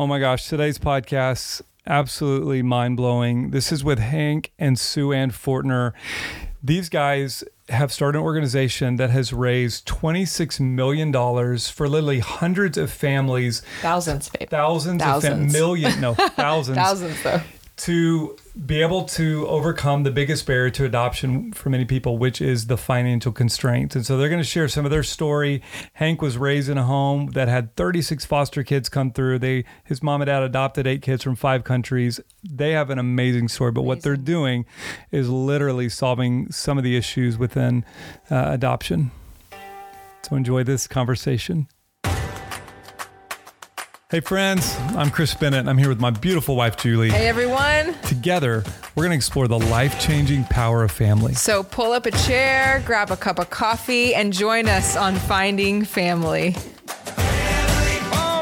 Oh 0.00 0.06
my 0.06 0.18
gosh, 0.18 0.48
today's 0.48 0.78
podcast 0.78 1.60
absolutely 1.86 2.62
mind 2.62 2.96
blowing. 2.96 3.50
This 3.50 3.70
is 3.70 3.84
with 3.84 3.98
Hank 3.98 4.50
and 4.58 4.78
Sue 4.78 5.12
Ann 5.12 5.30
Fortener. 5.30 5.92
These 6.62 6.88
guys 6.88 7.44
have 7.68 7.92
started 7.92 8.16
an 8.20 8.24
organization 8.24 8.96
that 8.96 9.10
has 9.10 9.34
raised 9.34 9.86
$26 9.86 10.58
million 10.58 11.12
for 11.12 11.86
literally 11.86 12.20
hundreds 12.20 12.78
of 12.78 12.90
families, 12.90 13.60
Thousands, 13.82 14.30
babe. 14.30 14.48
thousands, 14.48 15.02
of 15.02 15.06
fam- 15.06 15.20
Thousands. 15.20 15.52
million, 15.52 16.00
no, 16.00 16.14
thousands, 16.34 16.78
Thousands, 16.78 17.22
though. 17.22 17.42
To 17.80 18.36
be 18.66 18.82
able 18.82 19.04
to 19.04 19.46
overcome 19.48 20.02
the 20.02 20.10
biggest 20.10 20.44
barrier 20.44 20.68
to 20.68 20.84
adoption 20.84 21.50
for 21.52 21.70
many 21.70 21.86
people, 21.86 22.18
which 22.18 22.42
is 22.42 22.66
the 22.66 22.76
financial 22.76 23.32
constraints. 23.32 23.96
And 23.96 24.04
so 24.04 24.18
they're 24.18 24.28
going 24.28 24.42
to 24.42 24.46
share 24.46 24.68
some 24.68 24.84
of 24.84 24.90
their 24.90 25.02
story. 25.02 25.62
Hank 25.94 26.20
was 26.20 26.36
raised 26.36 26.68
in 26.68 26.76
a 26.76 26.82
home 26.82 27.28
that 27.28 27.48
had 27.48 27.74
36 27.76 28.26
foster 28.26 28.62
kids 28.62 28.90
come 28.90 29.12
through. 29.12 29.38
They 29.38 29.64
his 29.84 30.02
mom 30.02 30.20
and 30.20 30.26
dad 30.26 30.42
adopted 30.42 30.86
eight 30.86 31.00
kids 31.00 31.24
from 31.24 31.36
five 31.36 31.64
countries. 31.64 32.20
They 32.44 32.72
have 32.72 32.90
an 32.90 32.98
amazing 32.98 33.48
story, 33.48 33.72
but 33.72 33.82
what 33.82 34.02
they're 34.02 34.16
doing 34.16 34.66
is 35.10 35.30
literally 35.30 35.88
solving 35.88 36.52
some 36.52 36.76
of 36.76 36.84
the 36.84 36.98
issues 36.98 37.38
within 37.38 37.86
uh, 38.30 38.44
adoption. 38.48 39.10
So 40.22 40.36
enjoy 40.36 40.64
this 40.64 40.86
conversation. 40.86 41.66
Hey 44.10 44.18
friends, 44.18 44.76
I'm 44.96 45.08
Chris 45.12 45.32
Bennett. 45.34 45.68
I'm 45.68 45.78
here 45.78 45.88
with 45.88 46.00
my 46.00 46.10
beautiful 46.10 46.56
wife 46.56 46.76
Julie. 46.76 47.10
Hey, 47.10 47.28
everyone. 47.28 47.94
Together, 48.02 48.64
we're 48.96 49.04
going 49.04 49.12
to 49.12 49.16
explore 49.16 49.46
the 49.46 49.60
life 49.60 50.00
changing 50.00 50.42
power 50.46 50.82
of 50.82 50.90
family. 50.90 51.34
So 51.34 51.62
pull 51.62 51.92
up 51.92 52.06
a 52.06 52.10
chair, 52.10 52.82
grab 52.84 53.12
a 53.12 53.16
cup 53.16 53.38
of 53.38 53.50
coffee, 53.50 54.12
and 54.12 54.32
join 54.32 54.66
us 54.66 54.96
on 54.96 55.14
Finding 55.14 55.84
Family. 55.84 56.50
Family, 56.50 58.18
all 58.18 58.40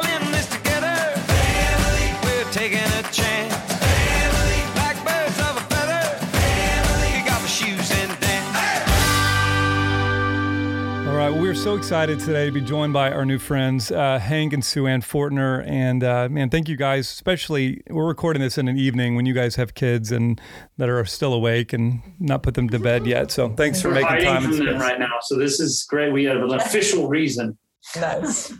right, 11.28 11.34
well, 11.34 11.42
we're 11.42 11.54
so 11.54 11.76
excited 11.76 12.18
today 12.18 12.46
to 12.46 12.52
be 12.52 12.60
joined 12.60 12.92
by 12.94 13.10
our 13.10 13.26
new 13.26 13.38
friends, 13.38 13.90
uh, 13.90 14.18
Hank 14.18 14.54
and 14.54 14.64
Sue 14.64 14.86
Ann 14.86 15.02
Fortener. 15.02 15.62
And 15.66 16.02
uh, 16.02 16.28
man, 16.30 16.48
thank 16.48 16.68
you 16.68 16.76
guys, 16.76 17.10
especially 17.10 17.82
we're 17.90 18.06
recording 18.06 18.40
this 18.40 18.56
in 18.56 18.66
an 18.66 18.78
evening 18.78 19.14
when 19.14 19.26
you 19.26 19.34
guys 19.34 19.56
have 19.56 19.74
kids 19.74 20.10
and 20.10 20.40
that 20.78 20.88
are 20.88 21.04
still 21.04 21.34
awake 21.34 21.74
and 21.74 22.00
not 22.18 22.42
put 22.42 22.54
them 22.54 22.70
to 22.70 22.78
bed 22.78 23.06
yet. 23.06 23.30
So 23.30 23.50
thanks 23.50 23.82
for 23.82 23.88
We're 23.88 23.94
making 23.94 24.08
hiding 24.08 24.26
time. 24.26 24.42
from 24.44 24.64
them 24.64 24.78
right 24.78 24.98
now, 24.98 25.18
so 25.22 25.36
this 25.36 25.60
is 25.60 25.86
great. 25.90 26.12
We 26.12 26.24
have 26.24 26.38
an 26.38 26.54
official 26.54 27.08
reason. 27.08 27.58
Nice. 27.96 28.52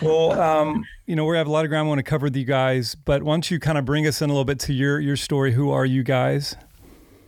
Well, 0.00 0.40
um, 0.40 0.84
you 1.06 1.16
know, 1.16 1.24
we 1.24 1.36
have 1.36 1.46
a 1.46 1.50
lot 1.50 1.64
of 1.64 1.70
ground 1.70 1.86
we 1.86 1.90
want 1.90 1.98
to 2.00 2.04
cover 2.04 2.26
with 2.26 2.36
you 2.36 2.44
guys, 2.44 2.94
but 2.94 3.22
why 3.22 3.34
don't 3.34 3.50
you 3.50 3.58
kind 3.58 3.78
of 3.78 3.84
bring 3.84 4.06
us 4.06 4.22
in 4.22 4.30
a 4.30 4.32
little 4.32 4.44
bit 4.44 4.58
to 4.60 4.72
your 4.72 5.00
your 5.00 5.16
story? 5.16 5.52
Who 5.52 5.70
are 5.70 5.84
you 5.84 6.02
guys? 6.04 6.56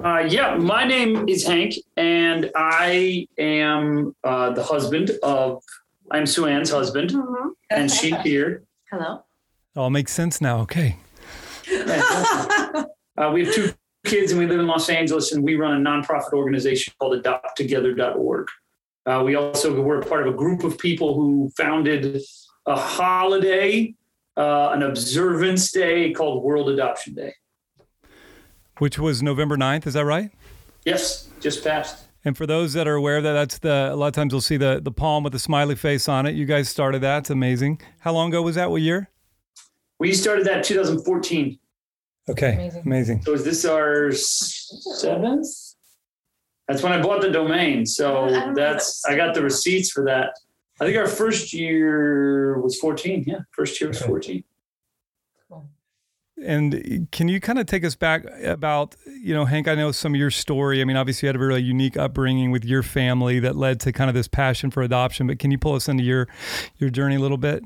Uh, 0.05 0.19
yeah, 0.29 0.55
my 0.57 0.85
name 0.85 1.27
is 1.31 1.47
Hank, 1.47 1.77
and 1.97 2.51
I 2.55 3.27
am 3.39 4.15
uh, 4.23 4.51
the 4.51 4.63
husband 4.63 5.13
of. 5.23 5.63
I'm 6.11 6.27
Sue 6.27 6.45
Ann's 6.45 6.71
husband, 6.71 7.15
and 7.71 7.91
she's 7.91 8.15
here. 8.23 8.65
Hello. 8.91 9.25
All 9.75 9.89
makes 9.89 10.13
sense 10.13 10.43
now. 10.43 10.61
Okay. 10.61 10.99
Uh, 13.17 13.31
we 13.33 13.45
have 13.45 13.55
two 13.55 13.73
kids, 14.05 14.33
and 14.33 14.41
we 14.41 14.47
live 14.49 14.59
in 14.59 14.67
Los 14.67 14.89
Angeles, 14.89 15.31
and 15.31 15.45
we 15.45 15.55
run 15.55 15.81
a 15.81 15.89
nonprofit 15.89 16.33
organization 16.33 16.93
called 16.99 17.23
AdoptTogether.org. 17.23 18.49
Uh, 19.07 19.23
we 19.25 19.37
also 19.37 19.81
were 19.81 20.03
part 20.03 20.27
of 20.27 20.35
a 20.35 20.37
group 20.37 20.65
of 20.65 20.77
people 20.79 21.15
who 21.15 21.49
founded 21.57 22.21
a 22.67 22.75
holiday, 22.77 23.95
uh, 24.37 24.71
an 24.73 24.83
observance 24.83 25.71
day 25.71 26.13
called 26.13 26.43
World 26.43 26.71
Adoption 26.71 27.15
Day. 27.15 27.35
Which 28.79 28.99
was 28.99 29.23
November 29.23 29.57
9th, 29.57 29.87
is 29.87 29.95
that 29.95 30.05
right? 30.05 30.31
Yes, 30.85 31.29
just 31.41 31.65
passed. 31.65 32.05
And 32.25 32.37
for 32.37 32.47
those 32.47 32.73
that 32.73 32.89
are 32.89 32.95
aware 32.95 33.19
of 33.19 33.23
that, 33.25 33.35
that's 33.35 33.59
the 33.59 33.91
a 33.93 33.97
lot 33.97 34.09
of 34.09 34.15
times 34.15 34.33
you'll 34.33 34.41
see 34.41 34.57
the 34.57 34.81
the 34.83 34.91
palm 34.91 35.25
with 35.25 35.33
the 35.35 35.39
smiley 35.39 35.75
face 35.75 36.09
on 36.09 36.27
it. 36.27 36.35
You 36.35 36.47
guys 36.47 36.69
started 36.69 37.03
that. 37.03 37.19
It's 37.19 37.31
amazing. 37.31 37.81
How 38.01 38.13
long 38.13 38.31
ago 38.31 38.41
was 38.43 38.55
that? 38.55 38.71
What 38.71 38.81
year? 38.81 39.11
We 39.99 40.13
started 40.15 40.47
that 40.47 40.65
2014. 40.65 41.59
Okay. 42.31 42.55
Amazing. 42.55 42.83
Amazing. 42.87 43.23
So 43.23 43.35
is 43.35 43.45
this 43.45 43.65
our 43.67 44.11
seventh? 44.13 45.47
That's 46.67 46.83
when 46.83 46.93
I 46.93 47.03
bought 47.03 47.21
the 47.21 47.31
domain. 47.31 47.85
So 47.85 48.29
don't 48.29 48.55
that's. 48.55 49.05
I 49.05 49.17
got 49.17 49.35
the 49.35 49.43
receipts 49.43 49.91
for 49.91 50.05
that. 50.07 50.35
I 50.81 50.87
think 50.87 50.97
our 50.97 51.07
first 51.07 51.53
year 51.53 52.59
was 52.61 52.79
14. 52.79 53.25
Yeah, 53.27 53.41
first 53.53 53.81
year 53.81 53.89
was 53.89 54.01
14. 54.01 54.43
And 56.45 57.09
can 57.11 57.29
you 57.29 57.41
kind 57.41 57.59
of 57.59 57.67
take 57.67 57.85
us 57.85 57.95
back 57.95 58.25
about, 58.43 58.97
you 59.07 59.35
know, 59.35 59.45
Hank, 59.45 59.67
I 59.67 59.75
know 59.75 59.93
some 59.93 60.15
of 60.15 60.19
your 60.19 60.31
story. 60.31 60.81
I 60.81 60.85
mean, 60.85 60.97
obviously 60.97 61.27
you 61.27 61.29
had 61.29 61.37
a 61.37 61.39
really 61.39 61.63
unique 61.63 61.97
upbringing 61.97 62.51
with 62.51 62.65
your 62.65 62.83
family 62.83 63.41
that 63.41 63.57
led 63.57 63.81
to 63.81 63.93
kind 63.93 64.11
of 64.11 64.15
this 64.15 64.29
passion 64.29 64.71
for 64.71 64.83
adoption, 64.83 65.27
but 65.27 65.39
can 65.39 65.51
you 65.51 65.59
pull 65.59 65.75
us 65.75 65.89
into 65.89 66.03
your 66.03 66.29
your 66.79 66.91
journey 66.91 67.17
a 67.17 67.21
little 67.21 67.39
bit? 67.39 67.65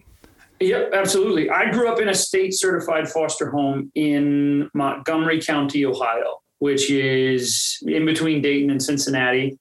Yep, 0.61 0.91
absolutely. 0.93 1.50
I 1.50 1.71
grew 1.71 1.88
up 1.88 2.00
in 2.00 2.09
a 2.09 2.15
state 2.15 2.53
certified 2.53 3.09
foster 3.09 3.50
home 3.50 3.93
in 3.94 4.69
Montgomery 4.75 5.41
County, 5.41 5.84
Ohio, 5.84 6.41
which 6.59 6.91
is 6.91 7.78
in 7.87 8.05
between 8.05 8.43
Dayton 8.43 8.71
and 8.71 8.83
Cincinnati. 8.83 9.59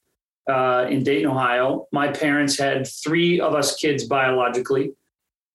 Uh, 0.49 0.87
in 0.89 1.03
Dayton, 1.03 1.29
Ohio, 1.29 1.87
my 1.91 2.07
parents 2.07 2.57
had 2.57 2.87
three 2.87 3.37
of 3.41 3.53
us 3.53 3.75
kids 3.75 4.05
biologically, 4.05 4.93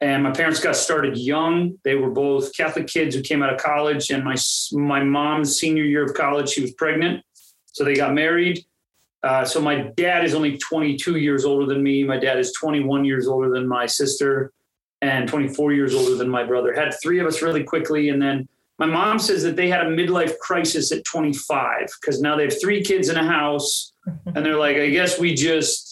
and 0.02 0.24
my 0.24 0.32
parents 0.32 0.58
got 0.58 0.74
started 0.74 1.16
young. 1.16 1.78
They 1.84 1.94
were 1.94 2.10
both 2.10 2.54
Catholic 2.56 2.88
kids 2.88 3.14
who 3.14 3.22
came 3.22 3.40
out 3.40 3.54
of 3.54 3.60
college, 3.62 4.10
and 4.10 4.24
my 4.24 4.34
my 4.72 5.02
mom's 5.02 5.56
senior 5.58 5.84
year 5.84 6.04
of 6.04 6.12
college, 6.14 6.50
she 6.50 6.60
was 6.60 6.72
pregnant, 6.72 7.24
so 7.66 7.84
they 7.84 7.94
got 7.94 8.12
married. 8.12 8.66
Uh, 9.22 9.44
so 9.44 9.60
my 9.60 9.92
dad 9.96 10.24
is 10.24 10.34
only 10.34 10.58
22 10.58 11.18
years 11.18 11.44
older 11.44 11.72
than 11.72 11.84
me. 11.84 12.02
My 12.02 12.18
dad 12.18 12.40
is 12.40 12.52
21 12.54 13.04
years 13.04 13.28
older 13.28 13.48
than 13.50 13.68
my 13.68 13.86
sister 13.86 14.52
and 15.02 15.28
24 15.28 15.72
years 15.72 15.94
older 15.94 16.16
than 16.16 16.28
my 16.28 16.42
brother. 16.42 16.74
Had 16.74 16.92
three 17.00 17.20
of 17.20 17.26
us 17.28 17.40
really 17.40 17.62
quickly. 17.62 18.08
And 18.08 18.20
then 18.20 18.48
my 18.80 18.86
mom 18.86 19.20
says 19.20 19.44
that 19.44 19.54
they 19.54 19.68
had 19.68 19.86
a 19.86 19.90
midlife 19.90 20.36
crisis 20.38 20.90
at 20.90 21.04
25 21.04 21.86
because 22.00 22.20
now 22.20 22.34
they 22.34 22.42
have 22.42 22.60
three 22.60 22.82
kids 22.82 23.08
in 23.08 23.16
a 23.16 23.24
house. 23.24 23.92
And 24.34 24.44
they're 24.44 24.58
like, 24.58 24.76
I 24.76 24.88
guess 24.88 25.20
we 25.20 25.32
just 25.32 25.91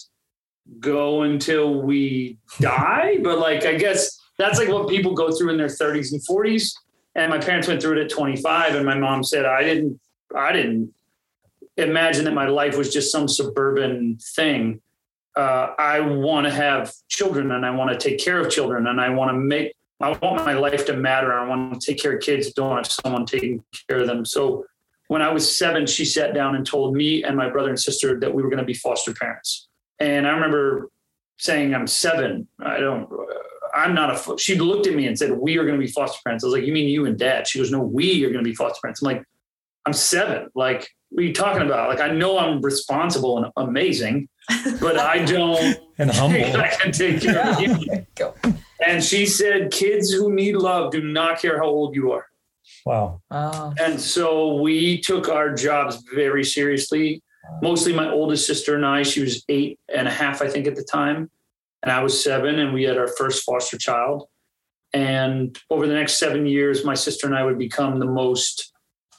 go 0.79 1.23
until 1.23 1.81
we 1.81 2.37
die. 2.59 3.17
But 3.23 3.39
like, 3.39 3.65
I 3.65 3.75
guess 3.75 4.19
that's 4.37 4.59
like 4.59 4.69
what 4.69 4.87
people 4.87 5.13
go 5.13 5.31
through 5.31 5.49
in 5.49 5.57
their 5.57 5.67
30s 5.67 6.11
and 6.11 6.21
40s. 6.27 6.73
And 7.15 7.29
my 7.29 7.39
parents 7.39 7.67
went 7.67 7.81
through 7.81 7.99
it 7.99 8.05
at 8.05 8.09
25. 8.09 8.75
And 8.75 8.85
my 8.85 8.97
mom 8.97 9.23
said, 9.23 9.45
I 9.45 9.63
didn't, 9.63 9.99
I 10.35 10.51
didn't 10.53 10.93
imagine 11.77 12.25
that 12.25 12.33
my 12.33 12.47
life 12.47 12.77
was 12.77 12.93
just 12.93 13.11
some 13.11 13.27
suburban 13.27 14.17
thing 14.35 14.81
uh, 15.35 15.73
I 15.77 15.99
want 16.01 16.45
to 16.45 16.51
have 16.51 16.93
children 17.07 17.51
and 17.51 17.65
I 17.65 17.71
want 17.71 17.91
to 17.91 18.09
take 18.09 18.19
care 18.19 18.39
of 18.39 18.49
children 18.49 18.87
and 18.87 18.99
I 18.99 19.09
want 19.09 19.29
to 19.29 19.37
make 19.37 19.73
I 20.01 20.09
want 20.17 20.43
my 20.43 20.53
life 20.53 20.87
to 20.87 20.93
matter. 20.93 21.31
I 21.31 21.47
want 21.47 21.79
to 21.79 21.91
take 21.91 22.01
care 22.01 22.13
of 22.13 22.23
kids 22.23 22.51
don't 22.53 22.75
have 22.75 22.87
someone 22.87 23.23
taking 23.27 23.63
care 23.87 23.99
of 23.99 24.07
them. 24.07 24.25
So 24.25 24.65
when 25.09 25.21
I 25.21 25.31
was 25.31 25.57
seven, 25.57 25.85
she 25.85 26.05
sat 26.05 26.33
down 26.33 26.55
and 26.55 26.65
told 26.65 26.95
me 26.95 27.23
and 27.23 27.37
my 27.37 27.51
brother 27.51 27.69
and 27.69 27.79
sister 27.79 28.19
that 28.19 28.33
we 28.33 28.41
were 28.41 28.49
going 28.49 28.59
to 28.59 28.65
be 28.65 28.73
foster 28.73 29.13
parents. 29.13 29.67
And 30.01 30.27
I 30.27 30.31
remember 30.31 30.89
saying, 31.37 31.73
"I'm 31.73 31.87
seven. 31.87 32.47
I 32.59 32.79
don't. 32.79 33.09
I'm 33.75 33.93
not 33.93 34.09
a." 34.09 34.15
Fo-. 34.17 34.37
She 34.37 34.57
looked 34.57 34.87
at 34.87 34.95
me 34.95 35.07
and 35.07 35.17
said, 35.17 35.31
"We 35.31 35.57
are 35.57 35.65
going 35.65 35.79
to 35.79 35.85
be 35.85 35.91
foster 35.91 36.19
parents." 36.23 36.43
I 36.43 36.47
was 36.47 36.55
like, 36.55 36.65
"You 36.65 36.73
mean 36.73 36.89
you 36.89 37.05
and 37.05 37.17
Dad?" 37.17 37.47
She 37.47 37.59
goes, 37.59 37.71
"No, 37.71 37.81
we 37.81 38.23
are 38.25 38.29
going 38.31 38.43
to 38.43 38.49
be 38.49 38.55
foster 38.55 38.79
parents." 38.81 39.01
I'm 39.01 39.05
like, 39.05 39.23
"I'm 39.85 39.93
seven. 39.93 40.49
Like, 40.55 40.87
what 41.09 41.23
are 41.23 41.27
you 41.27 41.33
talking 41.33 41.61
about? 41.61 41.89
Like, 41.89 42.01
I 42.01 42.11
know 42.11 42.37
I'm 42.39 42.61
responsible 42.61 43.37
and 43.37 43.51
amazing, 43.57 44.27
but 44.79 44.97
I 44.97 45.23
don't." 45.35 45.77
And 45.97 46.11
humble. 46.21 46.57
I 46.57 46.69
can 46.69 46.91
take 46.91 47.21
care 47.21 47.47
of 47.51 47.61
you. 47.61 48.05
Go. 48.15 48.33
And 48.85 49.03
she 49.03 49.27
said, 49.27 49.71
kids 49.71 50.11
who 50.11 50.33
need 50.33 50.55
love 50.55 50.91
do 50.91 51.03
not 51.03 51.39
care 51.39 51.59
how 51.59 51.67
old 51.67 51.95
you 51.95 52.11
are. 52.11 52.25
Wow. 52.85 53.21
Oh, 53.29 53.73
And 53.79 54.01
so 54.01 54.55
we 54.55 54.99
took 55.01 55.29
our 55.29 55.53
jobs 55.53 56.03
very 56.15 56.43
seriously. 56.43 57.21
Mostly 57.61 57.93
my 57.93 58.09
oldest 58.09 58.45
sister 58.47 58.75
and 58.75 58.85
I, 58.85 59.03
she 59.03 59.21
was 59.21 59.43
eight 59.49 59.79
and 59.93 60.07
a 60.07 60.11
half, 60.11 60.41
I 60.41 60.47
think, 60.47 60.67
at 60.67 60.75
the 60.75 60.83
time. 60.83 61.29
And 61.83 61.91
I 61.91 62.03
was 62.03 62.23
seven, 62.23 62.59
and 62.59 62.73
we 62.73 62.83
had 62.83 62.97
our 62.97 63.07
first 63.07 63.43
foster 63.43 63.77
child. 63.77 64.27
And 64.93 65.57
over 65.69 65.87
the 65.87 65.93
next 65.93 66.19
seven 66.19 66.45
years, 66.45 66.85
my 66.85 66.93
sister 66.93 67.25
and 67.25 67.35
I 67.35 67.43
would 67.43 67.57
become 67.57 67.99
the 67.99 68.05
most 68.05 68.71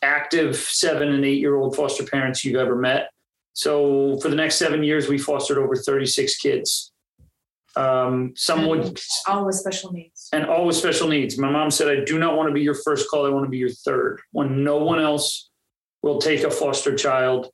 active 0.02 0.56
seven 0.56 1.08
and 1.12 1.24
eight 1.24 1.40
year 1.40 1.56
old 1.56 1.74
foster 1.74 2.04
parents 2.04 2.44
you've 2.44 2.60
ever 2.60 2.76
met. 2.76 3.10
So 3.54 4.18
for 4.20 4.28
the 4.28 4.36
next 4.36 4.56
seven 4.56 4.82
years, 4.84 5.08
we 5.08 5.18
fostered 5.18 5.58
over 5.58 5.74
36 5.74 6.36
kids. 6.38 6.92
Um, 7.74 8.32
some 8.36 8.66
would 8.68 9.00
All 9.26 9.46
with 9.46 9.54
special 9.54 9.92
needs. 9.92 10.28
and 10.32 10.44
all 10.44 10.66
with 10.66 10.76
special 10.76 11.08
needs. 11.08 11.38
My 11.38 11.50
mom 11.50 11.70
said, 11.70 11.88
I 11.88 12.04
do 12.04 12.18
not 12.18 12.36
want 12.36 12.48
to 12.48 12.52
be 12.52 12.60
your 12.60 12.74
first 12.74 13.08
call. 13.08 13.24
I 13.26 13.30
want 13.30 13.46
to 13.46 13.50
be 13.50 13.58
your 13.58 13.70
third. 13.70 14.20
When 14.32 14.62
no 14.62 14.78
one 14.78 15.00
else 15.00 15.48
will 16.02 16.18
take 16.18 16.42
a 16.42 16.50
foster 16.50 16.94
child, 16.94 17.50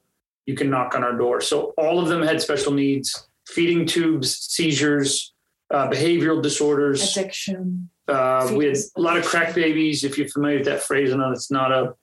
you 0.48 0.54
can 0.54 0.70
knock 0.70 0.94
on 0.94 1.04
our 1.04 1.16
door. 1.16 1.42
So 1.42 1.74
all 1.76 2.00
of 2.00 2.08
them 2.08 2.22
had 2.22 2.40
special 2.40 2.72
needs, 2.72 3.28
feeding 3.46 3.84
tubes, 3.84 4.34
seizures, 4.34 5.34
uh, 5.70 5.88
behavioral 5.88 6.42
disorders, 6.42 7.14
Addiction. 7.14 7.90
Uh, 8.08 8.50
we 8.56 8.64
had 8.64 8.76
a 8.96 9.00
lot 9.00 9.18
of 9.18 9.26
crack 9.26 9.54
babies. 9.54 10.04
If 10.04 10.16
you're 10.16 10.28
familiar 10.28 10.56
with 10.56 10.66
that 10.66 10.82
phrase, 10.82 11.12
I 11.12 11.18
know 11.18 11.30
it's 11.32 11.50
not 11.50 11.70
a, 11.70 11.94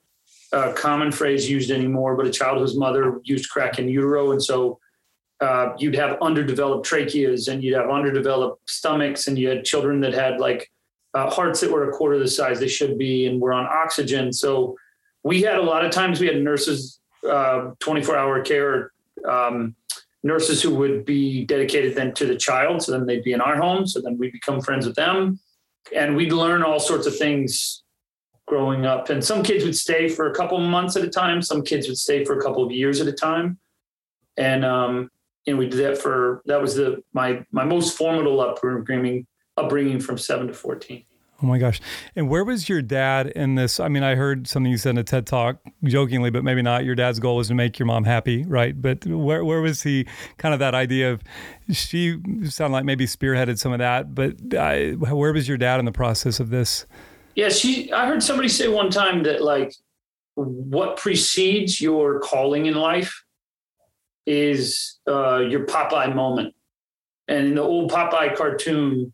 a 0.51 0.73
common 0.73 1.11
phrase 1.11 1.49
used 1.49 1.71
anymore, 1.71 2.15
but 2.15 2.27
a 2.27 2.29
child 2.29 2.59
whose 2.59 2.77
mother 2.77 3.19
used 3.23 3.49
crack 3.49 3.79
in 3.79 3.89
utero. 3.89 4.31
And 4.31 4.43
so 4.43 4.77
uh, 5.41 5.69
you'd 5.79 5.95
have 5.95 6.19
underdeveloped 6.21 6.87
tracheas 6.87 7.47
and 7.51 7.63
you'd 7.63 7.75
have 7.75 7.89
underdeveloped 7.89 8.69
stomachs, 8.69 9.25
and 9.25 9.39
you 9.39 9.49
had 9.49 9.65
children 9.65 9.99
that 10.01 10.13
had 10.13 10.39
like 10.39 10.71
uh, 11.15 11.31
hearts 11.31 11.61
that 11.61 11.71
were 11.71 11.89
a 11.89 11.93
quarter 11.93 12.19
the 12.19 12.27
size 12.27 12.59
they 12.59 12.67
should 12.67 12.99
be 12.99 13.25
and 13.25 13.41
were 13.41 13.53
on 13.53 13.65
oxygen. 13.65 14.31
So 14.31 14.77
we 15.23 15.41
had 15.41 15.57
a 15.57 15.63
lot 15.63 15.83
of 15.83 15.91
times 15.91 16.19
we 16.19 16.27
had 16.27 16.39
nurses, 16.39 16.99
uh, 17.29 17.71
24 17.79 18.17
hour 18.17 18.41
care, 18.41 18.91
um, 19.27 19.75
nurses 20.23 20.61
who 20.61 20.73
would 20.75 21.05
be 21.05 21.45
dedicated 21.45 21.95
then 21.95 22.13
to 22.15 22.25
the 22.25 22.35
child. 22.35 22.81
So 22.81 22.91
then 22.91 23.05
they'd 23.05 23.23
be 23.23 23.33
in 23.33 23.41
our 23.41 23.57
home. 23.57 23.85
So 23.85 24.01
then 24.01 24.17
we'd 24.17 24.31
become 24.31 24.59
friends 24.61 24.85
with 24.85 24.95
them 24.95 25.39
and 25.95 26.15
we'd 26.15 26.31
learn 26.31 26.63
all 26.63 26.79
sorts 26.79 27.05
of 27.05 27.15
things 27.15 27.83
growing 28.47 28.85
up. 28.85 29.09
And 29.09 29.23
some 29.23 29.43
kids 29.43 29.63
would 29.65 29.75
stay 29.75 30.09
for 30.09 30.29
a 30.29 30.33
couple 30.33 30.59
months 30.59 30.95
at 30.95 31.03
a 31.03 31.09
time. 31.09 31.41
Some 31.41 31.63
kids 31.63 31.87
would 31.87 31.97
stay 31.97 32.25
for 32.25 32.37
a 32.37 32.41
couple 32.41 32.63
of 32.63 32.71
years 32.71 33.01
at 33.01 33.07
a 33.07 33.11
time. 33.11 33.59
And, 34.37 34.65
um, 34.65 35.09
and 35.47 35.57
we 35.57 35.67
did 35.69 35.79
that 35.79 35.97
for, 35.99 36.41
that 36.45 36.61
was 36.61 36.75
the, 36.75 37.03
my, 37.13 37.45
my 37.51 37.63
most 37.63 37.97
formidable 37.97 38.41
upbringing, 38.41 39.27
upbringing 39.57 39.99
from 39.99 40.17
seven 40.17 40.47
to 40.47 40.53
14. 40.53 41.05
Oh 41.43 41.47
my 41.47 41.57
gosh. 41.57 41.81
And 42.15 42.29
where 42.29 42.45
was 42.45 42.69
your 42.69 42.81
dad 42.81 43.27
in 43.27 43.55
this? 43.55 43.79
I 43.79 43.89
mean, 43.89 44.03
I 44.03 44.15
heard 44.15 44.47
something 44.47 44.71
you 44.71 44.77
said 44.77 44.91
in 44.91 44.97
a 44.99 45.03
TED 45.03 45.27
talk 45.27 45.57
jokingly, 45.83 46.29
but 46.29 46.45
maybe 46.45 46.61
not. 46.61 46.85
Your 46.85 46.95
dad's 46.95 47.19
goal 47.19 47.35
was 47.35 47.49
to 47.49 47.53
make 47.53 47.77
your 47.77 47.85
mom 47.87 48.05
happy, 48.05 48.45
right? 48.45 48.81
But 48.81 49.05
where, 49.05 49.43
where 49.43 49.61
was 49.61 49.83
he 49.83 50.07
kind 50.37 50.53
of 50.53 50.59
that 50.59 50.73
idea 50.73 51.11
of 51.11 51.21
she 51.71 52.19
sounded 52.45 52.73
like 52.73 52.85
maybe 52.85 53.05
spearheaded 53.05 53.59
some 53.59 53.73
of 53.73 53.79
that, 53.79 54.15
but 54.15 54.35
I, 54.57 54.91
where 54.93 55.33
was 55.33 55.47
your 55.47 55.57
dad 55.57 55.79
in 55.79 55.85
the 55.85 55.91
process 55.91 56.39
of 56.39 56.51
this? 56.51 56.85
Yeah, 57.35 57.49
she. 57.49 57.91
I 57.91 58.05
heard 58.05 58.23
somebody 58.23 58.47
say 58.47 58.69
one 58.69 58.89
time 58.89 59.23
that 59.23 59.43
like 59.43 59.73
what 60.35 60.97
precedes 60.97 61.81
your 61.81 62.19
calling 62.19 62.65
in 62.65 62.75
life 62.75 63.23
is 64.25 64.99
uh, 65.07 65.39
your 65.39 65.65
Popeye 65.65 66.13
moment. 66.15 66.53
And 67.27 67.47
in 67.47 67.55
the 67.55 67.61
old 67.61 67.91
Popeye 67.91 68.35
cartoon, 68.35 69.11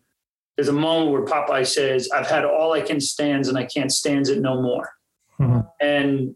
there's 0.62 0.70
a 0.70 0.74
moment 0.74 1.10
where 1.10 1.24
Popeye 1.24 1.66
says, 1.66 2.08
"I've 2.12 2.28
had 2.28 2.46
all 2.46 2.74
I 2.74 2.82
can 2.82 3.02
stands, 3.02 3.48
and 3.48 3.58
I 3.58 3.66
can't 3.66 3.92
stands 3.92 4.30
it 4.30 4.42
no 4.42 4.62
more." 4.62 4.94
Mhm. 5.40 5.68
And 5.82 6.36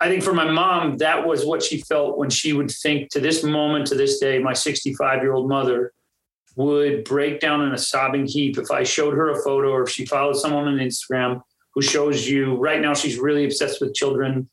I 0.00 0.08
think 0.08 0.24
for 0.24 0.32
my 0.32 0.50
mom, 0.50 0.96
that 0.96 1.24
was 1.24 1.46
what 1.46 1.62
she 1.62 1.80
felt 1.80 2.18
when 2.18 2.30
she 2.30 2.52
would 2.52 2.68
think 2.68 3.10
to 3.10 3.20
this 3.20 3.44
moment, 3.44 3.86
to 3.86 3.94
this 3.94 4.18
day, 4.18 4.40
my 4.40 4.54
65 4.54 5.22
year 5.22 5.34
old 5.34 5.48
mother 5.48 5.92
would 6.56 7.04
break 7.04 7.38
down 7.38 7.62
in 7.62 7.72
a 7.72 7.78
sobbing 7.78 8.26
heap 8.26 8.58
if 8.58 8.72
I 8.72 8.82
showed 8.82 9.14
her 9.14 9.30
a 9.30 9.40
photo 9.40 9.70
or 9.70 9.84
if 9.84 9.90
she 9.90 10.04
followed 10.04 10.34
someone 10.34 10.66
on 10.66 10.78
Instagram 10.78 11.40
who 11.74 11.80
shows 11.80 12.28
you 12.28 12.56
right 12.56 12.80
now 12.80 12.92
she's 12.92 13.18
really 13.18 13.44
obsessed 13.44 13.80
with 13.80 13.94
children 13.94 14.48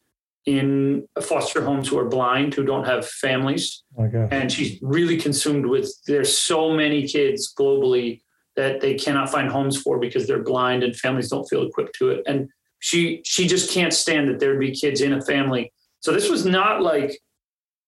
in 0.45 1.07
foster 1.21 1.63
homes 1.63 1.88
who 1.88 1.98
are 1.98 2.09
blind, 2.09 2.53
who 2.53 2.63
don't 2.63 2.86
have 2.86 3.07
families. 3.07 3.83
Oh. 3.98 4.03
And 4.31 4.51
she's 4.51 4.80
really 4.83 5.18
consumed 5.18 5.65
with 5.65 5.92
there's 6.06 6.38
so 6.38 6.71
many 6.71 7.07
kids 7.07 7.51
globally 7.51 8.21
that 8.62 8.80
they 8.80 8.94
cannot 8.94 9.28
find 9.28 9.50
homes 9.50 9.81
for 9.81 9.98
because 9.98 10.28
they're 10.28 10.44
blind 10.44 10.84
and 10.84 10.96
families 10.96 11.30
don't 11.30 11.50
feel 11.50 11.63
equipped 11.63 11.96
to 11.96 12.12
it. 12.12 12.22
And 12.28 12.48
she 12.78 13.22
she 13.25 13.48
just 13.48 13.72
can't 13.72 13.92
stand 13.92 14.30
that 14.30 14.40
there'd 14.40 14.60
be 14.60 14.72
kids 14.72 15.02
in 15.02 15.13
a 15.13 15.22
family. 15.22 15.74
So 16.02 16.12
this 16.12 16.30
was 16.30 16.46
not 16.46 16.84
like 16.84 17.19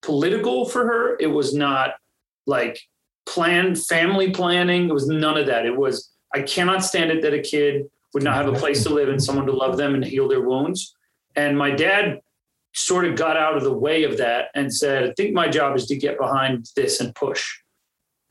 political 0.01 0.65
for 0.65 0.83
her. 0.87 1.15
It 1.19 1.27
was 1.27 1.53
not 1.53 1.91
like 2.47 2.79
planned 3.27 3.79
family 3.83 4.31
planning. 4.31 4.89
It 4.89 4.93
was 4.93 5.07
none 5.07 5.37
of 5.37 5.45
that. 5.45 5.67
It 5.67 5.77
was 5.77 6.09
I 6.33 6.41
cannot 6.41 6.83
stand 6.83 7.11
it 7.11 7.21
that 7.21 7.35
a 7.35 7.41
kid 7.41 7.85
would 8.15 8.23
not 8.23 8.35
have 8.35 8.47
a 8.47 8.57
place 8.57 8.81
to 8.83 8.89
live 8.89 9.09
and 9.09 9.23
someone 9.23 9.45
to 9.45 9.51
love 9.51 9.77
them 9.77 9.93
and 9.93 10.03
heal 10.03 10.27
their 10.27 10.41
wounds. 10.41 10.95
And 11.35 11.55
my 11.55 11.69
dad 11.69 12.19
sort 12.73 13.05
of 13.05 13.15
got 13.15 13.37
out 13.37 13.55
of 13.55 13.63
the 13.63 13.73
way 13.73 14.05
of 14.05 14.17
that 14.17 14.47
and 14.55 14.73
said, 14.73 15.03
I 15.03 15.13
think 15.15 15.33
my 15.35 15.47
job 15.47 15.75
is 15.75 15.85
to 15.87 15.95
get 15.95 16.17
behind 16.17 16.65
this 16.75 16.99
and 16.99 17.13
push. 17.13 17.45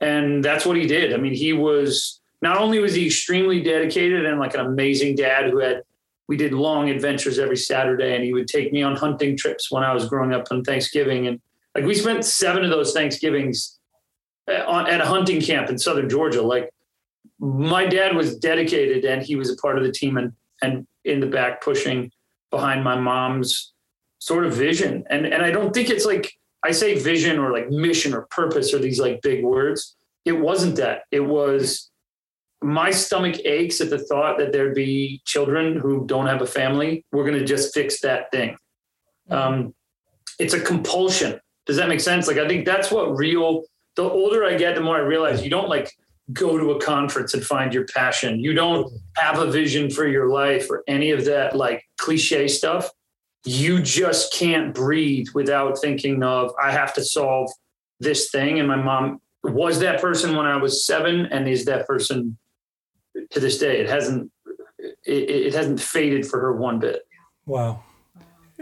And 0.00 0.44
that's 0.44 0.67
what 0.67 0.77
he 0.77 0.87
did. 0.87 1.15
I 1.15 1.17
mean, 1.17 1.33
he 1.33 1.53
was 1.53 2.21
not 2.43 2.59
only 2.59 2.81
was 2.81 2.94
he 2.94 3.06
extremely 3.06 3.62
dedicated 3.62 4.27
and 4.27 4.39
like 4.39 4.55
an 4.55 4.61
amazing 4.61 5.15
dad 5.15 5.50
who 5.50 5.59
had 5.59 5.83
we 6.29 6.37
did 6.37 6.53
long 6.53 6.91
adventures 6.91 7.39
every 7.39 7.56
Saturday 7.56 8.15
and 8.15 8.25
he 8.25 8.33
would 8.33 8.49
take 8.49 8.73
me 8.73 8.83
on 8.83 8.97
hunting 8.97 9.37
trips 9.37 9.71
when 9.71 9.83
I 9.83 9.93
was 9.93 10.09
growing 10.09 10.33
up 10.33 10.47
on 10.50 10.65
Thanksgiving. 10.65 11.27
And 11.27 11.41
like 11.75 11.85
we 11.85 11.94
spent 11.94 12.25
seven 12.25 12.65
of 12.65 12.71
those 12.71 12.93
Thanksgivings 12.93 13.79
uh, 14.49 14.85
at 14.89 15.00
a 15.00 15.06
hunting 15.06 15.41
camp 15.41 15.69
in 15.69 15.79
Southern 15.79 16.09
Georgia. 16.09 16.43
Like 16.43 16.71
my 17.39 17.87
dad 17.87 18.17
was 18.17 18.39
dedicated 18.39 19.05
and 19.05 19.23
he 19.23 19.37
was 19.37 19.50
a 19.50 19.56
part 19.56 19.79
of 19.79 19.85
the 19.85 19.93
team 19.93 20.17
and, 20.17 20.33
and 20.62 20.87
in 21.05 21.21
the 21.21 21.27
back 21.27 21.62
pushing 21.62 22.11
behind 22.50 22.83
my 22.83 22.99
mom's 22.99 23.73
sort 24.19 24.47
of 24.47 24.55
vision. 24.55 25.05
And, 25.11 25.27
and 25.27 25.43
I 25.43 25.50
don't 25.50 25.75
think 25.75 25.91
it's 25.91 26.06
like, 26.06 26.33
I 26.65 26.71
say 26.71 26.99
vision 26.99 27.39
or 27.39 27.53
like 27.53 27.71
mission 27.71 28.15
or 28.15 28.23
purpose 28.31 28.73
or 28.73 28.79
these 28.79 29.00
like 29.00 29.21
big 29.23 29.44
words. 29.44 29.97
It 30.25 30.33
wasn't 30.33 30.77
that. 30.77 31.03
It 31.11 31.21
was 31.21 31.91
my 32.62 32.91
stomach 32.91 33.37
aches 33.44 33.81
at 33.81 33.91
the 33.91 33.99
thought 33.99 34.38
that 34.38 34.53
there'd 34.53 34.75
be 34.75 35.20
children 35.25 35.79
who 35.79 36.06
don't 36.06 36.26
have 36.26 36.43
a 36.43 36.47
family. 36.47 37.05
We're 37.12 37.25
going 37.25 37.38
to 37.38 37.44
just 37.44 37.75
fix 37.75 38.00
that 38.00 38.31
thing. 38.31 38.56
Um, 39.31 39.75
it's 40.38 40.55
a 40.55 40.61
compulsion. 40.61 41.41
Does 41.67 41.76
that 41.76 41.88
make 41.88 42.00
sense? 42.00 42.26
Like, 42.26 42.38
I 42.38 42.49
think 42.49 42.67
that's 42.67 42.91
what 42.91 43.17
real, 43.17 43.64
the 43.97 44.03
older 44.03 44.44
I 44.44 44.56
get, 44.56 44.75
the 44.75 44.81
more 44.81 44.97
I 44.97 45.00
realize 45.00 45.44
you 45.44 45.50
don't 45.50 45.69
like 45.69 45.93
go 46.32 46.56
to 46.59 46.73
a 46.73 46.81
conference 46.81 47.35
and 47.35 47.44
find 47.44 47.75
your 47.75 47.87
passion. 47.87 48.41
You 48.41 48.55
don't 48.55 48.91
have 49.17 49.38
a 49.38 49.50
vision 49.50 49.91
for 49.91 50.06
your 50.06 50.29
life 50.29 50.70
or 50.70 50.82
any 50.87 51.11
of 51.11 51.25
that 51.26 51.56
like 51.56 51.85
cliche 51.99 52.49
stuff. 52.49 52.91
You 53.44 53.82
just 53.82 54.32
can't 54.32 54.75
breathe 54.75 55.26
without 55.35 55.79
thinking 55.79 56.23
of, 56.23 56.53
I 56.62 56.73
have 56.73 56.94
to 56.94 57.05
solve 57.05 57.50
this 58.00 58.31
thing. 58.31 58.58
And 58.58 58.69
my 58.69 58.76
mom 58.76 59.20
was 59.43 59.81
that 59.81 60.00
person 60.00 60.37
when 60.37 60.47
I 60.47 60.56
was 60.56 60.87
seven 60.87 61.26
and 61.26 61.49
is 61.49 61.65
that 61.65 61.87
person 61.87 62.38
to 63.32 63.40
this 63.40 63.58
day. 63.58 63.81
It 63.81 63.88
hasn't, 63.88 64.31
it, 64.79 65.31
it 65.31 65.55
hasn't 65.55 65.81
faded 65.81 66.26
for 66.26 66.40
her 66.40 66.56
one 66.56 66.79
bit. 66.79 67.02
Wow. 67.46 67.82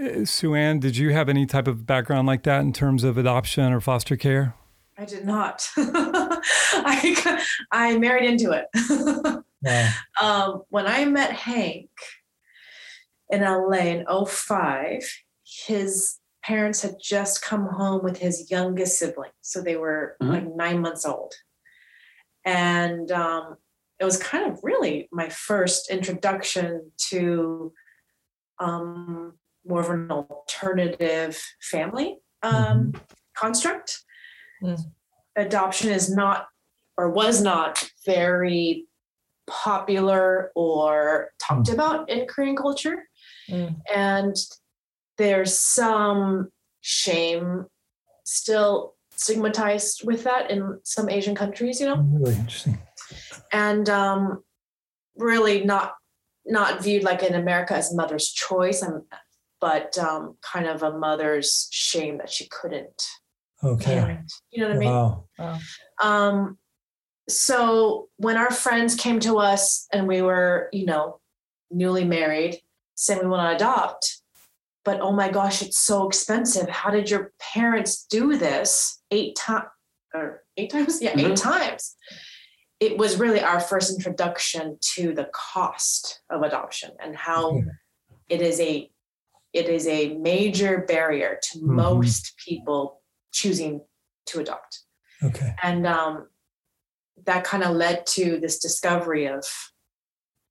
Uh, 0.00 0.25
Sue 0.25 0.55
Ann, 0.55 0.78
did 0.81 0.96
you 0.96 1.11
have 1.12 1.28
any 1.28 1.46
type 1.46 1.69
of 1.69 1.87
background 1.87 2.26
like 2.26 2.44
that 2.44 2.61
in 2.62 2.72
terms 2.72 3.05
of 3.05 3.19
adoption 3.19 3.72
or 3.72 3.81
foster 3.81 4.17
care? 4.17 4.55
I 4.96 5.05
did 5.05 5.25
not. 5.25 5.69
I, 5.76 7.44
I 7.72 7.99
married 7.99 8.28
into 8.28 8.52
it. 8.52 8.67
Wow. 9.62 9.90
um, 10.22 10.62
when 10.70 10.87
I 10.87 11.05
met 11.05 11.32
Hank 11.32 11.90
in 13.28 13.43
LA 13.43 13.76
in 13.76 14.06
05, 14.27 15.03
his 15.67 16.17
parents 16.43 16.81
had 16.81 16.94
just 16.98 17.43
come 17.43 17.67
home 17.67 18.03
with 18.03 18.17
his 18.17 18.50
youngest 18.50 18.98
sibling. 18.98 19.32
So 19.43 19.60
they 19.60 19.77
were 19.77 20.17
Mhm. 20.22 20.29
like 20.31 20.56
nine 20.56 20.81
months 20.81 21.05
old. 21.05 21.34
And 22.46 23.12
um, 23.12 23.56
it 24.01 24.05
was 24.05 24.17
kind 24.17 24.51
of 24.51 24.59
really 24.63 25.09
my 25.13 25.29
first 25.29 25.91
introduction 25.91 26.91
to 27.11 27.73
um, 28.59 29.35
more 29.67 29.81
of 29.81 29.91
an 29.91 30.11
alternative 30.11 31.41
family 31.61 32.19
um, 32.43 32.95
construct. 33.37 34.03
Mm. 34.63 34.81
Adoption 35.37 35.91
is 35.91 36.11
not 36.11 36.47
or 36.97 37.11
was 37.11 37.43
not 37.43 37.91
very 38.07 38.87
popular 39.47 40.51
or 40.55 41.31
talked 41.39 41.69
about 41.69 42.09
in 42.09 42.27
Korean 42.27 42.57
culture. 42.57 43.07
Mm. 43.51 43.77
And 43.95 44.37
there's 45.19 45.59
some 45.59 46.49
shame 46.81 47.67
still 48.25 48.95
stigmatized 49.15 50.07
with 50.07 50.25
that 50.25 50.51
in 50.51 50.79
some 50.85 51.11
Asian 51.11 51.35
countries, 51.35 51.81
you 51.81 51.87
know, 51.87 51.97
Really 51.97 52.35
interesting. 52.37 52.79
And 53.52 53.88
um, 53.88 54.43
really 55.17 55.64
not 55.64 55.94
not 56.46 56.82
viewed 56.82 57.02
like 57.05 57.22
in 57.22 57.34
America 57.34 57.74
as 57.74 57.94
mother's 57.94 58.31
choice, 58.32 58.82
um, 58.82 59.05
but 59.60 59.96
um, 59.98 60.36
kind 60.43 60.67
of 60.67 60.82
a 60.82 60.96
mother's 60.98 61.69
shame 61.70 62.19
that 62.19 62.31
she 62.31 62.48
couldn't 62.48 63.02
Okay. 63.62 63.96
parent. 63.96 64.32
You 64.50 64.62
know 64.62 64.69
what 64.69 64.76
I 64.76 64.79
mean? 64.79 64.88
Wow. 64.88 65.24
Um, 66.02 66.58
so 67.29 68.08
when 68.17 68.36
our 68.36 68.50
friends 68.50 68.94
came 68.94 69.20
to 69.20 69.38
us 69.38 69.86
and 69.93 70.08
we 70.08 70.22
were, 70.22 70.69
you 70.72 70.86
know, 70.86 71.20
newly 71.70 72.05
married, 72.05 72.58
saying 72.94 73.20
we 73.22 73.29
want 73.29 73.50
to 73.50 73.56
adopt, 73.64 74.20
but 74.84 75.00
oh 75.00 75.12
my 75.12 75.31
gosh, 75.31 75.62
it's 75.62 75.79
so 75.79 76.08
expensive. 76.08 76.69
How 76.69 76.90
did 76.90 77.10
your 77.10 77.32
parents 77.38 78.05
do 78.06 78.36
this 78.36 79.00
eight 79.10 79.36
times 79.36 79.69
or 80.14 80.43
eight 80.56 80.70
times? 80.72 81.00
Yeah, 81.02 81.12
eight 81.12 81.26
Mhm. 81.34 81.40
times. 81.40 81.94
It 82.81 82.96
was 82.96 83.19
really 83.19 83.41
our 83.43 83.60
first 83.60 83.94
introduction 83.94 84.79
to 84.94 85.13
the 85.15 85.29
cost 85.34 86.22
of 86.31 86.43
adoption 86.43 86.93
and 86.99 87.15
how 87.15 87.51
Okay. 87.58 87.67
it 88.31 88.41
is 88.43 88.58
a 88.60 88.91
it 89.53 89.69
is 89.69 89.89
a 89.89 90.15
major 90.15 90.84
barrier 90.87 91.37
to 91.43 91.58
Mhm. 91.58 91.63
most 91.75 92.37
people 92.37 93.03
choosing 93.32 93.84
to 94.27 94.39
adopt 94.39 94.84
Okay. 95.25 95.55
and 95.63 95.87
um, 95.89 96.29
that 97.25 97.43
kind 97.43 97.65
of 97.65 97.75
led 97.75 98.06
to 98.06 98.39
this 98.41 98.58
discovery 98.60 99.27
of 99.27 99.44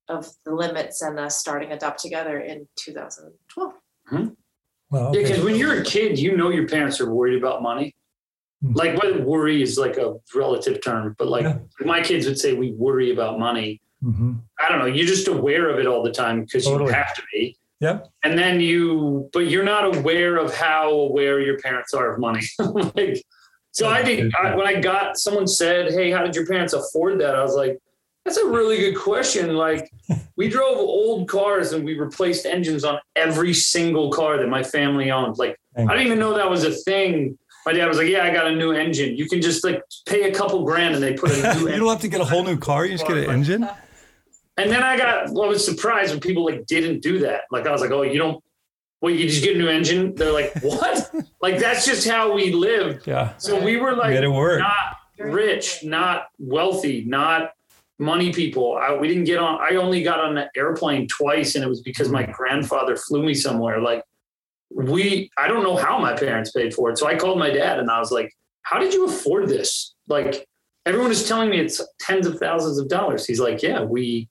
of 0.09 0.27
the 0.43 0.53
limits 0.53 1.01
and 1.01 1.17
us 1.19 1.39
starting 1.39 1.71
adopt 1.71 1.99
together 2.01 2.39
in 2.39 2.67
2012 2.75 3.73
Well, 4.91 5.15
Yeah, 5.15 5.21
because 5.21 5.43
when 5.45 5.55
you're 5.55 5.79
a 5.81 5.83
kid, 5.83 6.17
you 6.19 6.35
know 6.35 6.49
your 6.49 6.67
parents 6.67 6.99
are 6.99 7.09
worried 7.13 7.37
about 7.37 7.61
money. 7.61 7.95
Hmm. 8.61 8.73
Like, 8.73 8.97
what 9.01 9.21
worry 9.21 9.61
is 9.61 9.77
like 9.77 9.97
a 9.97 10.15
relative 10.35 10.81
term, 10.83 11.15
but 11.17 11.27
like 11.29 11.43
Yeah. 11.43 11.59
my 11.81 12.01
kids 12.01 12.25
would 12.27 12.37
say, 12.39 12.53
we 12.53 12.71
worry 12.71 13.11
about 13.11 13.39
money. 13.39 13.81
hmm 14.01 14.33
I 14.61 14.69
don't 14.69 14.79
know. 14.79 14.85
You're 14.85 15.07
just 15.07 15.27
aware 15.27 15.69
of 15.69 15.79
it 15.79 15.87
all 15.87 16.03
the 16.03 16.11
time 16.11 16.41
because 16.41 16.65
Totally. 16.65 16.89
you 16.89 16.93
have 16.95 17.15
to 17.15 17.21
be. 17.33 17.57
Yep. 17.79 18.07
And 18.23 18.37
then 18.37 18.59
you, 18.59 19.29
but 19.31 19.47
you're 19.47 19.63
not 19.63 19.95
aware 19.95 20.35
of 20.37 20.53
how 20.53 20.89
aware 20.91 21.39
your 21.39 21.57
parents 21.59 21.93
are 21.93 22.13
of 22.13 22.19
money. 22.19 22.41
like, 22.95 23.21
so 23.71 23.87
I 23.87 24.03
think 24.03 24.33
I, 24.37 24.53
when 24.55 24.67
I 24.67 24.81
got 24.81 25.17
someone 25.17 25.47
said, 25.47 25.91
"Hey, 25.93 26.11
how 26.11 26.23
did 26.25 26.35
your 26.35 26.45
parents 26.45 26.73
afford 26.73 27.21
that?" 27.21 27.35
I 27.35 27.41
was 27.43 27.55
like, 27.55 27.77
"That's 28.25 28.35
a 28.37 28.45
really 28.47 28.77
good 28.79 28.97
question." 28.97 29.55
Like, 29.55 29.89
we 30.35 30.49
drove 30.49 30.77
old 30.77 31.29
cars 31.29 31.71
and 31.71 31.85
we 31.85 31.97
replaced 31.97 32.45
engines 32.45 32.83
on 32.83 32.99
every 33.15 33.53
single 33.53 34.11
car 34.11 34.37
that 34.37 34.49
my 34.49 34.63
family 34.63 35.11
owned. 35.11 35.37
Like, 35.37 35.55
I 35.77 35.83
didn't 35.85 36.05
even 36.07 36.19
know 36.19 36.35
that 36.35 36.49
was 36.49 36.65
a 36.65 36.71
thing. 36.71 37.37
My 37.69 37.75
dad 37.75 37.87
was 37.87 37.99
like, 37.99 38.07
"Yeah, 38.07 38.23
I 38.23 38.33
got 38.33 38.47
a 38.47 38.55
new 38.55 38.71
engine. 38.71 39.15
You 39.15 39.29
can 39.29 39.43
just 39.43 39.63
like 39.63 39.83
pay 40.07 40.23
a 40.23 40.33
couple 40.33 40.63
grand 40.63 40.95
and 40.95 41.03
they 41.03 41.13
put 41.13 41.29
a 41.29 41.33
new." 41.35 41.41
you 41.41 41.67
engine. 41.67 41.79
don't 41.81 41.89
have 41.89 42.01
to 42.01 42.07
get 42.07 42.19
a 42.19 42.25
whole 42.25 42.43
new 42.43 42.57
car. 42.57 42.83
You 42.83 42.93
just 42.93 43.05
get 43.05 43.17
an 43.17 43.29
engine. 43.29 43.69
And 44.57 44.71
then 44.71 44.81
I 44.81 44.97
got, 44.97 45.29
well, 45.29 45.43
I 45.43 45.49
was 45.49 45.63
surprised 45.63 46.09
when 46.09 46.19
people 46.19 46.43
like 46.43 46.65
didn't 46.65 47.01
do 47.01 47.19
that. 47.19 47.41
Like 47.51 47.67
I 47.67 47.71
was 47.71 47.79
like, 47.79 47.91
oh, 47.91 48.01
you 48.01 48.17
don't, 48.17 48.43
well, 49.01 49.13
you 49.13 49.29
just 49.29 49.43
get 49.43 49.55
a 49.55 49.59
new 49.59 49.67
engine. 49.67 50.15
They're 50.15 50.33
like, 50.33 50.51
what? 50.63 51.13
like 51.43 51.59
that's 51.59 51.85
just 51.85 52.07
how 52.07 52.33
we 52.33 52.53
lived. 52.53 53.05
Yeah. 53.05 53.37
So 53.37 53.63
we 53.63 53.77
were 53.77 53.95
like 53.95 54.15
it 54.15 54.27
work. 54.27 54.61
not 54.61 54.97
rich, 55.19 55.83
not 55.83 56.29
wealthy, 56.39 57.05
not 57.05 57.51
money 57.99 58.33
people. 58.33 58.77
I, 58.77 58.95
we 58.95 59.07
didn't 59.07 59.25
get 59.25 59.37
on. 59.37 59.59
I 59.61 59.75
only 59.75 60.01
got 60.01 60.19
on 60.19 60.39
an 60.39 60.49
airplane 60.57 61.07
twice, 61.07 61.53
and 61.53 61.63
it 61.63 61.67
was 61.67 61.81
because 61.81 62.07
hmm. 62.07 62.13
my 62.13 62.23
grandfather 62.23 62.97
flew 62.97 63.21
me 63.21 63.35
somewhere. 63.35 63.79
Like 63.79 64.03
we, 64.69 65.31
I 65.37 65.47
don't 65.47 65.63
know 65.63 65.75
how 65.75 65.97
my 65.99 66.13
parents 66.13 66.51
paid 66.51 66.73
for 66.73 66.89
it. 66.91 66.97
So 66.97 67.07
I 67.07 67.15
called 67.15 67.39
my 67.39 67.49
dad, 67.49 67.79
and 67.79 67.89
I 67.89 67.99
was 67.99 68.11
like, 68.11 68.35
"How 68.63 68.79
did 68.79 68.93
you 68.93 69.05
afford 69.05 69.49
this?" 69.49 69.93
Like 70.07 70.47
everyone 70.85 71.11
is 71.11 71.27
telling 71.27 71.49
me 71.49 71.59
it's 71.59 71.81
tens 71.99 72.27
of 72.27 72.39
thousands 72.39 72.77
of 72.77 72.87
dollars. 72.87 73.25
He's 73.25 73.39
like, 73.39 73.61
"Yeah, 73.61 73.83
we 73.83 74.29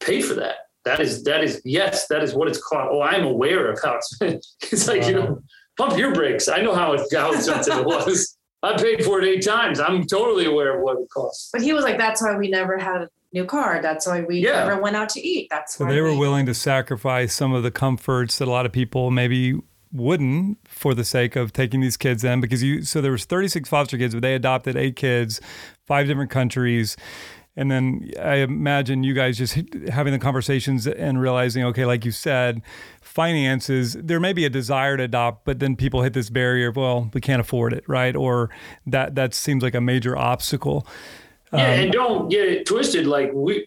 paid 0.00 0.24
for 0.24 0.34
that." 0.34 0.56
That 0.84 1.00
is 1.00 1.22
that 1.24 1.44
is 1.44 1.60
yes, 1.64 2.06
that 2.08 2.22
is 2.22 2.34
what 2.34 2.48
it's 2.48 2.60
called. 2.60 2.88
Oh, 2.90 3.02
I'm 3.02 3.24
aware 3.24 3.70
of 3.70 3.78
how 3.82 3.96
it's. 3.96 4.18
it's 4.72 4.88
like 4.88 5.06
you 5.06 5.14
know, 5.14 5.42
pump 5.76 5.98
your 5.98 6.14
brakes. 6.14 6.48
I 6.48 6.62
know 6.62 6.74
how 6.74 6.94
it, 6.94 7.02
how 7.12 7.32
expensive 7.32 7.78
it 7.78 7.86
was. 7.86 8.36
I 8.62 8.76
paid 8.76 9.04
for 9.04 9.20
it 9.20 9.28
eight 9.28 9.44
times. 9.44 9.78
I'm 9.78 10.04
totally 10.04 10.46
aware 10.46 10.76
of 10.76 10.82
what 10.82 10.98
it 10.98 11.08
costs. 11.10 11.50
but 11.52 11.62
he 11.62 11.72
was 11.72 11.84
like 11.84 11.98
that's 11.98 12.22
why 12.22 12.36
we 12.36 12.48
never 12.48 12.78
had 12.78 13.02
a 13.02 13.08
new 13.32 13.44
car. 13.44 13.80
That's 13.82 14.06
why 14.06 14.22
we 14.22 14.38
Yeah. 14.38 14.64
never 14.64 14.80
went 14.80 14.96
out 14.96 15.08
to 15.10 15.20
eat. 15.20 15.48
That's 15.50 15.76
So 15.76 15.84
why 15.84 15.92
they 15.92 16.00
were 16.00 16.12
we- 16.12 16.18
willing 16.18 16.46
to 16.46 16.54
sacrifice 16.54 17.34
some 17.34 17.52
of 17.52 17.62
the 17.62 17.70
comforts 17.70 18.38
that 18.38 18.48
a 18.48 18.50
lot 18.50 18.64
of 18.66 18.72
people 18.72 19.10
maybe 19.10 19.54
wouldn't 19.92 20.58
for 20.66 20.94
the 20.94 21.04
sake 21.04 21.34
of 21.36 21.52
taking 21.52 21.80
these 21.80 21.96
kids 21.96 22.22
in 22.22 22.40
because 22.40 22.62
you 22.62 22.82
so 22.82 23.00
there 23.00 23.12
was 23.12 23.24
36 23.24 23.68
foster 23.70 23.96
kids 23.96 24.14
but 24.14 24.20
they 24.20 24.34
adopted 24.34 24.76
eight 24.76 24.96
kids 24.96 25.40
five 25.86 26.06
different 26.06 26.30
countries. 26.30 26.94
And 27.56 27.70
then 27.72 28.10
i 28.22 28.36
imagine 28.36 29.02
you 29.02 29.14
guys 29.14 29.36
just 29.38 29.58
having 29.90 30.12
the 30.12 30.18
conversations 30.18 30.86
and 30.86 31.20
realizing 31.20 31.64
okay 31.64 31.84
like 31.86 32.04
you 32.04 32.12
said 32.12 32.62
finances 33.00 33.94
there 33.98 34.20
may 34.20 34.32
be 34.34 34.44
a 34.44 34.50
desire 34.50 34.96
to 34.96 35.02
adopt 35.04 35.44
but 35.44 35.58
then 35.58 35.74
people 35.74 36.02
hit 36.02 36.12
this 36.12 36.30
barrier 36.30 36.68
of 36.68 36.76
well 36.76 37.10
we 37.14 37.20
can't 37.20 37.40
afford 37.40 37.72
it 37.72 37.82
right? 37.88 38.14
Or 38.14 38.50
that 38.86 39.14
that 39.16 39.32
seems 39.34 39.62
like 39.62 39.74
a 39.74 39.80
major 39.80 40.16
obstacle 40.16 40.86
Yeah, 41.52 41.58
Um, 41.58 41.70
and 41.80 41.92
don't 41.92 42.28
get 42.28 42.46
it 42.46 42.66
twisted. 42.66 43.06
Like 43.06 43.32
we, 43.32 43.66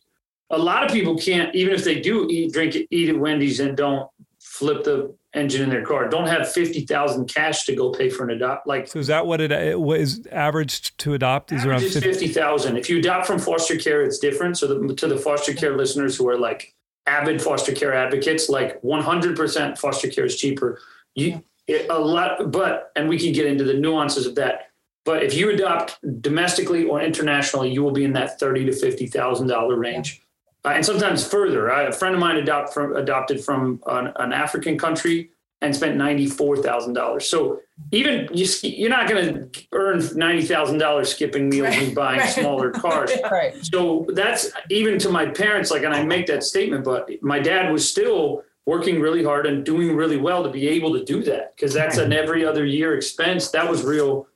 a 0.50 0.58
lot 0.58 0.84
of 0.84 0.92
people 0.92 1.18
can't, 1.18 1.54
even 1.56 1.74
if 1.74 1.84
they 1.84 2.00
do 2.00 2.28
eat, 2.30 2.54
drink, 2.54 2.76
eat 2.90 3.10
at 3.10 3.18
Wendy's 3.18 3.60
and 3.60 3.76
don't 3.76 4.10
flip 4.40 4.84
the 4.84 5.16
engine 5.34 5.64
in 5.64 5.70
their 5.70 5.86
car, 5.86 6.10
don't 6.10 6.28
have 6.28 6.52
fifty 6.52 6.86
thousand 6.86 7.26
cash 7.34 7.64
to 7.64 7.76
go 7.76 7.92
pay 7.92 8.10
for 8.10 8.24
an 8.24 8.32
adopt. 8.32 8.68
Like 8.68 8.88
so 8.88 9.00
is 9.00 9.08
that 9.08 9.26
what 9.26 9.40
it, 9.40 9.52
it 9.52 9.80
was 9.80 10.26
averaged 10.32 10.98
to 11.00 11.14
adopt 11.14 11.52
is 11.52 11.66
around 11.66 11.82
50 11.82 12.02
fifty 12.02 12.28
thousand. 12.28 12.78
If 12.78 12.90
you 12.90 13.00
adopt 13.00 13.28
from 13.28 13.40
foster 13.40 13.78
care, 13.78 14.04
it's 14.04 14.20
different. 14.20 14.58
So 14.58 14.68
the, 14.68 14.96
to 14.96 15.08
the 15.08 15.18
foster 15.18 15.54
care 15.54 15.76
listeners 15.76 16.18
who 16.18 16.28
are 16.28 16.38
like 16.38 16.76
avid 17.08 17.42
foster 17.42 17.72
care 17.72 17.94
advocates, 17.94 18.50
like 18.50 18.82
one 18.84 19.02
hundred 19.02 19.38
percent 19.38 19.78
foster 19.78 20.10
care 20.10 20.26
is 20.26 20.38
cheaper. 20.38 20.80
You 21.16 21.42
it, 21.68 21.90
a 21.90 21.98
lot, 21.98 22.52
but 22.52 22.92
and 22.96 23.08
we 23.08 23.18
can 23.18 23.32
get 23.32 23.46
into 23.46 23.64
the 23.64 23.74
nuances 23.74 24.26
of 24.26 24.36
that. 24.36 24.71
But 25.04 25.24
if 25.24 25.34
you 25.34 25.50
adopt 25.50 25.98
domestically 26.22 26.86
or 26.86 27.02
internationally, 27.02 27.72
you 27.72 27.82
will 27.84 27.92
be 27.92 28.04
in 28.06 28.14
that 28.14 28.40
thirty 28.40 28.66
to 28.66 28.74
fifty 28.74 29.08
thousand 29.08 29.48
dollar 29.48 29.76
range, 29.76 30.22
uh, 30.64 30.70
and 30.70 30.86
sometimes 30.86 31.26
further. 31.28 31.72
I, 31.72 31.84
a 31.84 31.92
friend 31.92 32.14
of 32.14 32.20
mine 32.22 32.38
adopt 32.38 32.74
from, 32.74 32.96
adopted 32.96 33.44
from 33.44 33.82
an, 33.88 34.14
an 34.18 34.32
African 34.32 34.78
country 34.78 35.32
and 35.62 35.76
spent 35.76 35.96
ninety 35.98 36.28
four 36.28 36.58
thousand 36.58 36.94
dollars. 36.94 37.28
So 37.28 37.62
even 37.92 38.28
you, 38.32 38.46
you're 38.62 38.90
not 38.92 39.10
going 39.10 39.50
to 39.52 39.64
earn 39.72 40.02
ninety 40.16 40.44
thousand 40.44 40.78
dollars 40.78 41.12
skipping 41.12 41.50
meals 41.50 41.76
and 41.76 41.96
buying 41.96 42.20
Right. 42.20 42.30
smaller 42.30 42.70
cars. 42.86 43.12
Right. 43.32 43.56
So 43.66 44.06
that's 44.14 44.52
even 44.70 45.00
to 45.00 45.10
my 45.10 45.26
parents, 45.26 45.72
like, 45.72 45.82
and 45.84 45.94
I 45.96 46.04
make 46.04 46.28
that 46.28 46.44
statement, 46.44 46.84
but 46.86 47.10
my 47.24 47.40
dad 47.40 47.72
was 47.72 47.90
still 47.90 48.44
working 48.68 49.02
really 49.02 49.24
hard 49.24 49.48
and 49.48 49.66
doing 49.66 49.96
really 49.96 50.18
well 50.18 50.44
to 50.44 50.50
be 50.50 50.68
able 50.68 50.94
to 50.94 51.04
do 51.04 51.24
that 51.24 51.56
because 51.56 51.74
that's 51.74 51.98
an 51.98 52.14
every 52.14 52.46
other 52.46 52.64
year 52.66 52.96
expense. 52.96 53.50
That 53.50 53.68
was 53.68 53.82
real. 53.84 54.28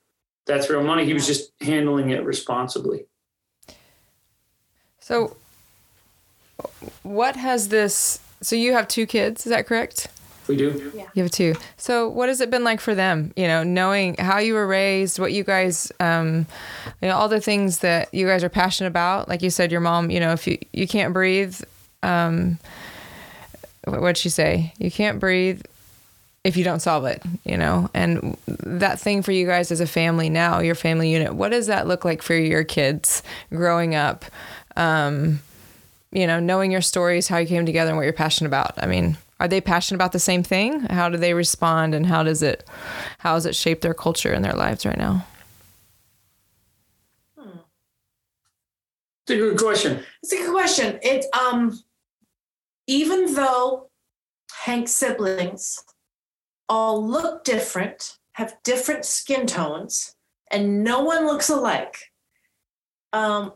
That's 0.46 0.70
real 0.70 0.82
money. 0.82 1.04
He 1.04 1.12
was 1.14 1.26
just 1.26 1.50
handling 1.60 2.10
it 2.10 2.24
responsibly. 2.24 3.06
So, 5.00 5.36
what 7.02 7.36
has 7.36 7.68
this? 7.68 8.20
So 8.42 8.54
you 8.56 8.72
have 8.72 8.86
two 8.88 9.06
kids, 9.06 9.46
is 9.46 9.50
that 9.50 9.66
correct? 9.66 10.08
We 10.48 10.56
do. 10.56 10.92
Yeah. 10.94 11.06
You 11.14 11.24
have 11.24 11.32
two. 11.32 11.54
So 11.76 12.08
what 12.08 12.28
has 12.28 12.40
it 12.40 12.50
been 12.50 12.62
like 12.62 12.80
for 12.80 12.94
them? 12.94 13.32
You 13.36 13.48
know, 13.48 13.64
knowing 13.64 14.14
how 14.16 14.38
you 14.38 14.54
were 14.54 14.66
raised, 14.66 15.18
what 15.18 15.32
you 15.32 15.42
guys, 15.42 15.90
um, 15.98 16.46
you 17.02 17.08
know, 17.08 17.16
all 17.16 17.28
the 17.28 17.40
things 17.40 17.78
that 17.80 18.12
you 18.14 18.26
guys 18.26 18.44
are 18.44 18.48
passionate 18.48 18.88
about. 18.88 19.28
Like 19.28 19.42
you 19.42 19.50
said, 19.50 19.72
your 19.72 19.80
mom. 19.80 20.10
You 20.10 20.20
know, 20.20 20.32
if 20.32 20.46
you 20.46 20.58
you 20.72 20.86
can't 20.86 21.12
breathe, 21.12 21.60
um, 22.04 22.58
what- 23.84 24.00
what'd 24.00 24.18
she 24.18 24.28
say? 24.28 24.72
You 24.78 24.90
can't 24.90 25.18
breathe 25.18 25.62
if 26.46 26.56
you 26.56 26.62
don't 26.62 26.80
solve 26.80 27.04
it. 27.04 27.22
You 27.44 27.56
know, 27.56 27.90
and 27.92 28.36
that 28.46 29.00
thing 29.00 29.22
for 29.22 29.32
you 29.32 29.46
guys 29.46 29.70
as 29.70 29.80
a 29.80 29.86
family 29.86 30.30
now, 30.30 30.60
your 30.60 30.74
family 30.74 31.10
unit. 31.10 31.34
What 31.34 31.50
does 31.50 31.66
that 31.66 31.86
look 31.86 32.04
like 32.04 32.22
for 32.22 32.34
your 32.34 32.64
kids 32.64 33.22
growing 33.50 33.94
up? 33.94 34.24
Um, 34.76 35.40
you 36.12 36.26
know, 36.26 36.38
knowing 36.38 36.70
your 36.70 36.80
stories, 36.80 37.28
how 37.28 37.38
you 37.38 37.46
came 37.46 37.66
together, 37.66 37.90
and 37.90 37.96
what 37.96 38.04
you're 38.04 38.12
passionate 38.12 38.48
about. 38.48 38.74
I 38.78 38.86
mean, 38.86 39.18
are 39.40 39.48
they 39.48 39.60
passionate 39.60 39.96
about 39.96 40.12
the 40.12 40.18
same 40.18 40.42
thing? 40.42 40.80
How 40.80 41.08
do 41.08 41.18
they 41.18 41.34
respond, 41.34 41.94
and 41.94 42.06
how 42.06 42.22
does 42.22 42.42
it, 42.42 42.64
how 43.18 43.34
has 43.34 43.44
it 43.44 43.56
shaped 43.56 43.82
their 43.82 43.94
culture 43.94 44.32
and 44.32 44.44
their 44.44 44.54
lives 44.54 44.86
right 44.86 44.96
now? 44.96 45.26
It's 49.28 49.32
a 49.32 49.36
good 49.36 49.58
question. 49.58 50.04
It's 50.22 50.32
a 50.32 50.36
good 50.36 50.52
question. 50.52 51.00
It 51.02 51.24
um 51.34 51.82
even 52.86 53.34
though 53.34 53.90
Hank's 54.64 54.92
siblings 54.92 55.82
all 56.68 57.06
look 57.06 57.44
different, 57.44 58.18
have 58.32 58.56
different 58.64 59.04
skin 59.04 59.46
tones, 59.46 60.14
and 60.50 60.84
no 60.84 61.00
one 61.02 61.26
looks 61.26 61.48
alike, 61.48 61.96
um, 63.12 63.52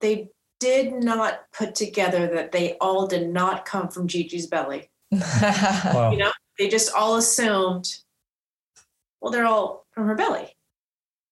they 0.00 0.28
did 0.60 0.92
not 0.92 1.40
put 1.52 1.74
together 1.74 2.26
that 2.28 2.52
they 2.52 2.76
all 2.80 3.06
did 3.06 3.28
not 3.28 3.64
come 3.64 3.88
from 3.88 4.06
Gigi's 4.06 4.46
belly. 4.46 4.90
wow 5.10 6.10
You 6.12 6.18
know, 6.18 6.32
they 6.58 6.68
just 6.68 6.92
all 6.94 7.16
assumed, 7.16 7.88
well, 9.20 9.32
they're 9.32 9.46
all 9.46 9.86
from 9.92 10.06
her 10.06 10.14
belly. 10.14 10.54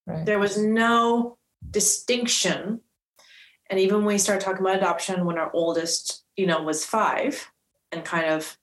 Right. 0.07 0.25
There 0.25 0.39
was 0.39 0.59
no 0.59 1.37
distinction. 1.71 2.81
And 3.71 3.79
even 3.79 3.99
when 3.99 4.07
we 4.07 4.19
started 4.19 4.45
talking 4.45 4.63
about 4.63 4.79
adoption, 4.79 5.27
when 5.27 5.39
our 5.39 5.51
oldest, 5.53 6.25
you 6.37 6.47
know, 6.47 6.63
was 6.63 6.85
five, 6.85 7.51
and 7.93 8.05
kind 8.05 8.27
of 8.27 8.59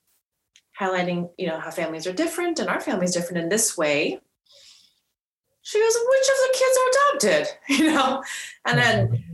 highlighting, 0.80 1.30
you 1.38 1.46
know, 1.46 1.58
how 1.60 1.70
families 1.70 2.06
are 2.06 2.12
different 2.12 2.58
and 2.58 2.68
our 2.68 2.80
family's 2.80 3.12
different 3.14 3.38
in 3.38 3.48
this 3.48 3.76
way. 3.76 4.20
She 5.62 5.80
goes, 5.80 5.96
which 6.08 6.28
of 6.28 6.36
the 6.42 6.58
kids 6.58 6.78
are 6.78 6.90
adopted? 6.90 7.58
You 7.68 7.92
know, 7.92 8.22
and 8.64 8.78
then 8.78 9.24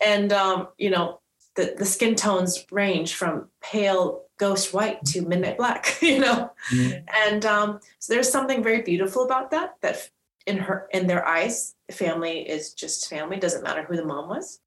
and 0.00 0.32
um, 0.32 0.68
you 0.78 0.90
know 0.90 1.20
the, 1.56 1.74
the 1.76 1.84
skin 1.84 2.14
tones 2.14 2.64
range 2.70 3.14
from 3.14 3.48
pale 3.60 4.22
ghost 4.38 4.72
white 4.72 5.04
to 5.04 5.22
midnight 5.22 5.56
black 5.56 5.98
you 6.02 6.20
know 6.20 6.50
Mhm. 6.72 7.02
and 7.26 7.44
um, 7.46 7.80
so 7.98 8.12
there's 8.12 8.30
something 8.30 8.62
very 8.62 8.82
beautiful 8.82 9.24
about 9.24 9.50
that 9.50 9.74
that 9.80 10.08
in 10.46 10.58
her 10.58 10.88
in 10.92 11.06
their 11.06 11.26
eyes 11.26 11.74
family 11.90 12.48
is 12.48 12.74
just 12.74 13.08
family 13.08 13.38
doesn't 13.38 13.64
matter 13.64 13.82
who 13.82 13.96
the 13.96 14.04
mom 14.04 14.28
was 14.28 14.60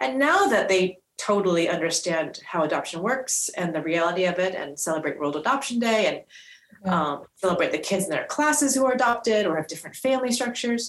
and 0.00 0.18
now 0.18 0.46
that 0.46 0.68
they 0.68 0.98
totally 1.24 1.68
understand 1.68 2.40
how 2.44 2.64
adoption 2.64 3.00
works 3.00 3.48
and 3.56 3.74
the 3.74 3.80
reality 3.82 4.24
of 4.24 4.38
it 4.38 4.54
and 4.54 4.78
celebrate 4.78 5.18
world 5.18 5.36
adoption 5.36 5.78
day 5.78 6.06
and 6.10 6.18
Yeah. 6.84 6.94
um, 6.94 7.16
celebrate 7.36 7.72
the 7.72 7.78
kids 7.88 8.04
in 8.04 8.10
their 8.10 8.26
classes 8.26 8.74
who 8.74 8.84
are 8.86 8.92
adopted 9.00 9.46
or 9.46 9.56
have 9.56 9.68
different 9.72 9.96
family 9.96 10.32
structures 10.38 10.82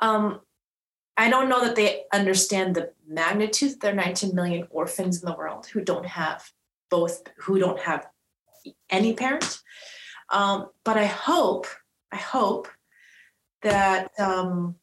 um, 0.00 0.40
I 1.16 1.30
don't 1.30 1.48
know 1.48 1.62
that 1.64 1.76
they 1.76 2.04
understand 2.12 2.74
the 2.74 2.92
magnitude. 3.06 3.70
that 3.72 3.80
There 3.80 3.92
are 3.92 3.94
19 3.94 4.34
million 4.34 4.66
orphans 4.70 5.22
in 5.22 5.28
the 5.30 5.36
world 5.36 5.66
who 5.66 5.80
don't 5.80 6.06
have 6.06 6.50
both, 6.90 7.22
who 7.36 7.58
don't 7.58 7.78
have 7.80 8.06
any 8.90 9.14
parent. 9.14 9.60
Um, 10.30 10.70
but 10.84 10.96
I 10.96 11.06
hope, 11.06 11.66
I 12.10 12.16
hope 12.16 12.66
that 13.62 14.10
um, 14.18 14.76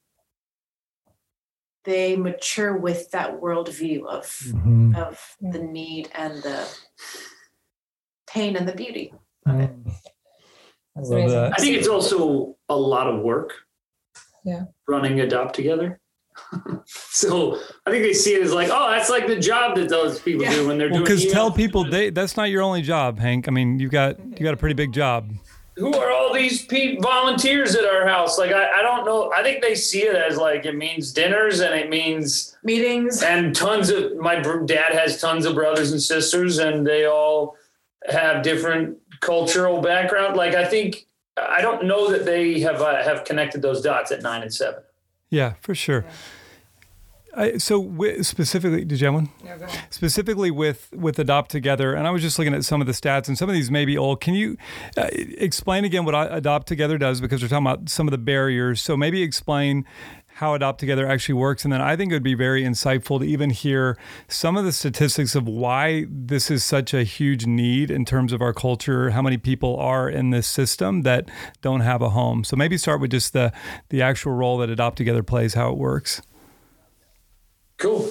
they 1.83 2.15
mature 2.15 2.77
with 2.77 3.09
that 3.11 3.39
worldview 3.41 4.05
of 4.05 4.25
Mhm. 4.25 4.95
of 4.95 5.19
the 5.41 5.59
need 5.63 6.09
and 6.13 6.41
the 6.43 6.67
pain 8.27 8.55
and 8.55 8.67
the 8.67 8.73
beauty. 8.75 9.13
Mm. 9.47 9.61
I 9.61 9.69
That's 10.95 11.09
love 11.09 11.19
amazing. 11.19 11.39
I 11.53 11.55
think 11.57 11.77
it's 11.77 11.88
also 11.88 12.55
a 12.69 12.75
lot 12.75 13.07
of 13.07 13.21
work. 13.21 13.53
Yeah. 14.43 14.63
Running 14.88 15.19
Adopt 15.21 15.55
Together. 15.55 16.00
so 16.85 17.57
I 17.85 17.91
think 17.91 18.03
they 18.03 18.13
see 18.13 18.33
it 18.35 18.41
as 18.41 18.53
like, 18.53 18.69
oh, 18.71 18.89
that's 18.91 19.09
like 19.09 19.27
the 19.27 19.35
job 19.39 19.75
that 19.75 19.89
those 19.89 20.19
people 20.19 20.43
Yeah. 20.43 20.51
do 20.53 20.67
when 20.67 20.77
they're 20.77 20.88
Well, 20.89 21.03
doing. 21.03 21.17
because 21.17 21.31
tell 21.31 21.51
people 21.51 21.83
they, 21.89 22.09
that's 22.09 22.38
not 22.38 22.50
your 22.50 22.61
only 22.61 22.81
job, 22.81 23.19
Hank. 23.19 23.47
I 23.47 23.51
mean, 23.51 23.79
you've 23.79 23.91
got 23.91 24.19
you 24.19 24.43
got 24.43 24.53
a 24.53 24.57
pretty 24.57 24.75
big 24.75 24.91
job. 24.93 25.31
Who 25.77 25.93
are 25.95 26.11
all 26.11 26.33
these 26.33 26.65
pe- 26.65 26.97
volunteers 26.97 27.75
at 27.75 27.85
our 27.85 28.05
house? 28.07 28.37
Like, 28.37 28.51
I, 28.51 28.79
I 28.79 28.81
don't 28.81 29.05
know. 29.05 29.31
I 29.31 29.41
think 29.41 29.61
they 29.61 29.75
see 29.75 30.03
it 30.03 30.15
as 30.15 30.37
like 30.37 30.65
it 30.65 30.75
means 30.75 31.11
dinners 31.13 31.59
and 31.61 31.73
it 31.73 31.89
means 31.89 32.57
Meetings. 32.63 33.23
and 33.23 33.55
tons 33.55 33.89
of 33.89 34.17
my 34.17 34.39
br- 34.41 34.65
dad 34.65 34.93
has 34.93 35.19
tons 35.19 35.45
of 35.45 35.55
brothers 35.55 35.91
and 35.91 36.01
sisters 36.01 36.59
and 36.59 36.85
they 36.85 37.05
all 37.05 37.55
have 38.09 38.43
different 38.43 38.97
cultural 39.19 39.79
background 39.81 40.35
like 40.35 40.55
i 40.55 40.65
think 40.65 41.05
i 41.37 41.61
don't 41.61 41.85
know 41.85 42.09
that 42.11 42.25
they 42.25 42.59
have 42.59 42.81
uh, 42.81 43.03
have 43.03 43.23
connected 43.23 43.61
those 43.61 43.79
dots 43.81 44.11
at 44.11 44.23
nine 44.23 44.41
and 44.41 44.51
seven 44.51 44.81
Yeah, 45.29 45.53
for 45.61 45.75
sure. 45.75 46.03
I, 47.35 47.57
so 47.57 47.95
specifically, 48.21 48.83
did 48.83 49.00
you 49.00 49.05
have 49.05 49.13
one? 49.13 49.29
No, 49.43 49.57
go 49.57 49.65
ahead. 49.65 49.85
specifically 49.93 50.51
with 50.51 50.89
with 50.93 51.17
adopt 51.19 51.50
together 51.51 51.93
and 51.93 52.07
i 52.07 52.11
was 52.11 52.21
just 52.21 52.38
looking 52.38 52.53
at 52.53 52.65
some 52.65 52.81
of 52.81 52.88
the 52.88 52.93
stats 52.93 53.27
and 53.27 53.38
some 53.38 53.47
of 53.50 53.53
these 53.53 53.71
may 53.71 53.85
be 53.85 53.97
old 53.97 54.19
can 54.21 54.33
you 54.33 54.57
uh, 54.97 55.07
explain 55.13 55.85
again 55.85 56.03
what 56.05 56.13
adopt 56.31 56.67
together 56.67 56.97
does 56.97 57.21
because 57.21 57.41
we're 57.41 57.47
talking 57.47 57.65
about 57.65 57.89
some 57.89 58.07
of 58.07 58.11
the 58.11 58.17
barriers 58.17 58.81
so 58.81 58.97
maybe 58.97 59.21
explain 59.21 59.85
how 60.35 60.53
adopt 60.53 60.79
together 60.79 61.07
actually 61.07 61.33
works 61.35 61.63
and 61.63 61.71
then 61.73 61.81
i 61.81 61.95
think 61.95 62.11
it 62.11 62.15
would 62.15 62.23
be 62.23 62.33
very 62.33 62.63
insightful 62.63 63.19
to 63.19 63.25
even 63.25 63.50
hear 63.50 63.97
some 64.27 64.57
of 64.57 64.65
the 64.65 64.71
statistics 64.71 65.35
of 65.35 65.47
why 65.47 66.05
this 66.09 66.50
is 66.51 66.63
such 66.63 66.93
a 66.93 67.03
huge 67.03 67.45
need 67.45 67.89
in 67.91 68.03
terms 68.05 68.33
of 68.33 68.41
our 68.41 68.53
culture 68.53 69.11
how 69.11 69.21
many 69.21 69.38
people 69.38 69.77
are 69.77 70.09
in 70.09 70.29
this 70.31 70.47
system 70.47 71.03
that 71.03 71.29
don't 71.61 71.81
have 71.81 72.01
a 72.01 72.09
home 72.09 72.43
so 72.43 72.55
maybe 72.55 72.77
start 72.77 73.00
with 73.00 73.11
just 73.11 73.33
the 73.33 73.51
the 73.89 74.01
actual 74.01 74.33
role 74.33 74.57
that 74.57 74.69
adopt 74.69 74.97
together 74.97 75.23
plays 75.23 75.53
how 75.53 75.69
it 75.69 75.77
works 75.77 76.21
cool 77.81 78.09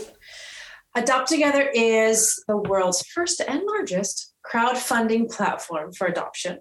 Adopt 0.97 1.29
Together 1.29 1.71
is 1.73 2.43
the 2.49 2.57
world's 2.57 3.07
first 3.07 3.41
and 3.41 3.63
largest 3.65 4.35
crowdfunding 4.45 5.31
platform 5.31 5.93
for 5.93 6.09
adoption. 6.09 6.59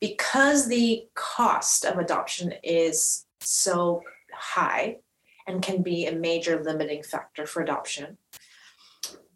Because 0.00 0.66
the 0.66 1.04
cost 1.14 1.84
of 1.84 1.98
adoption 1.98 2.52
is 2.64 3.24
so 3.40 4.02
high 4.34 4.96
and 5.46 5.62
can 5.62 5.82
be 5.82 6.06
a 6.06 6.12
major 6.12 6.60
limiting 6.62 7.04
factor 7.04 7.46
for 7.46 7.62
adoption, 7.62 8.18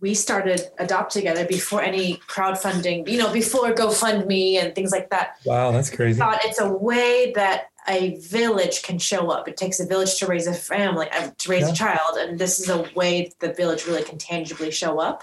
we 0.01 0.15
started 0.15 0.61
Adopt 0.79 1.11
Together 1.13 1.45
before 1.47 1.83
any 1.83 2.17
crowdfunding, 2.29 3.09
you 3.09 3.19
know, 3.19 3.33
before 3.33 3.73
GoFundMe 3.73 4.61
and 4.63 4.75
things 4.75 4.93
like 4.93 5.11
that. 5.11 5.37
wow 5.47 5.71
that's 5.73 5.91
crazy 5.91 6.19
thought 6.19 6.41
it's 6.45 6.61
a 6.61 6.69
way 6.69 7.33
that 7.35 7.69
a 7.89 8.17
village 8.17 8.83
can 8.83 8.99
show 8.99 9.31
up. 9.31 9.47
It 9.49 9.57
takes 9.57 9.79
a 9.79 9.87
village 9.87 10.17
to 10.19 10.27
raise 10.27 10.49
a 10.49 10.53
family, 10.55 11.09
uh, 11.11 11.31
to 11.39 11.49
raise 11.51 11.63
Yeah. 11.63 11.73
a 11.73 11.75
child, 11.75 12.19
and 12.19 12.37
this 12.39 12.59
is 12.59 12.69
a 12.69 12.91
way 12.97 13.33
the 13.39 13.53
village 13.53 13.87
really 13.87 14.03
can 14.03 14.19
tangibly 14.19 14.73
show 14.73 14.99
up. 14.99 15.23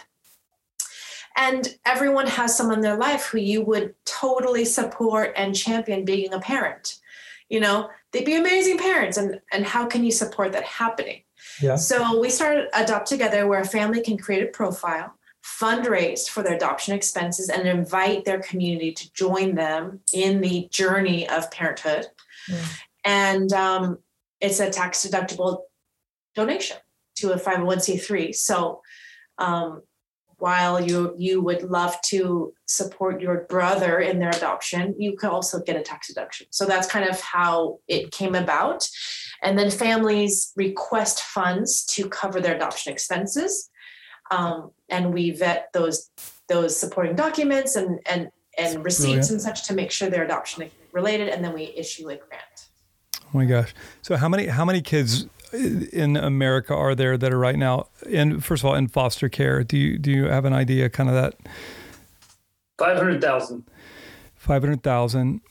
And 1.36 1.76
everyone 1.86 2.28
has 2.28 2.56
someone 2.56 2.76
in 2.78 2.82
their 2.82 2.96
life 2.96 3.26
who 3.26 3.40
you 3.40 3.62
would 3.64 3.96
totally 4.06 4.66
support 4.66 5.34
and 5.36 5.56
champion 5.56 6.06
being 6.06 6.34
a 6.34 6.40
parent. 6.40 7.00
You 7.50 7.60
know, 7.60 7.90
they'd 8.12 8.26
be 8.26 8.36
amazing 8.36 8.78
parents, 8.78 9.18
and 9.18 9.42
and 9.52 9.66
how 9.66 9.86
can 9.86 10.04
you 10.04 10.12
support 10.12 10.54
that 10.54 10.64
happening? 10.64 11.22
Yeah. 11.62 11.76
So 11.76 12.20
we 12.20 12.30
started 12.30 12.70
Adopt 12.74 13.08
Together, 13.08 13.48
where 13.48 13.62
a 13.62 13.66
family 13.66 14.02
can 14.02 14.18
create 14.18 14.44
a 14.44 14.48
profile, 14.48 15.14
fundraise 15.44 16.28
for 16.28 16.44
their 16.44 16.56
adoption 16.56 16.96
expenses, 16.96 17.50
and 17.50 17.68
invite 17.68 18.26
their 18.26 18.40
community 18.40 18.92
to 18.94 19.14
join 19.14 19.56
them 19.56 20.00
in 20.14 20.42
the 20.42 20.68
journey 20.72 21.28
of 21.30 21.52
parenthood. 21.52 22.08
Mm. 22.50 22.80
And 23.06 23.54
um, 23.54 24.00
it's 24.40 24.60
a 24.60 24.70
tax 24.70 25.06
deductible 25.06 25.64
donation 26.36 26.78
to 27.16 27.32
a 27.32 27.40
501c3. 27.40 28.34
So 28.36 28.82
um, 29.38 29.84
while 30.44 30.78
you 30.88 31.16
you 31.18 31.40
would 31.48 31.64
love 31.64 31.96
to 32.02 32.54
support 32.66 33.22
your 33.22 33.46
brother 33.56 33.94
in 34.10 34.20
their 34.20 34.36
adoption, 34.42 34.94
you 35.00 35.16
could 35.16 35.30
also 35.30 35.62
get 35.68 35.78
a 35.78 35.82
tax 35.82 36.10
deduction. 36.10 36.48
So 36.50 36.66
that's 36.66 36.88
kind 36.96 37.08
of 37.10 37.18
how 37.22 37.80
it 37.88 38.12
came 38.12 38.36
about. 38.36 38.86
And 39.42 39.58
then 39.58 39.70
families 39.72 40.52
request 40.58 41.22
funds 41.22 41.86
to 41.96 42.10
cover 42.10 42.42
their 42.42 42.56
adoption 42.58 42.92
expenses, 42.92 43.70
um, 44.32 44.72
and 44.90 45.14
we 45.14 45.32
vet 45.32 45.70
those 45.72 46.12
those 46.50 46.78
supporting 46.78 47.16
documents 47.16 47.78
and 47.78 48.02
and 48.06 48.28
and 48.58 48.84
receipts 48.84 49.28
Brilliant. 49.28 49.32
and 49.32 49.42
such 49.42 49.60
to 49.68 49.74
make 49.74 49.92
sure 49.92 50.10
they're 50.10 50.26
adoption 50.26 50.70
related, 50.92 51.30
and 51.30 51.42
then 51.44 51.54
we 51.54 51.64
issue 51.84 52.10
a 52.10 52.18
grant. 52.18 52.58
Oh 53.24 53.38
my 53.40 53.46
gosh! 53.46 53.74
So 54.02 54.18
how 54.18 54.28
many 54.28 54.48
how 54.48 54.66
many 54.66 54.82
kids 54.82 55.26
in 55.54 56.18
America 56.18 56.76
are 56.76 56.96
there 56.96 57.18
that 57.18 57.32
are 57.32 57.40
right 57.40 57.58
now 57.58 57.88
in 58.08 58.40
first 58.40 58.64
of 58.64 58.70
all 58.70 58.76
in 58.76 58.88
foster 58.88 59.30
care? 59.30 59.64
Do 59.64 59.78
you 59.78 59.98
do 59.98 60.12
you 60.12 60.26
have 60.26 60.46
an 60.46 60.54
idea? 60.54 60.90
Kind 60.90 61.10
of 61.10 61.16
that 61.16 61.36
500000 62.78 63.64
five 64.36 64.62
hundred 64.62 64.84
thousand, 64.84 65.42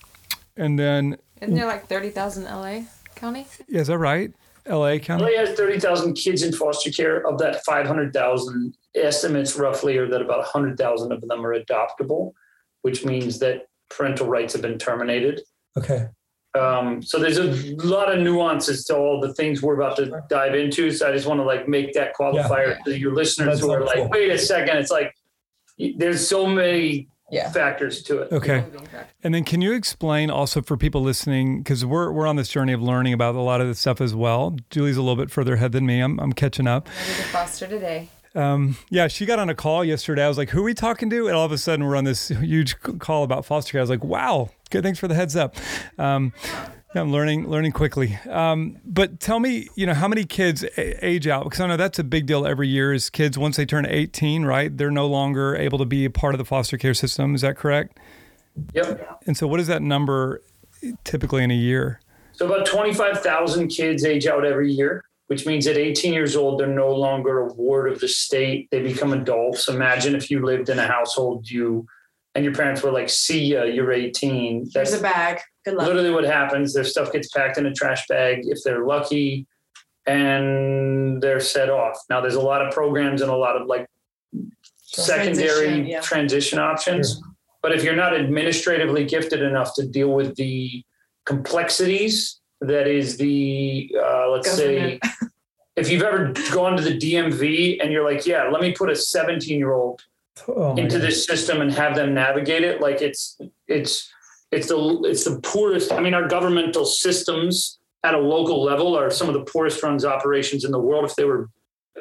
and 0.56 0.78
then 0.78 1.16
Isn't 1.40 1.54
there 1.54 1.66
like 1.66 1.86
30,000 1.86 2.44
LA 2.44 2.82
County? 3.14 3.46
yeah, 3.68 3.80
is 3.80 3.86
that 3.86 3.98
right? 3.98 4.32
L.A. 4.66 5.00
County. 5.00 5.24
LA 5.24 5.44
has 5.44 5.56
30,000 5.56 6.14
kids 6.14 6.42
in 6.44 6.52
foster 6.52 6.90
care. 6.90 7.26
Of 7.26 7.38
that 7.38 7.64
500,000, 7.64 8.76
estimates 8.94 9.56
roughly 9.56 9.96
are 9.98 10.08
that 10.08 10.20
about 10.22 10.38
100,000 10.38 11.10
of 11.10 11.20
them 11.22 11.44
are 11.44 11.58
adoptable, 11.58 12.32
which 12.82 13.04
means 13.04 13.40
that 13.40 13.66
parental 13.90 14.28
rights 14.28 14.52
have 14.52 14.62
been 14.62 14.78
terminated. 14.78 15.40
Okay. 15.76 16.06
Um, 16.58 17.02
so 17.02 17.18
there's 17.18 17.38
a 17.38 17.50
lot 17.86 18.12
of 18.14 18.20
nuances 18.20 18.84
to 18.86 18.96
all 18.96 19.20
the 19.20 19.32
things 19.34 19.62
we're 19.62 19.74
about 19.80 19.96
to 19.96 20.22
dive 20.28 20.54
into. 20.54 20.90
So 20.90 21.08
I 21.08 21.12
just 21.12 21.26
want 21.26 21.40
to 21.40 21.44
like 21.44 21.66
make 21.68 21.94
that 21.94 22.14
qualifier 22.14 22.78
to 22.84 22.98
your 22.98 23.14
listeners 23.14 23.48
That's 23.48 23.60
who 23.60 23.70
are 23.72 23.78
helpful. 23.80 24.02
like, 24.02 24.10
wait 24.12 24.30
a 24.30 24.36
second, 24.38 24.76
it's 24.76 24.90
like 24.90 25.14
there's 25.96 26.26
so 26.28 26.46
many 26.46 27.08
Yeah. 27.30 27.50
factors 27.50 28.02
to 28.02 28.18
it. 28.22 28.32
Okay. 28.32 28.62
And 29.24 29.34
then 29.34 29.44
can 29.44 29.62
you 29.62 29.72
explain 29.72 30.28
also 30.30 30.60
for 30.60 30.76
people 30.76 31.00
listening 31.00 31.62
because 31.62 31.86
we're 31.86 32.12
we're 32.12 32.26
on 32.26 32.36
this 32.36 32.48
journey 32.48 32.74
of 32.74 32.82
learning 32.82 33.14
about 33.14 33.34
a 33.34 33.40
lot 33.40 33.62
of 33.62 33.66
this 33.66 33.78
stuff 33.78 34.02
as 34.02 34.14
well. 34.14 34.54
Julie's 34.68 34.98
a 34.98 35.02
little 35.02 35.16
bit 35.16 35.30
further 35.30 35.54
ahead 35.54 35.72
than 35.72 35.86
me. 35.86 36.00
I'm 36.00 36.20
I'm 36.20 36.34
catching 36.34 36.66
up. 36.66 36.86
Ready 36.88 37.14
to 37.22 37.28
foster 37.28 37.66
today. 37.66 38.10
Um, 38.34 38.76
yeah, 38.90 39.08
she 39.08 39.26
got 39.26 39.38
on 39.38 39.48
a 39.48 39.54
call 39.54 39.84
yesterday. 39.84 40.24
I 40.24 40.28
was 40.28 40.38
like, 40.38 40.50
"Who 40.50 40.60
are 40.60 40.64
we 40.64 40.74
talking 40.74 41.10
to?" 41.10 41.26
And 41.26 41.36
all 41.36 41.44
of 41.44 41.52
a 41.52 41.58
sudden, 41.58 41.84
we're 41.84 41.96
on 41.96 42.04
this 42.04 42.28
huge 42.40 42.80
call 42.80 43.24
about 43.24 43.44
foster 43.44 43.72
care. 43.72 43.80
I 43.80 43.82
was 43.82 43.90
like, 43.90 44.04
"Wow, 44.04 44.50
good. 44.70 44.82
Thanks 44.82 44.98
for 44.98 45.08
the 45.08 45.14
heads 45.14 45.36
up." 45.36 45.56
Um, 45.98 46.32
yeah, 46.94 47.00
I'm 47.00 47.10
learning, 47.10 47.48
learning 47.48 47.72
quickly. 47.72 48.18
Um, 48.28 48.76
but 48.84 49.18
tell 49.18 49.40
me, 49.40 49.68
you 49.76 49.86
know, 49.86 49.94
how 49.94 50.08
many 50.08 50.24
kids 50.24 50.62
a- 50.76 51.04
age 51.04 51.26
out? 51.26 51.44
Because 51.44 51.60
I 51.60 51.66
know 51.66 51.78
that's 51.78 51.98
a 51.98 52.04
big 52.04 52.26
deal 52.26 52.46
every 52.46 52.68
year. 52.68 52.92
Is 52.92 53.08
kids 53.08 53.38
once 53.38 53.56
they 53.56 53.64
turn 53.64 53.86
18, 53.86 54.44
right? 54.44 54.76
They're 54.76 54.90
no 54.90 55.06
longer 55.06 55.56
able 55.56 55.78
to 55.78 55.86
be 55.86 56.04
a 56.04 56.10
part 56.10 56.34
of 56.34 56.38
the 56.38 56.44
foster 56.44 56.76
care 56.76 56.94
system. 56.94 57.34
Is 57.34 57.40
that 57.40 57.56
correct? 57.56 57.98
Yep. 58.74 59.20
And 59.26 59.36
so, 59.36 59.46
what 59.46 59.60
is 59.60 59.66
that 59.68 59.80
number 59.80 60.42
typically 61.04 61.42
in 61.42 61.50
a 61.50 61.56
year? 61.56 62.00
So 62.34 62.46
about 62.46 62.66
25,000 62.66 63.68
kids 63.68 64.04
age 64.04 64.26
out 64.26 64.44
every 64.44 64.72
year, 64.72 65.04
which 65.28 65.46
means 65.46 65.66
at 65.66 65.76
18 65.76 66.12
years 66.12 66.36
old, 66.36 66.60
they're 66.60 66.66
no 66.66 66.92
longer 66.92 67.40
a 67.40 67.52
ward 67.54 67.90
of 67.90 68.00
the 68.00 68.08
state. 68.08 68.68
They 68.70 68.82
become 68.82 69.12
adults. 69.12 69.68
Imagine 69.68 70.14
if 70.14 70.30
you 70.30 70.44
lived 70.44 70.68
in 70.68 70.78
a 70.78 70.86
household 70.86 71.48
you 71.48 71.86
and 72.34 72.44
your 72.44 72.54
parents 72.54 72.82
were 72.82 72.90
like, 72.90 73.10
see 73.10 73.44
ya, 73.44 73.64
you're 73.64 73.92
18. 73.92 74.70
Here's 74.72 74.72
That's 74.72 74.94
a 74.94 75.02
bag. 75.02 75.40
Good 75.64 75.74
luck. 75.74 75.86
literally 75.86 76.10
what 76.10 76.24
happens. 76.24 76.72
Their 76.72 76.84
stuff 76.84 77.12
gets 77.12 77.28
packed 77.28 77.58
in 77.58 77.66
a 77.66 77.72
trash 77.72 78.06
bag 78.08 78.40
if 78.44 78.58
they're 78.64 78.84
lucky 78.84 79.46
and 80.06 81.22
they're 81.22 81.40
set 81.40 81.70
off. 81.70 81.98
Now 82.10 82.20
there's 82.20 82.34
a 82.34 82.40
lot 82.40 82.66
of 82.66 82.72
programs 82.72 83.22
and 83.22 83.30
a 83.30 83.36
lot 83.36 83.56
of 83.56 83.66
like 83.68 83.86
secondary 84.76 85.66
Transition, 85.66 86.02
transition, 86.02 86.58
yeah. 86.58 86.64
options. 86.64 87.22
But 87.62 87.72
if 87.72 87.84
you're 87.84 87.96
not 87.96 88.14
administratively 88.14 89.04
gifted 89.04 89.40
enough 89.40 89.74
to 89.76 89.86
deal 89.86 90.12
with 90.12 90.34
the 90.34 90.82
complexities 91.24 92.40
that 92.66 92.86
is 92.86 93.16
the 93.16 93.94
uh, 93.98 94.30
let's 94.30 94.50
say 94.50 95.00
if 95.76 95.90
you've 95.90 96.02
ever 96.02 96.32
gone 96.52 96.76
to 96.76 96.82
the 96.82 96.98
DMV 96.98 97.82
and 97.82 97.92
you're 97.92 98.04
like, 98.04 98.26
yeah, 98.26 98.48
let 98.48 98.60
me 98.60 98.72
put 98.72 98.90
a 98.90 98.96
17 98.96 99.58
year 99.58 99.72
old 99.72 100.02
Oh 100.48 100.74
into 100.76 100.98
this 100.98 101.26
system 101.26 101.60
and 101.60 101.70
have 101.72 101.94
them 101.94 102.14
navigate 102.14 102.62
it 102.62 102.80
like 102.80 103.02
it's 103.02 103.38
it's 103.68 104.10
it's 104.50 104.68
the 104.68 105.02
it's 105.04 105.24
the 105.24 105.38
poorest 105.40 105.92
i 105.92 106.00
mean 106.00 106.14
our 106.14 106.26
governmental 106.26 106.86
systems 106.86 107.78
at 108.04 108.14
a 108.14 108.18
local 108.18 108.62
level 108.62 108.98
are 108.98 109.10
some 109.10 109.28
of 109.28 109.34
the 109.34 109.44
poorest 109.44 109.82
runs 109.82 110.04
operations 110.04 110.64
in 110.64 110.72
the 110.72 110.78
world. 110.78 111.04
If 111.04 111.14
they 111.14 111.24
were, 111.24 111.48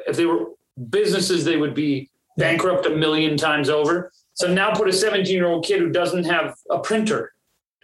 if 0.06 0.16
they 0.16 0.26
were 0.26 0.46
businesses, 0.90 1.44
they 1.44 1.56
would 1.56 1.74
be 1.74 2.10
bankrupt 2.36 2.86
a 2.86 2.90
million 2.90 3.36
times 3.36 3.68
over. 3.68 4.10
So 4.34 4.52
now 4.52 4.74
put 4.74 4.88
a 4.88 4.92
17 4.92 5.32
year 5.32 5.46
old 5.46 5.64
kid 5.64 5.80
who 5.80 5.90
doesn't 5.90 6.24
have 6.24 6.56
a 6.70 6.78
printer 6.78 7.32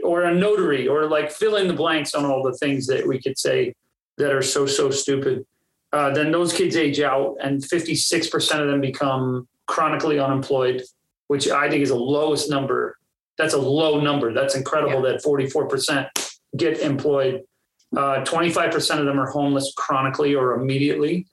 or 0.03 0.25
a 0.25 0.35
notary 0.35 0.87
or 0.89 1.07
like 1.07 1.31
fill 1.31 1.57
in 1.57 1.69
the 1.69 1.75
blanks 1.75 2.15
on 2.15 2.25
all 2.25 2.43
the 2.43 2.57
things 2.59 2.87
that 2.87 3.07
we 3.07 3.21
could 3.21 3.39
say 3.39 3.75
that 4.19 4.33
are 4.33 4.43
so, 4.43 4.67
so 4.67 4.91
stupid. 4.91 5.45
Uh, 5.93 6.11
then 6.11 6.31
those 6.31 6.53
kids 6.53 6.77
age 6.77 7.01
out 7.01 7.37
and 7.43 7.63
56% 7.63 8.61
of 8.61 8.67
them 8.67 8.81
become 8.81 9.49
chronically 9.67 10.19
unemployed, 10.19 10.83
which 11.29 11.49
I 11.49 11.71
think 11.71 11.83
is 11.83 11.89
the 11.89 11.97
lowest 11.97 12.51
number. 12.51 12.97
That's 13.39 13.55
a 13.55 13.59
low 13.59 14.01
number. 14.01 14.33
That's 14.33 14.57
incredible 14.57 15.03
that 15.03 15.23
44% 15.23 16.09
get 16.57 16.81
employed. 16.81 17.45
Uh, 17.97 18.25
25% 18.25 18.99
of 18.99 19.07
them 19.07 19.19
are 19.19 19.31
homeless 19.31 19.73
chronically 19.77 20.35
or 20.35 20.55
immediately. 20.55 21.27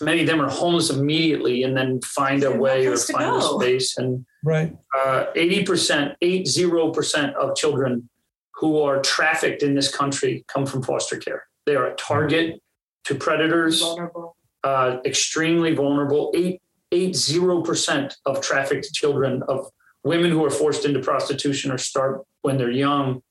Many 0.00 0.22
of 0.22 0.26
them 0.26 0.40
are 0.40 0.48
homeless 0.50 0.90
immediately 0.90 1.62
and 1.62 1.76
then 1.76 2.00
find 2.02 2.42
a 2.42 2.46
They 2.46 2.46
have 2.52 2.56
no 2.56 2.62
way 2.62 2.86
or 2.86 2.90
place 2.92 3.06
to 3.06 3.12
find 3.12 3.36
a 3.36 3.42
space. 3.42 3.96
And 3.98 4.26
Right. 4.44 4.72
uh, 4.96 5.26
80%, 5.34 6.16
80% 6.22 7.34
of 7.34 7.56
children 7.56 8.08
who 8.56 8.80
are 8.80 9.00
trafficked 9.00 9.62
in 9.62 9.74
this 9.74 9.94
country 9.94 10.44
come 10.48 10.66
from 10.66 10.82
foster 10.82 11.16
care. 11.16 11.44
They 11.66 11.76
are 11.76 11.86
a 11.86 11.94
target 11.96 12.60
to 13.04 13.14
predators, 13.14 13.80
Vulnerable. 13.80 14.36
uh, 14.62 14.98
extremely 15.04 15.74
vulnerable. 15.74 16.32
Eight, 16.34 16.60
eight 16.92 17.16
zero 17.16 17.62
percent 17.62 18.16
of 18.26 18.40
trafficked 18.40 18.92
children 18.92 19.42
of 19.48 19.66
women 20.04 20.30
who 20.30 20.44
are 20.44 20.50
forced 20.50 20.84
into 20.84 21.00
prostitution 21.00 21.70
or 21.72 21.78
start 21.78 22.22
when 22.42 22.56
they're 22.58 22.70
young 22.70 23.22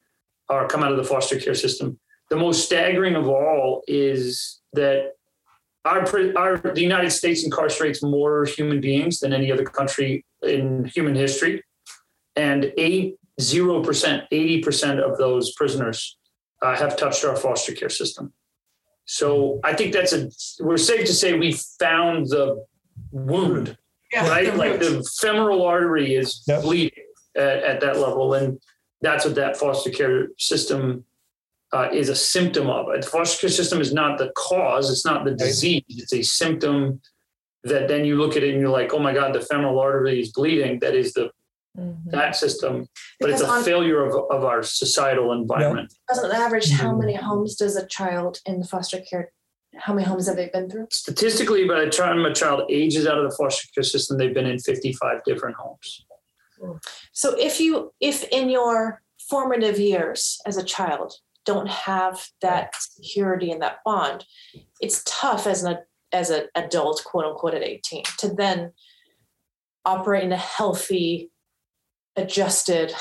are 0.49 0.67
come 0.67 0.83
out 0.83 0.91
of 0.91 0.97
the 0.97 1.03
foster 1.03 1.39
care 1.39 1.55
system. 1.55 1.99
The 2.29 2.35
most 2.35 2.65
staggering 2.65 3.15
of 3.15 3.27
all 3.27 3.83
is 3.87 4.59
that 4.73 5.13
our, 5.85 6.37
our 6.37 6.57
the 6.57 6.81
United 6.81 7.11
States 7.11 7.47
incarcerates 7.47 8.01
more 8.01 8.45
human 8.45 8.79
beings 8.79 9.19
than 9.19 9.33
any 9.33 9.51
other 9.51 9.65
country 9.65 10.25
in 10.41 10.85
human 10.85 11.15
history, 11.15 11.63
and 12.35 12.71
eight 12.77 13.15
zero 13.41 13.83
percent, 13.83 14.23
eighty 14.31 14.61
percent 14.61 14.99
of 14.99 15.17
those 15.17 15.53
prisoners 15.53 16.17
uh, 16.61 16.75
have 16.75 16.95
touched 16.95 17.25
our 17.25 17.35
foster 17.35 17.73
care 17.73 17.89
system. 17.89 18.31
So 19.05 19.59
I 19.63 19.73
think 19.73 19.93
that's 19.93 20.13
a 20.13 20.29
we're 20.63 20.77
safe 20.77 21.05
to 21.07 21.13
say 21.13 21.37
we 21.37 21.51
found 21.79 22.27
the 22.29 22.65
wound, 23.11 23.77
Yeah. 24.13 24.29
right? 24.29 24.55
Like 24.63 24.79
the 24.79 25.05
femoral 25.19 25.63
artery 25.63 26.15
is 26.15 26.43
Yep. 26.47 26.61
bleeding 26.61 27.03
at, 27.35 27.63
at 27.63 27.79
that 27.81 27.97
level, 27.97 28.33
and 28.35 28.59
that's 29.01 29.25
what 29.25 29.35
that 29.35 29.57
foster 29.57 29.89
care 29.89 30.29
system 30.37 31.03
uh, 31.73 31.89
is 31.91 32.09
a 32.09 32.15
symptom 32.15 32.69
of. 32.69 32.85
The 33.01 33.07
foster 33.07 33.41
care 33.41 33.49
system 33.49 33.81
is 33.81 33.93
not 33.93 34.17
the 34.17 34.31
cause; 34.37 34.89
it's 34.91 35.05
not 35.05 35.25
the 35.25 35.31
disease; 35.35 35.83
it's 35.89 36.13
a 36.13 36.21
symptom. 36.21 37.01
That 37.65 37.87
then 37.87 38.03
you 38.05 38.17
look 38.17 38.35
at 38.35 38.43
it 38.43 38.51
and 38.51 38.59
you're 38.59 38.69
like, 38.69 38.93
oh 38.93 38.99
my 38.99 39.13
God, 39.13 39.33
the 39.33 39.39
femoral 39.39 39.79
artery 39.79 40.19
is 40.19 40.31
bleeding. 40.33 40.79
That 40.79 40.95
is 40.95 41.13
the 41.13 41.31
Mhm. 41.79 42.11
that 42.11 42.35
system, 42.35 42.85
but 43.19 43.31
it's 43.31 43.41
a 43.41 43.47
on- 43.47 43.63
failure 43.63 44.05
of, 44.05 44.13
of 44.29 44.43
our 44.43 44.61
societal 44.61 45.31
environment. 45.31 45.91
On 46.23 46.31
average, 46.31 46.69
how 46.69 46.91
Mhm. 46.91 46.99
many 46.99 47.15
homes 47.15 47.55
does 47.55 47.75
a 47.75 47.87
child 47.87 48.39
in 48.45 48.59
the 48.59 48.67
foster 48.67 48.99
care? 48.99 49.31
How 49.75 49.91
many 49.95 50.05
homes 50.05 50.27
have 50.27 50.35
they 50.35 50.49
been 50.53 50.69
through? 50.69 50.89
Statistically, 50.91 51.67
by 51.67 51.83
the 51.83 51.89
time 51.89 52.23
a 52.25 52.33
child 52.33 52.69
ages 52.69 53.07
out 53.07 53.17
of 53.17 53.27
the 53.27 53.35
foster 53.35 53.67
care 53.73 53.83
system, 53.83 54.17
they've 54.19 54.35
been 54.35 54.45
in 54.45 54.59
55 54.59 55.23
different 55.25 55.55
homes. 55.55 56.05
So 57.11 57.35
if 57.39 57.59
you, 57.59 57.91
if 57.99 58.23
in 58.25 58.49
your 58.51 59.01
formative 59.29 59.79
years 59.79 60.39
as 60.45 60.57
a 60.57 60.63
child 60.63 61.15
don't 61.45 61.69
have 61.69 62.25
that 62.41 62.73
security 62.75 63.51
and 63.51 63.61
that 63.61 63.77
bond, 63.85 64.25
it's 64.79 65.03
tough 65.05 65.47
as 65.47 65.63
an 65.63 65.77
as 66.11 66.29
an 66.29 66.45
adult, 66.55 67.03
quote 67.03 67.25
unquote, 67.25 67.55
at 67.55 67.63
18 67.63 68.03
to 68.19 68.29
then 68.33 68.71
operate 69.83 70.23
in 70.23 70.31
a 70.31 70.37
healthy, 70.37 71.31
adjusted, 72.15 72.93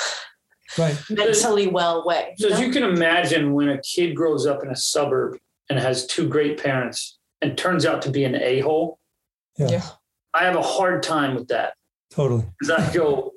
Right. 0.79 0.97
mentally 1.11 1.67
well 1.67 2.07
way. 2.07 2.35
So 2.39 2.49
you 2.49 2.55
as 2.55 2.61
you 2.61 2.71
can 2.73 2.83
imagine, 2.83 3.53
when 3.53 3.69
a 3.69 3.79
kid 3.83 4.17
grows 4.17 4.47
up 4.47 4.63
in 4.65 4.71
a 4.71 4.77
suburb 4.77 5.39
and 5.69 5.79
has 5.79 6.07
two 6.07 6.27
great 6.29 6.63
parents 6.63 7.19
and 7.43 7.57
turns 7.59 7.85
out 7.85 8.01
to 8.03 8.11
be 8.11 8.25
an 8.25 8.35
a-hole, 8.35 8.99
Yeah. 9.59 9.69
Yeah. 9.69 9.87
I 10.33 10.45
have 10.45 10.57
a 10.57 10.63
hard 10.63 11.03
time 11.03 11.35
with 11.35 11.49
that. 11.49 11.75
Totally. 12.11 12.45
Because 12.59 12.71
I 12.71 12.95
go, 12.95 13.33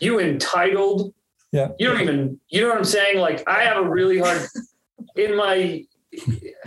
you 0.00 0.18
entitled. 0.18 1.14
Yeah. 1.52 1.68
You 1.78 1.88
don't 1.88 2.00
even, 2.00 2.40
you 2.48 2.62
know 2.62 2.68
what 2.68 2.78
I'm 2.78 2.84
saying? 2.84 3.18
Like 3.18 3.46
I 3.48 3.64
have 3.64 3.78
a 3.78 3.88
really 3.88 4.18
hard 4.18 4.46
in 5.16 5.36
my 5.36 5.84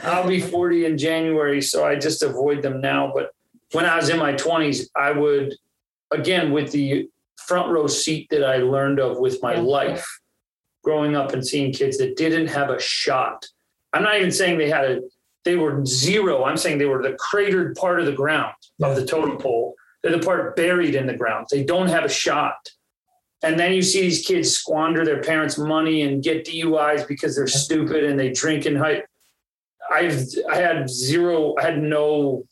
I'll 0.03 0.27
be 0.27 0.39
40 0.39 0.85
in 0.85 0.97
January, 0.97 1.61
so 1.61 1.85
I 1.85 1.95
just 1.95 2.23
avoid 2.23 2.61
them 2.61 2.79
now. 2.79 3.11
But 3.13 3.31
when 3.73 3.85
I 3.85 3.95
was 3.97 4.07
in 4.09 4.17
my 4.17 4.33
20s, 4.33 4.87
I 4.95 5.11
would 5.11 5.53
again 6.11 6.51
with 6.51 6.71
the 6.71 7.09
front 7.47 7.69
row 7.71 7.87
seat 7.87 8.27
that 8.29 8.43
I 8.45 8.57
learned 8.57 8.99
of 8.99 9.17
with 9.19 9.41
my 9.41 9.55
Yeah. 9.55 9.61
life, 9.61 10.19
growing 10.83 11.15
up 11.15 11.33
and 11.33 11.45
seeing 11.45 11.73
kids 11.73 11.97
that 11.97 12.15
didn't 12.15 12.47
have 12.47 12.69
a 12.69 12.79
shot. 12.79 13.45
I'm 13.93 14.03
not 14.03 14.17
even 14.17 14.31
saying 14.31 14.57
they 14.57 14.69
had 14.69 14.85
a 14.85 15.01
they 15.45 15.55
were 15.57 15.85
zero. 15.85 16.45
I'm 16.45 16.55
saying 16.57 16.77
they 16.77 16.85
were 16.85 17.03
the 17.03 17.13
cratered 17.19 17.75
part 17.75 17.99
of 17.99 18.05
the 18.05 18.13
ground 18.13 18.53
of 18.81 18.95
the 18.95 19.05
totem 19.05 19.37
pole. 19.37 19.75
They're 20.01 20.17
the 20.17 20.25
part 20.25 20.55
buried 20.55 20.95
in 20.95 21.05
the 21.05 21.15
ground. 21.17 21.47
They 21.51 21.63
don't 21.63 21.87
have 21.89 22.05
a 22.05 22.09
shot. 22.09 22.55
And 23.43 23.59
then 23.59 23.73
you 23.73 23.81
see 23.81 24.01
these 24.01 24.25
kids 24.25 24.51
squander 24.51 25.03
their 25.03 25.21
parents' 25.21 25.57
money 25.57 26.03
and 26.03 26.23
get 26.23 26.45
DUIs 26.45 27.07
because 27.07 27.35
they're 27.35 27.47
stupid 27.47 28.05
and 28.05 28.17
they 28.17 28.31
drink 28.31 28.65
and 28.65 28.77
hike. 28.77 29.05
I've 29.91 30.23
I 30.49 30.55
had 30.55 30.89
zero, 30.89 31.55
I 31.59 31.63
had 31.63 31.83
no, 31.83 32.45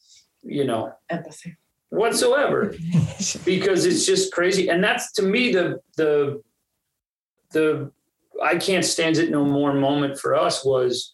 you 0.44 0.66
know, 0.66 0.94
empathy. 1.10 1.56
whatsoever 1.90 2.76
because 3.46 3.86
it's 3.86 4.06
just 4.06 4.34
crazy. 4.34 4.70
And 4.70 4.84
that's 4.84 5.14
to 5.14 5.24
me 5.24 5.54
the 5.54 5.80
the 5.96 6.44
the 7.52 7.92
I 8.44 8.58
can't 8.58 8.86
stand 8.86 9.18
it 9.18 9.32
no 9.32 9.46
more 9.46 9.74
moment 9.74 10.20
for 10.20 10.36
us 10.36 10.66
was 10.66 11.14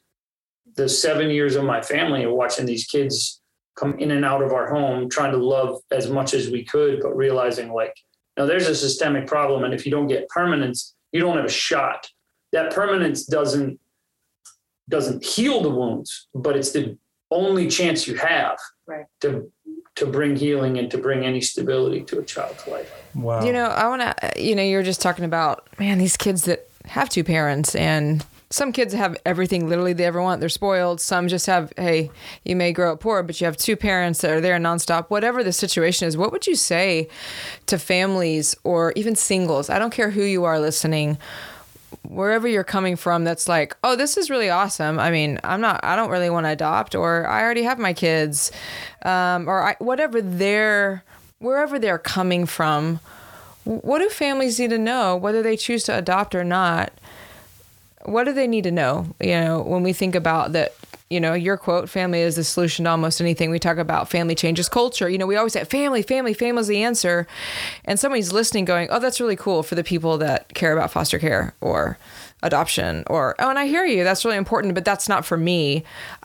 the 0.76 0.90
seven 0.90 1.30
years 1.30 1.56
of 1.56 1.64
my 1.64 1.82
family 1.82 2.24
of 2.24 2.32
watching 2.32 2.66
these 2.66 2.86
kids 2.86 3.42
come 3.76 3.98
in 4.00 4.12
and 4.12 4.26
out 4.26 4.42
of 4.42 4.52
our 4.54 4.70
home, 4.70 5.10
trying 5.10 5.32
to 5.32 5.38
love 5.38 5.80
as 5.92 6.10
much 6.10 6.34
as 6.34 6.50
we 6.50 6.64
could, 6.64 7.02
but 7.02 7.16
realizing 7.16 7.72
like, 7.72 7.94
no, 8.38 8.46
there's 8.46 8.68
a 8.68 8.76
systemic 8.76 9.28
problem. 9.28 9.64
And 9.64 9.74
if 9.74 9.86
you 9.86 9.92
don't 9.92 10.08
get 10.08 10.30
permanence, 10.30 10.96
you 11.12 11.20
don't 11.20 11.36
have 11.38 11.46
a 11.46 11.50
shot. 11.50 12.08
That 12.54 12.72
permanence 12.74 13.26
doesn't 13.26 13.80
doesn't 14.90 15.26
heal 15.26 15.62
the 15.62 15.70
wounds, 15.70 16.28
but 16.34 16.56
it's 16.56 16.72
the 16.72 16.98
only 17.30 17.68
chance 17.68 18.08
you 18.08 18.16
have 18.16 18.58
Right. 18.86 19.06
to 19.22 19.52
to 19.96 20.06
bring 20.06 20.36
healing 20.36 20.78
and 20.78 20.90
to 20.92 20.98
bring 21.00 21.26
any 21.26 21.42
stability 21.42 22.04
to 22.04 22.20
a 22.20 22.24
child's 22.24 22.66
life. 22.68 22.92
Wow. 23.16 23.44
You 23.44 23.52
know, 23.52 23.66
I 23.66 23.88
want 23.88 24.04
to, 24.04 24.42
you 24.42 24.56
know, 24.56 24.62
you're 24.62 24.84
just 24.84 25.02
talking 25.02 25.26
about, 25.26 25.68
man, 25.80 25.98
these 25.98 26.16
kids 26.16 26.44
that 26.44 26.70
have 26.86 27.10
two 27.10 27.24
parents 27.24 27.74
and 27.74 28.24
some 28.50 28.72
kids 28.72 28.94
have 28.94 29.18
everything 29.26 29.68
literally 29.68 29.94
they 29.94 30.06
ever 30.06 30.22
want. 30.22 30.40
They're 30.40 30.50
spoiled. 30.50 31.02
Some 31.02 31.28
just 31.28 31.48
have, 31.48 31.74
hey, 31.76 32.12
you 32.46 32.56
may 32.56 32.72
grow 32.72 32.94
up 32.94 33.02
poor, 33.02 33.22
but 33.24 33.40
you 33.42 33.46
have 33.46 33.58
two 33.58 33.76
parents 33.76 34.22
that 34.22 34.32
are 34.32 34.42
there 34.42 34.58
nonstop. 34.58 35.10
Whatever 35.10 35.44
the 35.44 35.52
situation 35.52 36.08
is, 36.08 36.16
what 36.16 36.32
would 36.32 36.48
you 36.48 36.56
say 36.56 37.10
to 37.66 37.78
families 37.78 38.56
or 38.64 38.94
even 38.96 39.16
singles? 39.16 39.70
I 39.70 39.80
don't 39.80 39.92
care 39.92 40.12
who 40.12 40.24
you 40.24 40.46
are 40.46 40.60
listening, 40.60 41.18
wherever 42.04 42.48
you're 42.48 42.64
coming 42.64 42.96
from, 42.96 43.26
that's 43.26 43.50
like, 43.50 43.76
oh, 43.84 43.96
this 43.96 44.16
is 44.16 44.30
really 44.30 44.50
awesome. 44.50 44.98
I 45.00 45.12
mean, 45.12 45.40
I'm 45.44 45.60
not, 45.60 45.82
I 45.84 45.96
don't 45.96 46.10
really 46.10 46.30
want 46.30 46.46
to 46.46 46.52
adopt, 46.52 46.96
or 46.96 47.28
I 47.28 47.42
already 47.42 47.64
have 47.64 47.80
my 47.80 47.94
kids, 47.94 48.52
um, 49.04 49.50
or 49.50 49.62
I, 49.62 49.76
whatever 49.80 50.22
they're, 50.22 51.04
wherever 51.40 51.80
they're 51.80 52.00
coming 52.00 52.46
from 52.46 53.00
what 53.68 54.00
do 54.00 54.10
families 54.10 54.60
need 54.60 54.70
to 54.70 54.78
know 54.78 55.16
whether 55.18 55.44
they 55.44 55.58
choose 55.58 55.84
to 55.84 55.98
adopt 55.98 56.34
or 56.34 56.44
not 56.44 56.94
what 58.08 58.24
do 58.24 58.34
they 58.34 58.48
need 58.48 58.64
to 58.64 58.72
know? 58.72 59.08
You 59.20 59.40
know 59.42 59.62
when 59.62 59.84
we 59.84 59.94
think 59.94 60.16
about 60.16 60.54
that 60.54 60.74
you 61.10 61.20
know 61.20 61.34
your 61.34 61.58
quote 61.58 61.90
family 61.90 62.20
is 62.22 62.36
the 62.36 62.44
solution 62.44 62.86
to 62.86 62.92
almost 62.92 63.22
anything. 63.22 63.50
We 63.50 63.60
talk 63.60 63.78
about 63.78 64.10
family 64.10 64.36
changes 64.36 64.70
culture. 64.70 65.10
You 65.10 65.18
know 65.18 65.28
we 65.28 65.36
always 65.36 65.54
say 65.54 65.64
family 65.66 66.02
family 66.02 66.34
family 66.34 66.62
is 66.62 66.68
the 66.68 66.84
answer. 66.84 67.28
And 67.86 68.00
somebody's 68.00 68.32
listening 68.32 68.66
going 68.66 68.88
oh 68.92 69.00
that's 69.00 69.20
really 69.20 69.36
cool 69.36 69.62
for 69.64 69.76
the 69.76 69.84
people 69.84 70.18
that 70.20 70.54
care 70.54 70.74
about 70.74 70.92
foster 70.92 71.20
care 71.20 71.54
or 71.62 71.98
adoption 72.44 73.04
or 73.08 73.36
oh 73.40 73.50
and 73.50 73.58
i 73.60 73.66
hear 73.68 73.86
you. 73.86 74.04
That's 74.04 74.24
really 74.24 74.38
important 74.38 74.74
but 74.74 74.86
that's 74.86 75.10
not 75.10 75.26
for 75.26 75.38
me. 75.38 75.84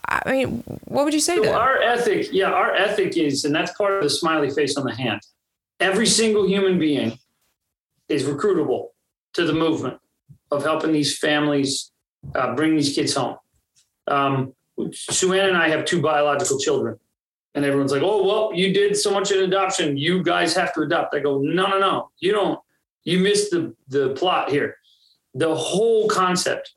I 0.09 0.31
mean 0.31 0.63
what 0.85 1.05
would 1.05 1.15
you 1.15 1.21
say 1.21 1.37
to 1.37 1.43
So 1.45 1.51
them? 1.51 1.61
our 1.61 1.81
ethic, 1.83 2.29
yeah, 2.33 2.51
our 2.53 2.75
ethic 2.75 3.17
is, 3.17 3.45
and 3.45 3.55
that's 3.55 3.73
part 3.73 3.95
of 3.95 4.03
the 4.03 4.11
smiley 4.11 4.51
face 4.51 4.77
on 4.77 4.85
the 4.85 4.95
hand. 4.95 5.21
Every 5.81 6.07
single 6.07 6.47
human 6.47 6.79
being 6.79 7.19
is 8.09 8.25
recruitable 8.25 8.89
to 9.35 9.45
the 9.45 9.53
movement 9.53 9.99
of 10.53 10.63
helping 10.63 10.93
these 10.93 11.19
families 11.19 11.91
uh, 12.35 12.55
bring 12.55 12.77
these 12.77 12.95
kids 12.95 13.15
home. 13.15 13.37
Um, 14.07 14.53
Sue 14.93 15.33
Ann 15.33 15.49
and 15.49 15.57
I 15.57 15.69
have 15.69 15.85
two 15.85 16.01
biological 16.01 16.59
children, 16.59 16.99
and 17.55 17.65
everyone's 17.65 17.93
like, 17.93 18.03
"Oh, 18.03 18.25
well, 18.25 18.53
you 18.55 18.73
did 18.73 18.97
so 18.97 19.11
much 19.11 19.33
in 19.33 19.43
adoption. 19.43 19.97
You 19.97 20.23
guys 20.23 20.55
have 20.55 20.73
to 20.75 20.83
adopt." 20.83 21.15
I 21.15 21.21
go, 21.21 21.39
"No, 21.41 21.67
no, 21.67 21.79
no. 21.79 22.11
You 22.19 22.33
don't. 22.33 22.61
You 23.05 23.19
missed 23.19 23.51
the 23.51 23.75
the 23.89 24.11
plot 24.11 24.51
here. 24.51 24.77
The 25.35 25.55
whole 25.55 26.09
concept 26.09 26.75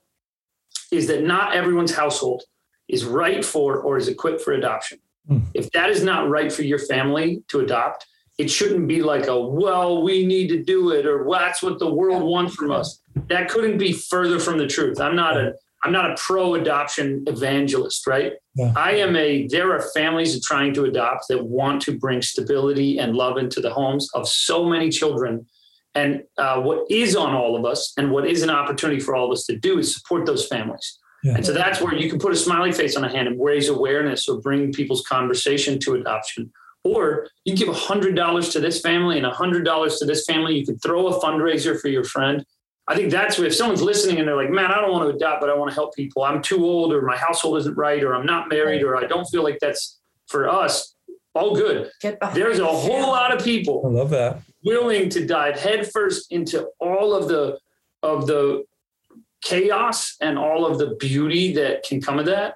is 0.92 1.08
that 1.08 1.24
not 1.24 1.54
everyone's 1.54 1.94
household 1.94 2.44
is 2.88 3.04
right 3.04 3.44
for 3.44 3.80
or 3.80 3.98
is 3.98 4.08
equipped 4.08 4.42
for 4.42 4.54
adoption. 4.54 5.00
Hmm. 5.28 5.40
If 5.54 5.72
that 5.72 5.90
is 5.90 6.04
not 6.04 6.30
right 6.30 6.52
for 6.52 6.62
your 6.62 6.80
family 6.80 7.44
to 7.50 7.60
adopt, 7.60 8.06
it 8.38 8.50
shouldn't 8.50 8.88
be 8.88 9.02
like 9.02 9.28
a 9.28 9.40
well, 9.40 10.04
we 10.04 10.26
need 10.26 10.50
to 10.50 10.64
do 10.64 10.92
it 10.92 11.06
or 11.06 11.24
well, 11.24 11.40
that's 11.40 11.64
what 11.64 11.80
the 11.80 11.92
world 11.92 12.24
wants 12.24 12.56
from 12.56 12.72
us. 12.72 13.02
That 13.28 13.50
couldn't 13.50 13.78
be 13.78 13.94
further 13.94 14.40
from 14.40 14.58
the 14.58 14.68
truth. 14.68 15.00
I'm 15.00 15.16
not 15.16 15.38
a 15.38 15.54
I'm 15.84 15.92
not 15.92 16.10
a 16.10 16.16
pro 16.16 16.56
adoption 16.56 17.24
evangelist, 17.28 18.08
right? 18.08 18.34
Yeah. 18.56 18.74
I 18.76 18.94
am 18.94 19.16
a 19.16 19.48
there 19.48 19.72
are 19.72 19.82
families 19.94 20.44
trying 20.46 20.74
to 20.74 20.86
adopt 20.86 21.28
that 21.30 21.46
want 21.46 21.82
to 21.84 21.98
bring 21.98 22.22
stability 22.22 22.98
and 22.98 23.16
love 23.16 23.38
into 23.38 23.62
the 23.62 23.72
homes 23.72 24.10
of 24.14 24.28
so 24.28 24.66
many 24.66 24.90
children. 24.90 25.46
And 25.94 26.24
uh, 26.38 26.60
what 26.62 26.92
is 26.92 27.16
on 27.16 27.34
all 27.34 27.56
of 27.56 27.64
us 27.64 27.94
and 27.98 28.12
what 28.12 28.28
is 28.28 28.42
an 28.42 28.50
opportunity 28.50 29.00
for 29.00 29.16
all 29.16 29.28
of 29.28 29.32
us 29.32 29.46
to 29.46 29.56
do 29.56 29.80
is 29.80 29.96
support 29.96 30.26
those 30.26 30.46
families. 30.46 31.00
Yeah. 31.24 31.36
And 31.36 31.46
so 31.46 31.54
that's 31.54 31.82
where 31.82 31.96
you 31.96 32.10
can 32.10 32.20
put 32.20 32.34
a 32.34 32.36
smiley 32.36 32.72
face 32.72 32.98
on 32.98 33.04
a 33.04 33.10
hand 33.10 33.28
and 33.28 33.42
raise 33.42 33.70
awareness 33.70 34.28
or 34.28 34.42
bring 34.42 34.74
people's 34.74 35.04
conversation 35.08 35.80
to 35.80 35.94
adoption. 35.94 36.52
Or 36.86 37.28
you 37.46 37.56
give 37.56 37.68
$100 37.68 38.52
to 38.52 38.60
this 38.60 38.80
family 38.80 39.18
and 39.18 39.26
$100 39.26 40.00
to 40.00 40.06
this 40.06 40.24
family. 40.26 40.60
You 40.60 40.66
could 40.68 40.82
throw 40.84 41.08
a 41.08 41.20
fundraiser 41.20 41.80
for 41.82 41.88
your 41.88 42.04
friend. 42.04 42.46
I 42.88 42.96
think 42.96 43.10
that's 43.12 43.40
where 43.40 43.48
if 43.48 43.56
someone's 43.56 43.82
listening 43.82 44.20
and 44.20 44.28
they're 44.28 44.36
like, 44.36 44.52
man, 44.52 44.72
I 44.72 44.80
don't 44.80 44.92
want 44.92 45.10
to 45.10 45.16
adopt, 45.16 45.42
but 45.42 45.50
I 45.50 45.56
want 45.56 45.72
to 45.72 45.76
help 45.76 45.96
people. 45.96 46.24
I'm 46.24 46.44
too 46.44 46.64
old 46.64 46.94
or 46.94 47.02
my 47.02 47.18
household 47.18 47.58
isn't 47.58 47.76
right 47.76 48.04
or 48.04 48.14
I'm 48.14 48.28
not 48.28 48.50
married 48.50 48.84
or 48.84 48.96
I 48.96 49.08
don't 49.08 49.26
feel 49.26 49.44
like 49.44 49.58
that's 49.60 50.00
for 50.28 50.48
us. 50.48 50.94
All 51.34 51.56
good. 51.56 51.90
Get 52.02 52.20
There's 52.36 52.60
a 52.60 52.66
whole 52.66 52.88
family. 52.88 53.08
lot 53.08 53.36
of 53.36 53.44
people 53.44 53.82
I 53.84 53.90
love 53.90 54.12
that. 54.12 54.42
willing 54.64 55.10
to 55.10 55.26
dive 55.26 55.60
headfirst 55.60 56.32
into 56.32 56.68
all 56.80 57.14
of 57.16 57.28
the 57.28 57.58
of 58.04 58.28
the 58.28 58.64
chaos 59.42 60.16
and 60.22 60.38
all 60.38 60.66
of 60.66 60.78
the 60.78 60.96
beauty 60.96 61.54
that 61.56 61.84
can 61.84 62.00
come 62.00 62.20
of 62.20 62.28
that 62.28 62.56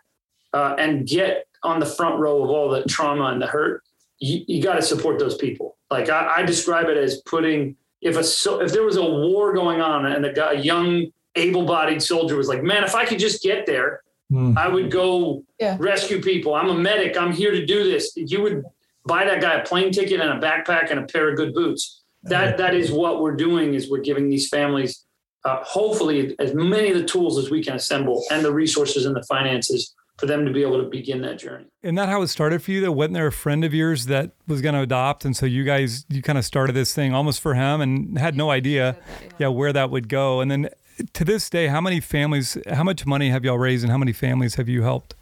uh, 0.54 0.76
and 0.78 1.08
get 1.08 1.46
on 1.64 1.80
the 1.80 1.86
front 1.86 2.20
row 2.20 2.44
of 2.44 2.50
all 2.50 2.70
the 2.70 2.84
trauma 2.84 3.26
and 3.26 3.42
the 3.42 3.48
hurt 3.48 3.84
you, 4.20 4.44
you 4.48 4.62
got 4.64 4.76
to 4.76 4.82
support 4.82 5.20
those 5.20 5.36
people. 5.36 5.78
Like 5.90 6.10
I, 6.10 6.36
I 6.38 6.44
describe 6.44 6.88
it 6.88 6.98
as 6.98 7.22
putting 7.26 7.76
if 8.02 8.16
a 8.18 8.24
so 8.24 8.62
if 8.62 8.72
there 8.72 8.84
was 8.84 8.98
a 8.98 9.04
war 9.04 9.54
going 9.54 9.82
on 9.82 10.06
and 10.06 10.26
a, 10.26 10.34
guy, 10.34 10.54
a 10.54 10.60
young 10.60 11.08
able-bodied 11.36 12.02
soldier 12.02 12.36
was 12.36 12.48
like 12.48 12.64
man 12.64 12.84
if 12.84 12.96
i 12.96 13.06
could 13.06 13.20
just 13.20 13.42
get 13.44 13.66
there 13.66 14.02
Hmm. 14.32 14.56
i 14.58 14.68
would 14.68 14.92
go 14.92 15.44
Yeah. 15.60 15.76
rescue 15.80 16.22
people. 16.22 16.54
I'm 16.54 16.70
a 16.70 16.76
medic. 16.76 17.18
I'm 17.18 17.32
here 17.32 17.50
to 17.52 17.66
do 17.66 17.84
this. 17.84 18.14
You 18.16 18.42
would 18.44 18.64
buy 19.06 19.26
that 19.26 19.42
guy 19.42 19.56
a 19.56 19.66
plane 19.66 19.92
ticket 19.92 20.20
and 20.22 20.30
a 20.30 20.40
backpack 20.48 20.92
and 20.92 21.00
a 21.00 21.04
pair 21.08 21.30
of 21.30 21.36
good 21.36 21.52
boots. 21.56 22.02
That 22.24 22.58
that 22.60 22.76
is 22.76 22.92
what 22.92 23.22
we're 23.22 23.36
doing 23.36 23.74
is 23.74 23.90
we're 23.90 24.02
giving 24.02 24.30
these 24.30 24.48
families 24.48 25.04
uh, 25.46 25.64
hopefully 25.64 26.36
as 26.38 26.54
many 26.54 26.92
of 26.92 26.98
the 27.00 27.06
tools 27.06 27.40
as 27.40 27.50
we 27.50 27.64
can 27.64 27.74
assemble 27.76 28.24
and 28.30 28.46
the 28.46 28.54
resources 28.54 29.06
and 29.08 29.16
the 29.16 29.24
finances 29.24 29.96
for 30.20 30.26
them 30.26 30.46
to 30.46 30.52
be 30.52 30.62
able 30.62 30.82
to 30.84 30.90
begin 30.90 31.22
that 31.22 31.40
journey 31.40 31.66
Isn't 31.82 31.96
that 31.96 32.10
how 32.10 32.22
it 32.22 32.28
started 32.28 32.62
for 32.62 32.72
you? 32.72 32.82
That 32.82 32.92
wasn't 32.92 33.14
there 33.14 33.28
a 33.28 33.32
friend 33.32 33.64
of 33.64 33.74
yours 33.74 34.06
that 34.08 34.32
was 34.48 34.62
going 34.62 34.76
to 34.76 34.82
adopt, 34.82 35.26
and 35.26 35.36
so 35.36 35.46
you 35.46 35.64
guys 35.64 36.06
you 36.10 36.22
kind 36.22 36.38
of 36.38 36.46
started 36.46 36.74
this 36.74 36.94
thing 36.94 37.14
almost 37.14 37.42
for 37.42 37.54
him, 37.54 37.82
and 37.82 38.18
had 38.18 38.36
no 38.36 38.52
idea, 38.52 38.98
yeah, 39.38 39.48
where 39.48 39.74
that 39.74 39.90
would 39.90 40.10
go. 40.10 40.42
And 40.42 40.52
then 40.52 40.70
to 41.14 41.24
this 41.24 41.50
day, 41.50 41.68
how 41.68 41.82
many 41.82 42.00
families, 42.00 42.58
how 42.70 42.84
much 42.84 43.06
money 43.06 43.30
have 43.30 43.46
y'all 43.46 43.58
raised, 43.58 43.84
and 43.84 43.92
how 43.92 43.98
many 43.98 44.14
families 44.14 44.56
have 44.56 44.68
you 44.68 44.84
helped? 44.84 45.16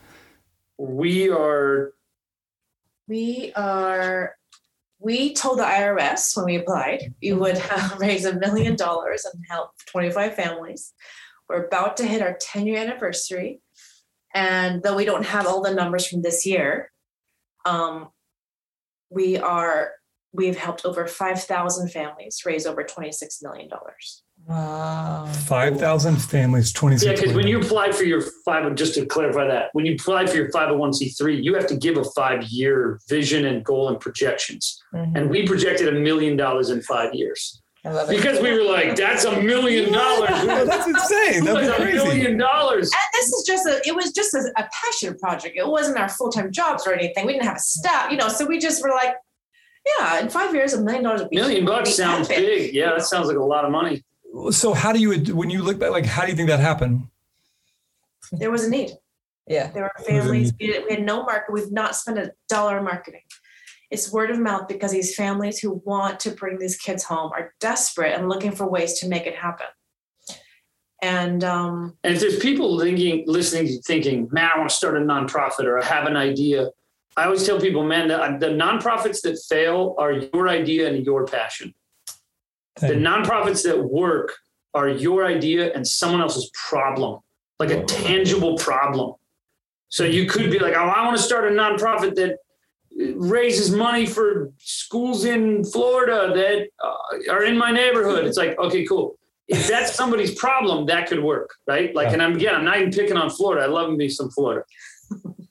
we 0.77 1.29
are 1.29 1.93
We 3.07 3.51
are, 3.55 4.35
we 4.99 5.33
told 5.33 5.59
the 5.59 5.63
IRS 5.63 6.35
when 6.35 6.45
we 6.45 6.55
applied, 6.57 7.13
we 7.21 7.33
would 7.33 7.57
have 7.69 7.99
raise 7.99 8.25
a 8.25 8.35
million 8.35 8.75
dollars 8.75 9.25
and 9.25 9.43
help 9.49 9.71
25 9.87 10.35
families. 10.35 10.93
We're 11.49 11.65
about 11.65 11.97
to 11.97 12.05
hit 12.05 12.21
our 12.21 12.37
10 12.39 12.67
year 12.67 12.77
anniversary. 12.77 13.61
And 14.37 14.83
though 14.83 14.95
we 14.95 15.03
don't 15.03 15.25
have 15.25 15.47
all 15.47 15.63
the 15.63 15.73
numbers 15.73 16.05
from 16.05 16.21
this 16.21 16.45
year, 16.45 16.91
um, 17.65 18.09
we 19.09 19.35
are, 19.35 19.93
we've 20.31 20.57
helped 20.57 20.85
over 20.85 21.07
5,000 21.07 21.89
families 21.89 22.43
raise 22.45 22.67
over 22.67 22.83
$26 22.83 23.41
million. 23.41 23.67
Wow. 24.47 25.25
Five 25.25 25.79
thousand 25.79 26.17
families, 26.17 26.71
twenty 26.71 26.95
yeah 27.03 27.13
because 27.13 27.33
when 27.33 27.47
you 27.47 27.59
apply 27.59 27.91
for 27.91 28.03
your 28.03 28.21
five 28.45 28.73
just 28.75 28.93
to 28.93 29.05
clarify 29.05 29.45
that 29.47 29.69
when 29.73 29.85
you 29.85 29.95
apply 29.95 30.27
for 30.27 30.37
your 30.37 30.49
501c3 30.51 31.43
you 31.43 31.55
have 31.55 31.67
to 31.67 31.75
give 31.75 31.97
a 31.97 32.03
five 32.15 32.43
year 32.43 32.99
vision 33.09 33.45
and 33.45 33.65
goal 33.65 33.89
and 33.89 33.99
projections 33.99 34.81
and 34.93 35.29
we 35.29 35.45
projected 35.45 35.87
a 35.89 35.99
million 35.99 36.37
dollars 36.37 36.69
in 36.69 36.81
five 36.83 37.13
years 37.13 37.41
I 37.41 37.41
love 37.49 37.57
it. 37.57 37.66
Because 38.09 38.41
we 38.41 38.51
were 38.51 38.63
like 38.63 38.95
that's 38.95 39.25
a 39.25 39.41
million 39.41 39.91
dollars 39.91 40.29
that's 40.45 40.87
insane. 40.87 41.43
That's 41.45 41.67
That'd 41.67 41.69
a 41.69 41.75
crazy. 41.75 41.97
million 41.97 42.37
dollars 42.37 42.91
And 42.93 43.09
this 43.13 43.27
is 43.27 43.43
just 43.45 43.67
a, 43.67 43.81
it 43.87 43.95
was 43.95 44.11
just 44.11 44.33
a, 44.33 44.51
a 44.57 44.67
passion 44.71 45.17
project. 45.17 45.55
It 45.57 45.67
wasn't 45.67 45.97
our 45.97 46.09
full 46.09 46.29
time 46.29 46.51
jobs 46.51 46.85
or 46.87 46.93
anything. 46.93 47.25
We 47.25 47.33
didn't 47.33 47.45
have 47.45 47.57
a 47.57 47.59
staff, 47.59 48.11
you 48.11 48.17
know, 48.17 48.27
so 48.29 48.45
we 48.45 48.59
just 48.59 48.81
were 48.83 48.89
like, 48.89 49.15
yeah, 49.99 50.19
in 50.19 50.29
five 50.29 50.53
years, 50.53 50.73
a 50.73 50.81
million 50.81 51.03
dollars 51.03 51.21
would 51.21 51.29
be 51.29 51.37
million 51.37 51.65
bucks 51.65 51.89
be 51.89 51.93
sounds 51.93 52.29
epic. 52.29 52.45
big 52.45 52.73
yeah 52.73 52.91
that 52.91 53.03
sounds 53.03 53.27
like 53.27 53.37
a 53.37 53.43
lot 53.43 53.63
of 53.65 53.71
money 53.71 54.03
So 54.51 54.73
how 54.73 54.91
do 54.91 54.99
you, 54.99 55.11
when 55.35 55.49
you 55.49 55.61
look 55.63 55.79
back, 55.79 55.91
like 55.91 56.05
how 56.05 56.23
do 56.23 56.29
you 56.29 56.35
think 56.35 56.49
that 56.49 56.59
happened? 56.59 57.07
There 58.31 58.51
was 58.51 58.65
a 58.65 58.69
need. 58.69 58.91
Yeah. 59.47 59.71
There 59.71 59.83
were 59.83 60.03
families, 60.05 60.51
we 60.59 60.67
had, 60.73 60.83
we 60.83 60.95
had 60.95 61.03
no 61.03 61.23
market, 61.23 61.53
we've 61.53 61.71
not 61.71 61.95
spent 61.95 62.17
a 62.17 62.33
dollar 62.49 62.77
in 62.79 62.83
marketing. 62.83 63.21
It's 63.89 64.11
word 64.11 64.31
of 64.31 64.39
mouth 64.39 64.67
because 64.67 64.91
these 64.91 65.15
families 65.15 65.59
who 65.59 65.81
want 65.85 66.19
to 66.21 66.31
bring 66.31 66.57
these 66.57 66.77
kids 66.77 67.03
home 67.03 67.31
are 67.33 67.53
desperate 67.59 68.13
and 68.13 68.27
looking 68.27 68.51
for 68.51 68.69
ways 68.69 68.99
to 68.99 69.07
make 69.07 69.25
it 69.25 69.35
happen. 69.35 69.67
And 71.01 71.43
um, 71.43 71.95
And 72.03 72.15
if 72.15 72.19
there's 72.19 72.39
people 72.39 72.79
thinking, 72.79 73.23
listening, 73.27 73.79
thinking, 73.83 74.27
man, 74.31 74.49
I 74.53 74.57
want 74.57 74.69
to 74.69 74.75
start 74.75 74.97
a 74.97 74.99
nonprofit 74.99 75.65
or 75.65 75.81
I 75.81 75.85
have 75.85 76.07
an 76.07 76.17
idea, 76.17 76.69
I 77.15 77.25
always 77.25 77.45
tell 77.45 77.59
people, 77.59 77.83
man, 77.83 78.07
the, 78.09 78.37
the 78.39 78.53
nonprofits 78.53 79.21
that 79.21 79.39
fail 79.49 79.95
are 79.97 80.11
your 80.11 80.49
idea 80.49 80.87
and 80.87 81.05
your 81.05 81.25
passion. 81.25 81.73
The 82.79 82.93
nonprofits 82.93 83.63
that 83.63 83.83
work 83.83 84.35
are 84.73 84.87
your 84.87 85.25
idea 85.25 85.73
and 85.73 85.87
someone 85.87 86.21
else's 86.21 86.51
problem, 86.53 87.21
like 87.59 87.71
a 87.71 87.83
tangible 87.85 88.55
problem. 88.57 89.15
So 89.89 90.03
you 90.03 90.27
could 90.27 90.51
be 90.51 90.59
like, 90.59 90.75
oh, 90.75 90.87
I 90.87 91.03
want 91.05 91.17
to 91.17 91.23
start 91.23 91.51
a 91.51 91.55
nonprofit 91.55 92.13
that 92.15 92.37
raises 93.15 93.71
money 93.71 94.05
for 94.05 94.51
schools 94.57 95.25
in 95.25 95.63
Florida 95.63 96.33
that 96.33 96.67
uh, 96.83 97.31
are 97.31 97.43
in 97.43 97.57
my 97.57 97.71
neighborhood. 97.71 98.25
It's 98.25 98.37
like, 98.37 98.57
okay, 98.57 98.85
cool. 98.85 99.17
If 99.47 99.67
that's 99.67 99.93
somebody's 99.93 100.35
problem, 100.35 100.85
that 100.87 101.07
could 101.07 101.23
work, 101.23 101.53
right? 101.67 101.95
Like, 101.95 102.11
and 102.11 102.21
I'm 102.21 102.35
again, 102.35 102.55
I'm 102.55 102.65
not 102.65 102.77
even 102.79 102.91
picking 102.91 103.15
on 103.15 103.29
Florida. 103.29 103.63
I 103.63 103.67
love 103.67 103.93
me 103.93 104.09
some 104.09 104.29
Florida, 104.29 104.65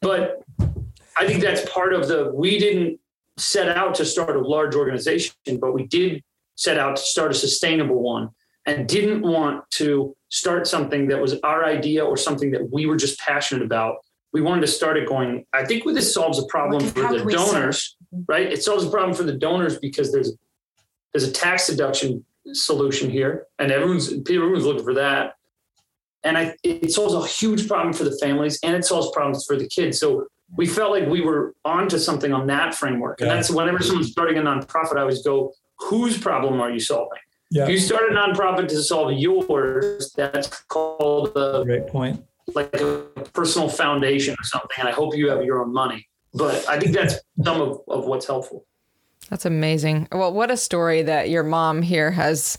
but 0.03 0.43
I 1.17 1.27
think 1.27 1.41
that's 1.43 1.69
part 1.71 1.95
of 1.95 2.09
the. 2.09 2.31
We 2.35 2.59
didn't 2.59 3.01
set 3.39 3.75
out 3.75 3.95
to 3.95 4.05
start 4.05 4.37
a 4.37 4.41
large 4.41 4.75
organization, 4.75 5.35
but 5.61 5.73
we 5.73 5.87
did 5.87 6.23
set 6.57 6.79
out 6.79 6.97
to 6.97 7.03
start 7.03 7.31
a 7.31 7.35
sustainable 7.35 8.03
one, 8.03 8.31
and 8.67 8.87
didn't 8.87 9.23
want 9.23 9.65
to 9.71 10.15
start 10.29 10.67
something 10.67 11.09
that 11.09 11.23
was 11.23 11.41
our 11.43 11.65
idea 11.65 12.05
or 12.05 12.19
something 12.19 12.51
that 12.51 12.71
we 12.71 12.85
were 12.85 12.97
just 12.97 13.19
passionate 13.21 13.65
about. 13.65 13.97
We 14.33 14.41
wanted 14.43 14.63
to 14.63 14.67
start 14.67 14.97
it 14.97 15.09
going. 15.09 15.47
I 15.53 15.65
think 15.65 15.85
this 15.85 16.13
solves 16.13 16.39
a 16.39 16.47
problem 16.47 16.85
What 16.85 16.95
for 16.95 17.01
the 17.03 17.19
can 17.19 17.27
we 17.27 17.33
serve? 17.33 17.47
donors, 17.47 17.97
mm-hmm. 18.15 18.25
right? 18.29 18.53
It 18.53 18.63
solves 18.63 18.85
a 18.85 18.91
problem 18.91 19.15
for 19.15 19.23
the 19.23 19.33
donors 19.33 19.79
because 19.79 20.13
there's 20.13 20.33
there's 21.13 21.25
a 21.29 21.33
tax 21.33 21.69
deduction 21.69 22.25
solution 22.53 23.09
here, 23.11 23.47
and 23.59 23.73
everyone's 23.73 24.13
everyone's 24.13 24.65
looking 24.65 24.85
for 24.85 24.95
that. 24.95 25.35
And 26.25 26.37
I, 26.37 26.57
it 26.65 26.93
solves 26.93 27.15
a 27.15 27.25
huge 27.27 27.69
problem 27.69 27.93
for 27.95 28.05
the 28.05 28.17
families, 28.21 28.59
and 28.63 28.75
it 28.75 28.85
solves 28.85 29.11
problems 29.13 29.45
for 29.47 29.57
the 29.57 29.67
kids. 29.69 29.99
So 30.01 30.27
we 30.57 30.67
felt 30.67 30.91
like 30.91 31.09
we 31.09 31.21
were 31.21 31.55
onto 31.65 31.99
something 31.99 32.33
on 32.33 32.47
that 32.49 32.75
framework. 32.75 33.21
And 33.21 33.29
Yeah. 33.29 33.37
that's 33.37 33.51
whenever 33.51 33.81
someone's 33.83 34.11
starting 34.11 34.37
a 34.39 34.43
nonprofit, 34.43 34.97
I 34.97 35.01
always 35.03 35.23
go, 35.23 35.53
"Whose 35.79 36.19
problem 36.19 36.61
are 36.61 36.71
you 36.71 36.81
solving?" 36.81 37.19
Yeah. 37.51 37.63
If 37.65 37.69
you 37.71 37.79
start 37.79 38.11
a 38.11 38.15
nonprofit 38.15 38.69
to 38.69 38.83
solve 38.83 39.13
yours, 39.13 40.13
that's 40.13 40.49
called 40.65 41.33
a, 41.37 41.63
Great 41.65 41.87
point. 41.87 42.25
Like 42.55 42.75
a 42.75 43.03
personal 43.33 43.69
foundation 43.69 44.35
or 44.39 44.45
something. 44.45 44.77
And 44.79 44.89
I 44.89 44.93
hope 44.93 45.17
you 45.17 45.29
have 45.31 45.45
your 45.45 45.63
own 45.63 45.73
money. 45.73 46.09
But 46.35 46.69
I 46.69 46.79
think 46.79 46.95
that's 46.95 47.17
some 47.43 47.61
of, 47.61 47.81
of 47.89 48.05
what's 48.07 48.27
helpful. 48.27 48.67
That's 49.31 49.45
amazing. 49.45 50.09
Well, 50.13 50.33
what 50.33 50.51
a 50.51 50.57
story 50.57 51.03
that 51.03 51.31
your 51.31 51.43
mom 51.43 51.83
here 51.83 52.13
has 52.13 52.57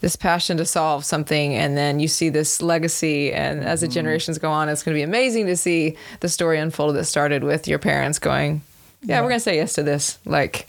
this 0.00 0.16
passion 0.16 0.56
to 0.56 0.64
solve 0.64 1.04
something 1.04 1.54
and 1.54 1.76
then 1.76 2.00
you 2.00 2.08
see 2.08 2.28
this 2.28 2.62
legacy 2.62 3.32
and 3.32 3.62
as 3.62 3.80
the 3.80 3.86
mm-hmm. 3.86 3.94
generations 3.94 4.38
go 4.38 4.50
on 4.50 4.68
it's 4.68 4.82
going 4.82 4.94
to 4.94 4.98
be 4.98 5.02
amazing 5.02 5.46
to 5.46 5.56
see 5.56 5.96
the 6.20 6.28
story 6.28 6.58
unfold 6.58 6.96
that 6.96 7.04
started 7.04 7.44
with 7.44 7.68
your 7.68 7.78
parents 7.78 8.18
going 8.18 8.62
yeah, 9.02 9.20
we're 9.20 9.28
going 9.28 9.38
to 9.38 9.44
say 9.44 9.56
yes 9.56 9.74
to 9.74 9.82
this 9.82 10.18
like 10.24 10.66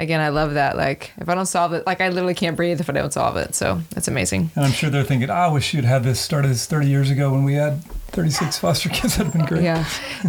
again 0.00 0.20
i 0.20 0.28
love 0.30 0.54
that 0.54 0.76
like 0.76 1.12
if 1.18 1.28
i 1.28 1.34
don't 1.34 1.46
solve 1.46 1.72
it 1.72 1.86
like 1.86 2.00
i 2.00 2.08
literally 2.08 2.34
can't 2.34 2.56
breathe 2.56 2.80
if 2.80 2.88
i 2.90 2.92
don't 2.92 3.12
solve 3.12 3.36
it 3.36 3.54
so 3.54 3.80
that's 3.90 4.08
amazing 4.08 4.50
And 4.56 4.64
I'm 4.64 4.72
sure 4.72 4.90
they're 4.90 5.04
thinking, 5.04 5.30
"Ah, 5.30 5.46
I 5.46 5.48
wish 5.52 5.72
you'd 5.74 5.84
had 5.84 6.02
this 6.02 6.20
started 6.20 6.48
this 6.48 6.66
30 6.66 6.88
years 6.88 7.10
ago 7.10 7.30
when 7.32 7.44
we 7.44 7.54
had 7.54 7.82
36 8.12 8.58
foster 8.62 8.88
kids. 8.88 9.16
That'd 9.16 9.32
have 9.32 9.36
been 9.38 9.46
great. 9.46 9.62
yeah 9.62 9.84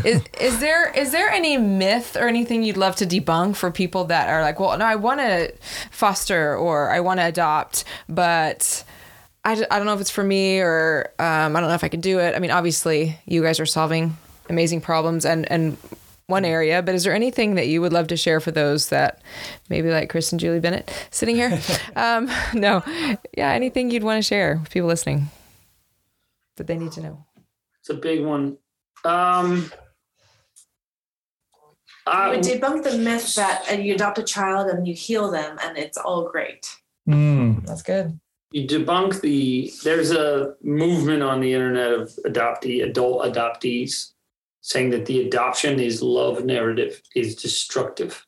is, 0.05 0.21
is 0.39 0.59
there 0.59 0.91
is 0.91 1.11
there 1.11 1.29
any 1.29 1.57
myth 1.57 2.15
or 2.15 2.27
anything 2.27 2.63
you'd 2.63 2.77
love 2.77 2.95
to 2.97 3.05
debunk 3.05 3.55
for 3.55 3.71
people 3.71 4.03
that 4.05 4.29
are 4.29 4.41
like 4.41 4.59
well 4.59 4.77
no 4.77 4.85
i 4.85 4.95
want 4.95 5.19
to 5.19 5.51
foster 5.89 6.55
or 6.55 6.91
i 6.91 6.99
want 6.99 7.19
to 7.19 7.25
adopt 7.25 7.83
but 8.09 8.83
I, 9.43 9.53
I 9.53 9.77
don't 9.77 9.87
know 9.87 9.93
if 9.95 10.01
it's 10.01 10.11
for 10.11 10.23
me 10.23 10.59
or 10.59 11.11
um, 11.17 11.55
I 11.55 11.59
don't 11.59 11.69
know 11.69 11.73
if 11.73 11.83
I 11.83 11.87
can 11.87 11.99
do 11.99 12.19
it. 12.19 12.35
I 12.35 12.39
mean, 12.39 12.51
obviously, 12.51 13.17
you 13.25 13.41
guys 13.41 13.59
are 13.59 13.65
solving 13.65 14.15
amazing 14.49 14.81
problems 14.81 15.25
and 15.25 15.51
and 15.51 15.77
one 16.31 16.45
area, 16.45 16.81
but 16.81 16.95
is 16.95 17.03
there 17.03 17.13
anything 17.13 17.53
that 17.55 17.67
you 17.67 17.81
would 17.81 17.93
love 17.93 18.07
to 18.07 18.17
share 18.17 18.39
for 18.39 18.49
those 18.49 18.89
that 18.89 19.21
maybe 19.69 19.91
like 19.91 20.09
Chris 20.09 20.31
and 20.31 20.39
Julie 20.39 20.59
Bennett 20.59 20.91
sitting 21.11 21.35
here? 21.35 21.59
um, 21.95 22.31
no, 22.53 22.81
yeah, 23.37 23.51
anything 23.51 23.91
you'd 23.91 24.03
want 24.03 24.17
to 24.17 24.27
share 24.27 24.57
with 24.57 24.71
people 24.71 24.87
listening 24.87 25.29
that 26.57 26.65
they 26.65 26.77
need 26.77 26.91
to 26.93 27.01
know? 27.01 27.25
It's 27.79 27.89
a 27.89 27.95
big 27.95 28.23
one. 28.23 28.57
Um, 29.03 29.71
I, 32.07 32.29
would 32.29 32.39
debunk 32.39 32.83
the 32.83 32.97
myth 32.97 33.35
that 33.35 33.65
uh, 33.69 33.75
you 33.75 33.93
adopt 33.93 34.17
a 34.17 34.23
child 34.23 34.69
and 34.69 34.87
you 34.87 34.93
heal 34.93 35.29
them 35.29 35.57
and 35.63 35.77
it's 35.77 35.97
all 35.97 36.27
great. 36.29 36.67
Mm. 37.07 37.65
That's 37.65 37.81
good. 37.81 38.19
you 38.51 38.67
debunk 38.67 39.21
the 39.21 39.71
there's 39.83 40.11
a 40.11 40.55
movement 40.61 41.23
on 41.23 41.39
the 41.39 41.53
internet 41.53 41.91
of 41.91 42.09
adoptee 42.25 42.83
adult 42.83 43.23
adoptees 43.25 44.10
saying 44.61 44.91
that 44.91 45.05
the 45.05 45.25
adoption 45.25 45.79
is 45.79 46.01
love 46.01 46.45
narrative 46.45 47.01
is 47.15 47.35
destructive 47.35 48.25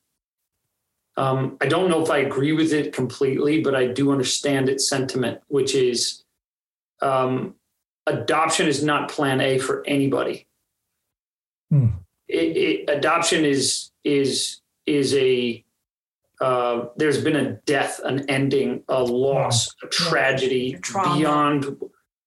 um, 1.18 1.58
i 1.62 1.66
don't 1.66 1.90
know 1.90 2.04
if 2.04 2.10
i 2.10 2.18
agree 2.18 2.54
with 2.54 2.74
it 2.74 2.94
completely 2.94 3.62
but 3.62 3.76
i 3.76 3.86
do 3.86 4.12
understand 4.12 4.70
its 4.70 4.88
sentiment 4.88 5.40
which 5.48 5.76
is 5.76 6.24
um, 7.02 7.56
adoption 8.08 8.68
is 8.68 8.84
not 8.84 9.10
plan 9.10 9.42
a 9.42 9.58
for 9.58 9.84
anybody 9.88 10.48
Hmm. 11.74 11.88
it, 12.28 12.56
it, 12.56 12.90
adoption 12.90 13.46
is 13.46 13.90
is 14.04 14.62
is 14.86 15.16
a 15.16 15.66
uh, 16.40 16.88
there's 16.98 17.24
been 17.24 17.36
a 17.36 17.54
death, 17.66 18.00
an 18.04 18.30
ending, 18.30 18.84
a 18.90 19.02
loss, 19.02 19.74
a 19.82 19.88
tragedy 19.88 20.78
Trauma. 20.84 21.18
beyond 21.18 21.78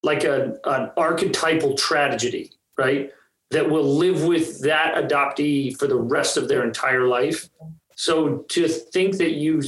like 0.02 0.24
a 0.24 0.58
an 0.64 0.90
archetypal 0.96 1.76
tragedy, 1.76 2.50
right? 2.76 3.12
That 3.50 3.70
will 3.70 3.84
live 3.84 4.24
with 4.24 4.60
that 4.62 4.96
adoptee 4.96 5.78
for 5.78 5.86
the 5.86 5.96
rest 5.96 6.36
of 6.36 6.48
their 6.48 6.64
entire 6.64 7.06
life. 7.06 7.48
So 7.94 8.38
to 8.38 8.66
think 8.66 9.18
that 9.18 9.32
you 9.32 9.62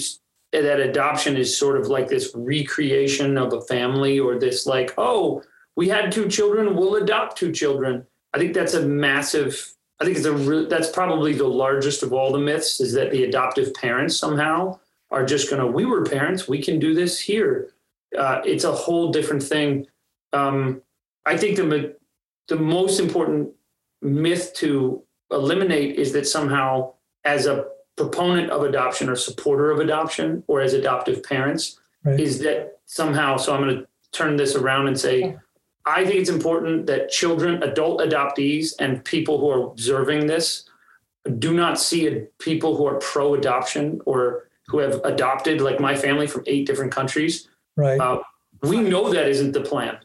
that 0.53 0.81
adoption 0.81 1.37
is 1.37 1.57
sort 1.57 1.81
of 1.81 1.89
like 1.89 2.09
this 2.09 2.33
recreation 2.35 3.39
of 3.39 3.53
a 3.53 3.61
family 3.63 4.19
or 4.19 4.39
this 4.39 4.67
like, 4.67 4.95
oh, 4.99 5.43
we 5.77 5.89
had 5.89 6.11
two 6.11 6.29
children, 6.29 6.75
we'll 6.75 6.97
adopt 6.97 7.37
two 7.37 7.53
children. 7.53 8.05
I 8.35 8.39
think 8.39 8.55
that's 8.55 8.75
a 8.75 8.87
massive 8.87 9.75
I 10.01 10.05
think 10.05 10.17
it's 10.17 10.27
a 10.27 10.33
re- 10.33 10.67
that's 10.67 10.91
probably 10.91 11.33
the 11.33 11.49
largest 11.49 12.03
of 12.03 12.13
all 12.13 12.33
the 12.33 12.39
myths 12.39 12.81
is 12.81 12.93
that 12.93 13.11
the 13.11 13.25
adoptive 13.25 13.75
parents 13.75 14.17
somehow 14.17 14.79
are 15.11 15.25
just 15.25 15.51
going 15.51 15.61
to 15.61 15.67
we 15.67 15.85
were 15.85 16.05
parents 16.05 16.47
we 16.47 16.63
can 16.63 16.79
do 16.79 16.95
this 16.95 17.19
here. 17.19 17.73
Uh, 18.17 18.41
it's 18.45 18.65
a 18.65 18.73
whole 18.73 19.11
different 19.11 19.43
thing. 19.43 19.87
Um, 20.33 20.83
I 21.27 21.37
think 21.37 21.57
the 21.57 21.97
the 22.47 22.57
most 22.57 23.01
important 23.01 23.51
myth 24.03 24.53
to 24.55 25.03
eliminate 25.31 25.97
is 25.97 26.13
that 26.13 26.27
somehow 26.27 26.93
as 27.25 27.47
a 27.47 27.67
proponent 27.97 28.51
of 28.51 28.63
adoption 28.63 29.09
or 29.09 29.17
supporter 29.17 29.71
of 29.71 29.81
adoption 29.81 30.43
or 30.47 30.61
as 30.61 30.73
adoptive 30.73 31.23
parents 31.23 31.81
Right. 32.05 32.21
is 32.21 32.39
that 32.41 32.79
somehow 32.87 33.37
so 33.37 33.53
I'm 33.55 33.63
going 33.63 33.77
to 33.77 33.87
turn 34.13 34.37
this 34.37 34.55
around 34.55 34.87
and 34.87 34.99
say 34.99 35.37
I 35.85 36.05
think 36.05 36.17
it's 36.17 36.29
important 36.31 36.87
that 36.87 37.11
children, 37.11 37.63
adult 37.63 38.01
adoptees, 38.01 38.75
and 38.79 39.03
people 39.05 39.39
who 39.41 39.49
are 39.51 39.67
observing 39.69 40.27
this 40.27 40.65
do 41.39 41.55
not 41.55 41.81
see 41.81 42.25
people 42.39 42.77
who 42.77 42.87
are 42.87 42.99
pro 43.01 43.35
adoption 43.35 44.01
or 44.05 44.49
who 44.67 44.79
have 44.81 45.01
adopted, 45.05 45.63
like 45.63 45.81
my 45.81 45.97
family 45.97 46.27
from 46.27 46.45
eight 46.47 46.67
different 46.67 46.93
countries. 46.93 47.49
Right. 47.75 47.99
Uh, 47.99 48.21
we 48.63 48.81
know 48.81 49.11
that 49.13 49.29
isn't 49.29 49.53
the 49.53 49.63
plan, 49.63 49.97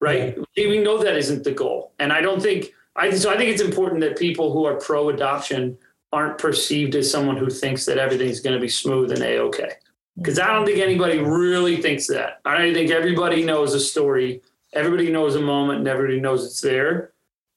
right? 0.00 0.36
We 0.56 0.78
know 0.80 0.98
that 0.98 1.16
isn't 1.16 1.44
the 1.44 1.52
goal. 1.52 1.92
And 2.00 2.12
I 2.12 2.20
don't 2.20 2.42
think, 2.42 2.72
I, 3.00 3.10
so 3.10 3.32
I 3.32 3.36
think 3.36 3.50
it's 3.50 3.62
important 3.62 4.00
that 4.02 4.18
people 4.18 4.52
who 4.52 4.64
are 4.64 4.74
pro 4.74 5.08
adoption 5.08 5.76
aren't 6.12 6.38
perceived 6.38 6.94
as 6.94 7.10
someone 7.10 7.36
who 7.36 7.50
thinks 7.50 7.86
that 7.86 7.98
everything's 7.98 8.40
going 8.40 8.54
to 8.54 8.60
be 8.60 8.68
smooth 8.68 9.12
and 9.12 9.22
a 9.22 9.38
okay. 9.38 9.72
Because 10.16 10.38
I 10.38 10.48
don't 10.48 10.66
think 10.66 10.78
anybody 10.78 11.18
really 11.18 11.80
thinks 11.80 12.06
that. 12.08 12.40
I 12.44 12.58
don't 12.58 12.74
think 12.74 12.90
everybody 12.90 13.44
knows 13.44 13.74
a 13.74 13.80
story 13.80 14.42
everybody 14.72 15.10
knows 15.10 15.36
a 15.36 15.40
moment 15.40 15.80
and 15.80 15.88
everybody 15.88 16.20
knows 16.20 16.44
it's 16.44 16.60
there. 16.60 17.12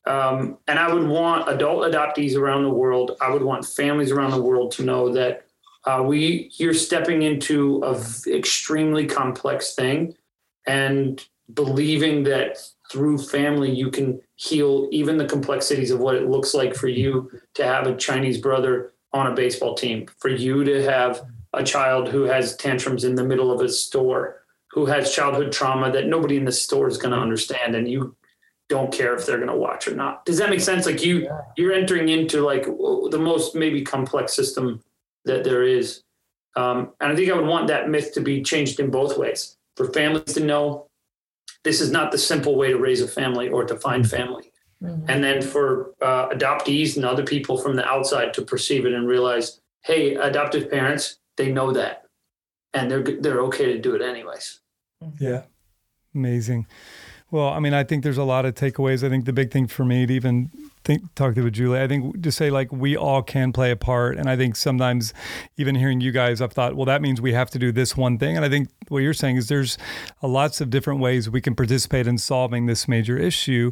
Um, 0.06 0.58
and 0.68 0.80
I 0.80 0.94
would 0.94 1.08
want 1.08 1.50
adult 1.50 1.84
adoptees 1.84 2.36
around 2.36 2.64
the 2.64 2.70
world, 2.70 3.12
I 3.22 3.30
would 3.30 3.44
want 3.44 3.66
families 3.66 4.12
around 4.12 4.32
the 4.32 4.42
world 4.42 4.72
to 4.74 4.84
know 4.84 5.14
that 5.14 5.46
uh, 5.86 6.04
we 6.06 6.52
you're 6.58 6.74
stepping 6.74 7.24
into 7.24 7.78
a 7.80 7.96
v- 7.96 8.36
extremely 8.36 9.06
complex 9.06 9.76
thing 9.76 10.16
and 10.66 11.26
believing 11.54 12.24
that 12.24 12.58
through 12.94 13.18
family 13.18 13.74
you 13.74 13.90
can 13.90 14.22
heal 14.36 14.88
even 14.92 15.18
the 15.18 15.26
complexities 15.26 15.90
of 15.90 16.00
what 16.00 16.14
it 16.14 16.30
looks 16.30 16.54
like 16.54 16.76
for 16.76 16.88
you 16.88 17.32
to 17.56 17.66
have 17.66 17.88
a 17.88 17.98
Chinese 17.98 18.38
brother 18.38 18.94
on 19.12 19.26
a 19.26 19.34
baseball 19.34 19.74
team, 19.74 20.08
for 20.20 20.30
you 20.30 20.64
to 20.64 20.84
have 20.84 21.26
a 21.54 21.64
child 21.64 22.08
who 22.08 22.24
has 22.24 22.56
tantrums 22.56 23.04
in 23.04 23.16
the 23.16 23.24
middle 23.24 23.52
of 23.52 23.62
a 23.62 23.70
store 23.70 24.44
who 24.70 24.86
has 24.86 25.14
childhood 25.14 25.52
trauma 25.52 25.92
that 25.92 26.08
nobody 26.08 26.38
in 26.38 26.46
the 26.46 26.52
store 26.52 26.88
is 26.88 26.98
going 26.98 27.12
to 27.12 27.18
understand 27.18 27.76
and 27.76 27.90
you 27.90 28.16
don't 28.70 28.94
care 28.94 29.16
if 29.16 29.26
they're 29.26 29.38
going 29.38 29.50
to 29.50 29.56
watch 29.56 29.88
or 29.88 29.96
not. 29.96 30.24
Does 30.26 30.38
that 30.38 30.52
make 30.52 30.62
sense? 30.62 30.86
Like 30.86 31.04
you 31.04 31.28
you're 31.58 31.74
entering 31.74 32.10
into 32.10 32.42
like 32.42 32.66
the 32.66 33.20
most 33.20 33.56
maybe 33.56 33.82
complex 33.82 34.36
system 34.36 34.84
that 35.26 35.44
there 35.44 35.64
is. 35.64 36.04
Um, 36.56 36.92
and 37.02 37.12
i 37.12 37.16
think 37.16 37.32
i 37.32 37.36
would 37.36 37.48
want 37.48 37.68
that 37.68 37.90
myth 37.90 38.14
to 38.14 38.22
be 38.22 38.44
changed 38.44 38.80
in 38.80 38.92
both 38.92 39.18
ways. 39.18 39.58
For 39.78 39.92
families 39.92 40.36
to 40.36 40.46
know 40.46 40.88
this 41.64 41.82
is 41.82 41.92
not 41.92 42.12
the 42.12 42.18
simple 42.18 42.56
way 42.56 42.70
to 42.70 42.78
raise 42.78 43.02
a 43.02 43.08
family 43.08 43.50
or 43.50 43.64
to 43.64 43.76
find 43.76 44.04
mm-hmm. 44.04 44.16
family 44.16 44.52
mm-hmm. 44.82 45.10
and 45.10 45.24
then 45.24 45.42
for 45.42 45.94
uh, 46.02 46.30
adoptees 46.30 46.96
and 46.96 47.06
other 47.06 47.24
people 47.24 47.58
from 47.58 47.76
the 47.76 47.86
outside 47.86 48.34
to 48.34 48.42
perceive 48.42 48.86
it 48.86 48.94
and 48.94 49.08
realize 49.08 49.62
hey 49.82 50.16
adoptive 50.16 50.70
parents 50.70 51.20
they 51.38 51.52
know 51.52 51.72
that 51.72 52.04
and 52.74 52.90
they're 52.90 53.04
they're 53.04 53.42
okay 53.42 53.66
to 53.66 53.80
do 53.80 53.96
it 53.96 54.02
anyways 54.02 54.62
mm-hmm. 55.04 55.24
Yeah. 55.24 55.44
Amazing. 56.14 56.68
Well, 57.32 57.50
I 57.50 57.60
mean, 57.60 57.74
I 57.74 57.84
think 57.84 58.04
there's 58.04 58.18
a 58.18 58.24
lot 58.24 58.46
of 58.46 58.54
takeaways. 58.54 59.04
I 59.04 59.10
think 59.10 59.26
the 59.26 59.34
big 59.34 59.52
thing 59.52 59.68
for 59.68 59.84
me 59.84 60.06
to 60.06 60.14
even 60.14 60.52
think, 60.84 61.16
talk 61.16 61.36
to 61.36 61.44
with 61.44 61.54
Julie, 61.54 61.82
I 61.82 61.88
think 61.88 62.22
to 62.22 62.32
say 62.32 62.50
like 62.50 62.72
we 62.72 62.96
all 62.96 63.22
can 63.22 63.54
play 63.54 63.72
a 63.72 63.76
part. 63.76 64.18
And 64.18 64.30
I 64.30 64.36
think 64.36 64.56
sometimes 64.56 65.14
even 65.58 65.76
hearing 65.76 66.02
you 66.02 66.12
guys, 66.12 66.42
I've 66.42 66.54
thought, 66.54 66.76
well, 66.76 66.86
that 66.86 67.02
means 67.02 67.22
we 67.22 67.34
have 67.34 67.50
to 67.52 67.60
do 67.60 67.72
this 67.72 67.96
one 67.96 68.18
thing. 68.18 68.36
And 68.36 68.46
I 68.46 68.50
think 68.50 68.70
what 68.90 69.00
you're 69.00 69.14
saying 69.14 69.38
is 69.38 69.48
there's 69.48 69.78
lots 70.22 70.62
of 70.62 70.70
different 70.70 71.00
ways 71.00 71.30
we 71.30 71.42
can 71.42 71.56
participate 71.56 72.08
in 72.08 72.18
solving 72.18 72.66
this 72.66 72.88
major 72.88 73.18
issue, 73.18 73.72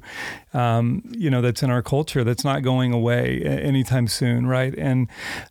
um, 0.54 1.04
you 1.12 1.30
know, 1.30 1.41
that's 1.41 1.63
in 1.63 1.69
our 1.69 1.82
culture 1.82 2.24
that's 2.24 2.43
not 2.43 2.63
going 2.63 2.93
away 2.93 3.41
anytime 3.41 4.08
soon. 4.08 4.47
Right. 4.47 4.74
And, 4.78 5.08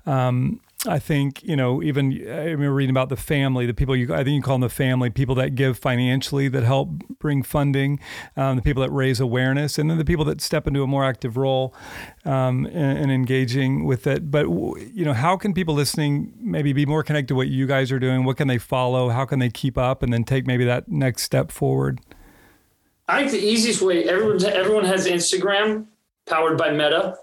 um, 0.07 0.61
I 0.87 0.99
think 0.99 1.43
you 1.43 1.57
know. 1.57 1.83
Even 1.83 2.11
I 2.27 2.45
remember 2.45 2.73
reading 2.73 2.91
about 2.91 3.11
the 3.11 3.17
family, 3.17 3.67
the 3.67 3.75
people 3.75 3.95
you. 3.95 4.15
I 4.15 4.25
think 4.25 4.29
you 4.29 4.41
call 4.41 4.55
them 4.55 4.63
the 4.63 4.71
family, 4.71 5.11
people 5.11 5.35
that 5.35 5.55
give 5.55 5.79
financially, 5.79 6.49
that 6.49 6.63
help 6.63 6.89
bring 7.19 7.43
funding, 7.43 8.01
um, 8.35 8.57
the 8.57 8.63
people 8.63 8.83
that 8.83 8.91
raise 8.91 9.21
awareness, 9.21 9.79
and 9.79 9.91
then 9.91 9.99
the 9.99 10.07
people 10.07 10.25
that 10.25 10.41
step 10.41 10.67
into 10.67 10.83
a 10.83 10.87
more 10.87 11.05
active 11.05 11.37
role 11.37 11.75
um, 12.25 12.65
and, 12.67 13.11
engaging 13.11 13.85
with 13.85 14.07
it. 14.07 14.31
But 14.31 14.45
you 14.45 15.05
know, 15.05 15.13
how 15.13 15.37
can 15.37 15.53
people 15.53 15.75
listening 15.75 16.33
maybe 16.41 16.73
be 16.73 16.87
more 16.87 17.03
connected 17.03 17.29
to 17.29 17.35
what 17.35 17.49
you 17.49 17.67
guys 17.67 17.93
are 17.93 17.99
doing? 17.99 18.25
What 18.25 18.39
can 18.39 18.49
they 18.49 18.59
follow? 18.59 19.11
How 19.11 19.27
can 19.27 19.39
they 19.39 19.51
keep 19.51 19.77
up, 19.77 20.03
and 20.03 20.11
then 20.11 20.25
take 20.25 20.47
maybe 20.47 20.65
that 20.65 20.89
next 20.89 21.25
step 21.25 21.53
forward? 21.53 22.01
I 23.07 23.19
think 23.19 23.33
the 23.33 23.47
easiest 23.47 23.83
way 23.83 24.09
everyone 24.09 24.43
everyone 24.47 24.85
has 24.87 25.07
Instagram 25.07 25.89
powered 26.25 26.57
by 26.57 26.71
Meta, 26.71 27.19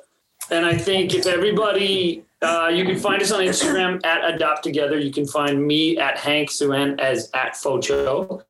and 0.52 0.64
I 0.64 0.78
think 0.78 1.16
if 1.16 1.26
everybody 1.26 2.24
uh, 2.42 2.72
you 2.74 2.86
can 2.86 2.98
find 2.98 3.22
us 3.22 3.32
on 3.32 3.42
Instagram 3.42 4.00
at 4.06 4.34
Adopt 4.34 4.64
Together. 4.64 4.98
You 4.98 5.12
can 5.12 5.28
find 5.28 5.66
me 5.66 5.98
at 5.98 6.18
Hank 6.18 6.50
Suen 6.50 7.00
as 7.00 7.30
at 7.34 7.56
Focho. 7.56 8.44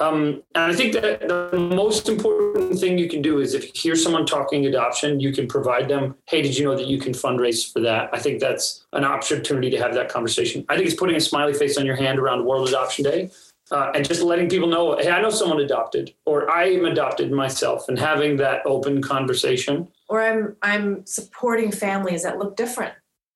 Um, 0.00 0.42
and 0.56 0.72
I 0.72 0.74
think 0.74 0.92
that 0.94 1.28
the 1.28 1.56
most 1.56 2.08
important 2.08 2.80
thing 2.80 2.98
you 2.98 3.08
can 3.08 3.22
do 3.22 3.38
is 3.38 3.54
if 3.54 3.64
you 3.66 3.72
hear 3.74 3.96
someone 3.96 4.26
talking 4.26 4.66
adoption, 4.66 5.20
you 5.20 5.32
can 5.32 5.46
provide 5.46 5.88
them, 5.88 6.16
hey, 6.26 6.42
did 6.42 6.58
you 6.58 6.64
know 6.64 6.76
that 6.76 6.88
you 6.88 6.98
can 6.98 7.12
fundraise 7.12 7.72
for 7.72 7.78
that? 7.80 8.10
I 8.12 8.18
think 8.18 8.40
that's 8.40 8.86
an 8.92 9.04
opportunity 9.04 9.70
to 9.70 9.78
have 9.78 9.94
that 9.94 10.08
conversation. 10.08 10.64
I 10.68 10.74
think 10.74 10.88
it's 10.88 10.96
putting 10.96 11.14
a 11.14 11.20
smiley 11.20 11.54
face 11.54 11.78
on 11.78 11.86
your 11.86 11.94
hand 11.94 12.18
around 12.18 12.44
World 12.44 12.68
Adoption 12.68 13.04
Day 13.04 13.30
uh, 13.70 13.92
and 13.94 14.04
just 14.04 14.22
letting 14.22 14.48
people 14.48 14.68
know, 14.68 14.96
hey, 14.96 15.10
I 15.10 15.22
know 15.22 15.30
someone 15.30 15.60
adopted, 15.60 16.12
or 16.26 16.50
I 16.50 16.64
am 16.64 16.84
adopted 16.84 17.30
myself, 17.32 17.88
and 17.88 17.98
having 17.98 18.36
that 18.38 18.62
open 18.66 19.00
conversation. 19.00 19.88
Or 20.08 20.22
I'm 20.22 20.56
I'm 20.62 21.06
supporting 21.06 21.72
families 21.72 22.24
that 22.24 22.38
look 22.38 22.56
different, 22.56 22.94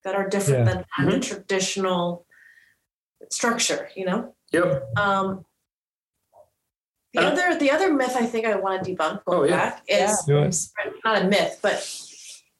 that 0.09 0.15
are 0.19 0.27
different 0.27 0.65
Yeah. 0.67 0.83
than 0.97 1.09
the 1.11 1.19
traditional 1.19 2.25
structure, 3.29 3.89
you 3.95 4.05
know? 4.05 4.33
Yep. 4.51 4.67
Um, 4.97 5.45
the 7.13 7.21
Uh, 7.21 7.29
other 7.31 7.55
the 7.63 7.69
other 7.71 7.89
myth 7.93 8.15
I 8.15 8.25
think 8.25 8.45
I 8.47 8.55
want 8.55 8.83
to 8.83 8.95
debunk 8.95 9.21
Oh, 9.27 9.31
going 9.41 9.49
yeah. 9.51 9.57
back 9.69 9.83
is 9.87 10.11
Do 10.25 10.39
it. 10.39 10.55
not 11.05 11.21
a 11.21 11.25
myth, 11.25 11.59
but 11.61 11.77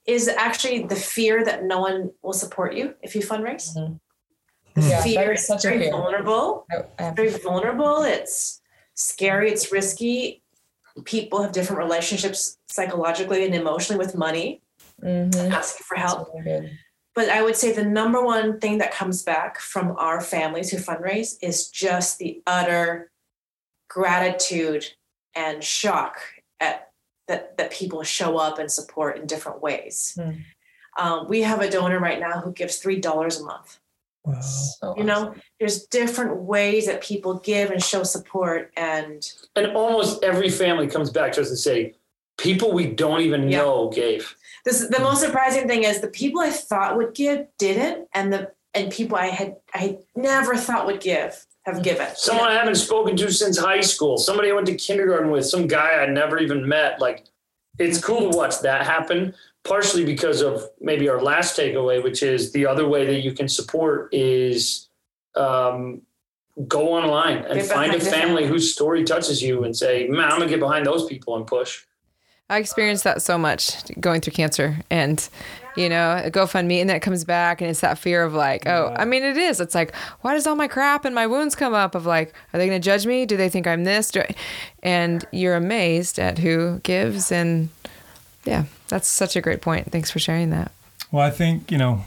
is 0.05 0.27
actually 0.27 0.83
the 0.85 0.95
fear 0.95 1.43
that 1.45 1.63
no 1.63 1.79
one 1.79 2.11
will 2.21 2.33
support 2.33 2.73
you 2.75 2.95
if 3.01 3.15
you 3.15 3.21
fundraise. 3.21 3.67
The 4.75 4.81
Yeah, 4.81 5.01
fear 5.03 5.25
that 5.25 5.33
is 5.33 5.41
is 5.41 5.47
such 5.47 5.65
a 5.65 5.69
very 5.69 5.79
fear. 5.83 5.91
vulnerable. 5.91 6.65
I- 6.71 6.85
I 7.07 7.11
Very 7.11 7.29
vulnerable. 7.29 8.03
It's 8.03 8.61
scary, 8.95 9.51
it's 9.51 9.71
risky. 9.71 10.43
People 11.05 11.41
have 11.43 11.51
different 11.51 11.79
relationships 11.87 12.57
psychologically 12.67 13.41
and 13.45 13.55
emotionally 13.55 13.99
with 14.03 14.13
money, 14.15 14.61
Mm-hmm. 15.03 15.51
asking 15.59 15.85
for 15.89 15.95
help. 15.95 16.19
Very 16.33 16.43
good. 16.43 16.77
But 17.15 17.29
I 17.29 17.41
would 17.41 17.55
say 17.55 17.71
the 17.71 17.83
number 17.83 18.23
one 18.23 18.59
thing 18.59 18.77
that 18.77 18.93
comes 18.93 19.23
back 19.23 19.59
from 19.59 19.95
our 19.97 20.21
families 20.21 20.69
who 20.69 20.77
fundraise 20.77 21.35
is 21.41 21.67
just 21.69 22.17
the 22.19 22.41
utter 22.47 23.11
gratitude 23.89 24.85
and 25.35 25.63
shock 25.63 26.17
at 26.59 26.91
that 27.27 27.57
that 27.57 27.71
people 27.71 28.03
show 28.03 28.37
up 28.37 28.59
and 28.59 28.71
support 28.71 29.17
in 29.17 29.25
different 29.25 29.61
ways. 29.61 30.17
Hmm. 30.19 30.31
Um, 30.97 31.27
we 31.29 31.41
have 31.41 31.61
a 31.61 31.69
donor 31.69 31.99
right 31.99 32.19
now 32.19 32.41
who 32.41 32.51
gives 32.51 32.77
three 32.77 32.99
dollars 32.99 33.39
a 33.39 33.45
month. 33.45 33.79
Wow. 34.25 34.41
So 34.41 34.95
You 34.97 35.03
know, 35.05 35.33
there's 35.59 35.85
different 35.85 36.37
ways 36.41 36.85
that 36.87 37.01
people 37.01 37.35
give 37.39 37.71
and 37.71 37.83
show 37.83 38.03
support, 38.03 38.71
and 38.75 39.31
And 39.55 39.75
almost 39.75 40.23
every 40.23 40.49
family 40.49 40.87
comes 40.87 41.09
back 41.09 41.31
to 41.33 41.41
us 41.41 41.49
and 41.49 41.57
say, 41.57 41.95
people 42.37 42.71
we 42.73 42.87
don't 42.87 43.21
even 43.21 43.49
Yeah. 43.49 43.59
know 43.59 43.89
gave. 43.89 44.35
This 44.65 44.87
the 44.87 44.99
most 44.99 45.21
surprising 45.21 45.67
thing 45.67 45.83
is 45.83 46.01
the 46.01 46.07
people 46.07 46.41
I 46.41 46.49
thought 46.49 46.97
would 46.97 47.13
give 47.13 47.47
didn't, 47.57 48.07
and 48.13 48.31
the 48.33 48.51
and 48.73 48.91
people 48.91 49.17
I 49.17 49.27
had 49.27 49.57
I 49.73 49.99
never 50.15 50.55
thought 50.55 50.85
would 50.85 51.01
give 51.01 51.45
have 51.65 51.83
given. 51.83 52.07
Someone 52.15 52.49
I 52.49 52.53
haven't 52.53 52.75
spoken 52.75 53.15
to 53.17 53.31
since 53.31 53.57
high 53.57 53.81
school. 53.81 54.17
Somebody 54.17 54.49
I 54.49 54.53
went 54.53 54.67
to 54.67 54.75
kindergarten 54.75 55.31
with. 55.31 55.45
Some 55.45 55.67
guy 55.67 56.01
I 56.01 56.05
never 56.07 56.39
even 56.39 56.67
met. 56.67 56.99
Like, 56.99 57.25
it's 57.77 58.03
cool 58.03 58.31
to 58.31 58.37
watch 58.37 58.61
that 58.61 58.85
happen. 58.85 59.33
Partially 59.65 60.05
because 60.05 60.41
of 60.41 60.63
maybe 60.79 61.09
our 61.09 61.21
last 61.21 61.57
takeaway, 61.57 62.01
which 62.01 62.23
is 62.23 62.53
the 62.53 62.65
other 62.65 62.87
way 62.87 63.05
that 63.05 63.19
you 63.21 63.33
can 63.33 63.49
support 63.49 64.13
is 64.13 64.87
um, 65.35 66.01
go 66.67 66.93
online 66.93 67.39
and 67.39 67.59
Get 67.59 67.65
find 67.65 67.93
a 67.93 67.99
family 67.99 68.09
family. 68.09 68.47
whose 68.47 68.73
story 68.73 69.03
touches 69.03 69.41
you 69.41 69.65
and 69.65 69.75
say, 69.75 70.07
"Man, 70.07 70.31
I'm 70.31 70.39
gonna 70.39 70.49
get 70.49 70.59
behind 70.59 70.85
those 70.85 71.05
people 71.05 71.35
and 71.35 71.45
push." 71.45 71.83
I 72.49 72.57
experienced 72.57 73.03
that 73.03 73.21
so 73.21 73.37
much 73.37 73.75
going 73.99 74.21
through 74.21 74.33
cancer 74.33 74.77
and 74.89 75.27
you 75.75 75.87
know, 75.87 76.21
a 76.21 76.29
GoFundMe 76.29 76.81
and 76.81 76.89
that 76.89 77.01
comes 77.01 77.23
back 77.23 77.61
and 77.61 77.69
it's 77.69 77.79
that 77.79 77.97
fear 77.97 78.23
of 78.23 78.33
like, 78.33 78.67
oh, 78.67 78.93
I 78.97 79.05
mean 79.05 79.23
it 79.23 79.37
is. 79.37 79.61
It's 79.61 79.75
like, 79.75 79.95
why 80.21 80.33
does 80.33 80.45
all 80.45 80.55
my 80.55 80.67
crap 80.67 81.05
and 81.05 81.15
my 81.15 81.25
wounds 81.25 81.55
come 81.55 81.73
up 81.73 81.95
of 81.95 82.05
like, 82.05 82.33
are 82.53 82.57
they 82.57 82.65
gonna 82.65 82.79
judge 82.79 83.05
me? 83.05 83.25
Do 83.25 83.37
they 83.37 83.47
think 83.47 83.65
I'm 83.65 83.85
this? 83.85 84.11
Do 84.11 84.21
I-" 84.21 84.35
And 84.83 85.23
you're 85.31 85.55
amazed 85.55 86.19
at 86.19 86.37
who 86.39 86.79
gives 86.79 87.31
and 87.31 87.69
yeah, 88.45 88.65
that's 88.89 89.07
such 89.07 89.35
a 89.35 89.41
great 89.41 89.61
point. 89.61 89.91
Thanks 89.91 90.11
for 90.11 90.19
sharing 90.19 90.49
that. 90.49 90.71
Well, 91.11 91.25
I 91.25 91.31
think, 91.31 91.71
you 91.71 91.77
know, 91.77 92.03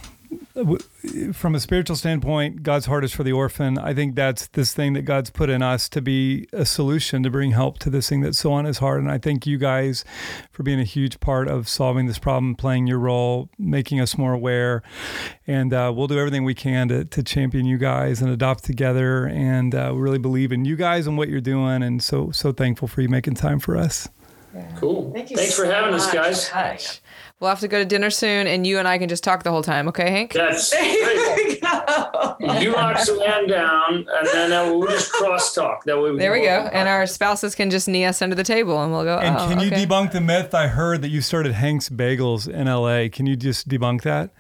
from 1.33 1.55
a 1.55 1.61
spiritual 1.61 1.97
standpoint, 1.97 2.63
God's 2.63 2.87
heart 2.87 3.05
is 3.05 3.13
for 3.13 3.23
the 3.23 3.33
orphan. 3.33 3.79
I 3.79 3.95
think 3.95 4.15
that's 4.15 4.47
this 4.49 4.75
thing 4.75 4.93
that 4.95 5.03
God's 5.03 5.31
put 5.31 5.51
in 5.51 5.63
us 5.63 5.89
to 5.91 6.01
be 6.01 6.47
a 6.53 6.65
solution 6.65 7.23
to 7.23 7.31
bring 7.31 7.53
help 7.53 7.79
to 7.81 7.91
this 7.91 8.09
thing 8.09 8.21
that's 8.21 8.39
so 8.39 8.53
on 8.53 8.65
his 8.65 8.79
heart. 8.79 9.01
And 9.01 9.11
I 9.11 9.19
thank 9.19 9.47
you 9.47 9.59
guys 9.59 10.05
for 10.51 10.63
being 10.63 10.81
a 10.81 10.85
huge 10.85 11.21
part 11.21 11.49
of 11.49 11.69
solving 11.69 12.07
this 12.07 12.19
problem, 12.19 12.55
playing 12.55 12.87
your 12.87 12.99
role, 12.99 13.49
making 13.59 14.01
us 14.01 14.17
more 14.17 14.33
aware. 14.33 14.83
And 15.47 15.73
uh, 15.73 15.93
we'll 15.95 16.09
do 16.09 16.19
everything 16.19 16.45
we 16.45 16.55
can 16.55 16.89
to, 16.89 17.05
to 17.05 17.23
champion 17.23 17.67
you 17.67 17.79
guys 17.79 18.21
and 18.21 18.31
adopt 18.31 18.65
together. 18.65 19.27
And 19.27 19.75
uh, 19.75 19.93
we 19.95 20.01
really 20.01 20.19
believe 20.19 20.53
in 20.53 20.65
you 20.65 20.77
guys 20.77 21.07
and 21.07 21.17
what 21.17 21.29
you're 21.29 21.41
doing. 21.41 21.83
And 21.83 22.03
so, 22.03 22.31
so 22.31 22.53
thankful 22.53 22.89
for 22.89 23.01
you 23.01 23.09
making 23.09 23.35
time 23.35 23.59
for 23.59 23.77
us. 23.77 24.09
Cool. 24.77 25.13
Thank 25.13 25.31
you 25.31 25.37
Thanks 25.37 25.55
for 25.55 25.65
so 25.65 25.71
having 25.71 25.95
us, 25.95 26.13
guys. 26.13 26.49
Gosh. 26.49 27.01
We'll 27.41 27.49
have 27.51 27.61
to 27.61 27.69
go 27.69 27.79
to 27.81 27.85
dinner 27.85 28.11
soon 28.11 28.47
and 28.47 28.65
you 28.67 28.79
and 28.79 28.87
I 28.87 28.99
can 28.99 29.09
just 29.09 29.25
talk 29.25 29.43
the 29.43 29.51
whole 29.51 29.65
time, 29.65 29.89
okay, 29.89 30.11
Hank? 30.11 30.33
That's 30.33 30.71
There 30.71 31.25
great. 31.25 31.47
we 31.47 31.61
go. 31.61 32.59
You 32.61 32.73
lock 32.73 32.99
Suzanne 32.99 33.49
down, 33.49 33.95
and 34.09 34.29
then 34.33 34.53
uh, 34.53 34.67
we'll 34.67 34.87
just 34.89 35.11
cross 35.13 35.53
talk. 35.55 35.85
That 35.85 36.01
way 36.01 36.13
we 36.13 36.19
There 36.19 36.33
we 36.33 36.41
can 36.43 36.65
go. 36.65 36.71
And 36.71 36.89
our 36.89 37.07
spouses 37.07 37.55
can 37.55 37.71
just 37.71 37.89
knee 37.89 38.05
us 38.05 38.23
under 38.23 38.37
the 38.37 38.45
table 38.45 38.81
and 38.83 38.93
we'll 38.93 39.05
go, 39.05 39.19
And 39.19 39.37
oh, 39.37 39.49
can 39.49 39.59
you 39.61 39.69
okay. 39.69 39.85
debunk 39.85 40.13
the 40.13 40.21
myth? 40.21 40.55
I 40.55 40.69
heard 40.69 41.03
that 41.03 41.09
you 41.09 41.21
started 41.21 41.53
Hank's 41.53 41.89
Bagels 41.89 42.49
in 42.49 42.67
LA. 42.67 43.09
Can 43.11 43.27
you 43.27 43.35
just 43.37 43.69
debunk 43.69 44.03
that? 44.03 44.31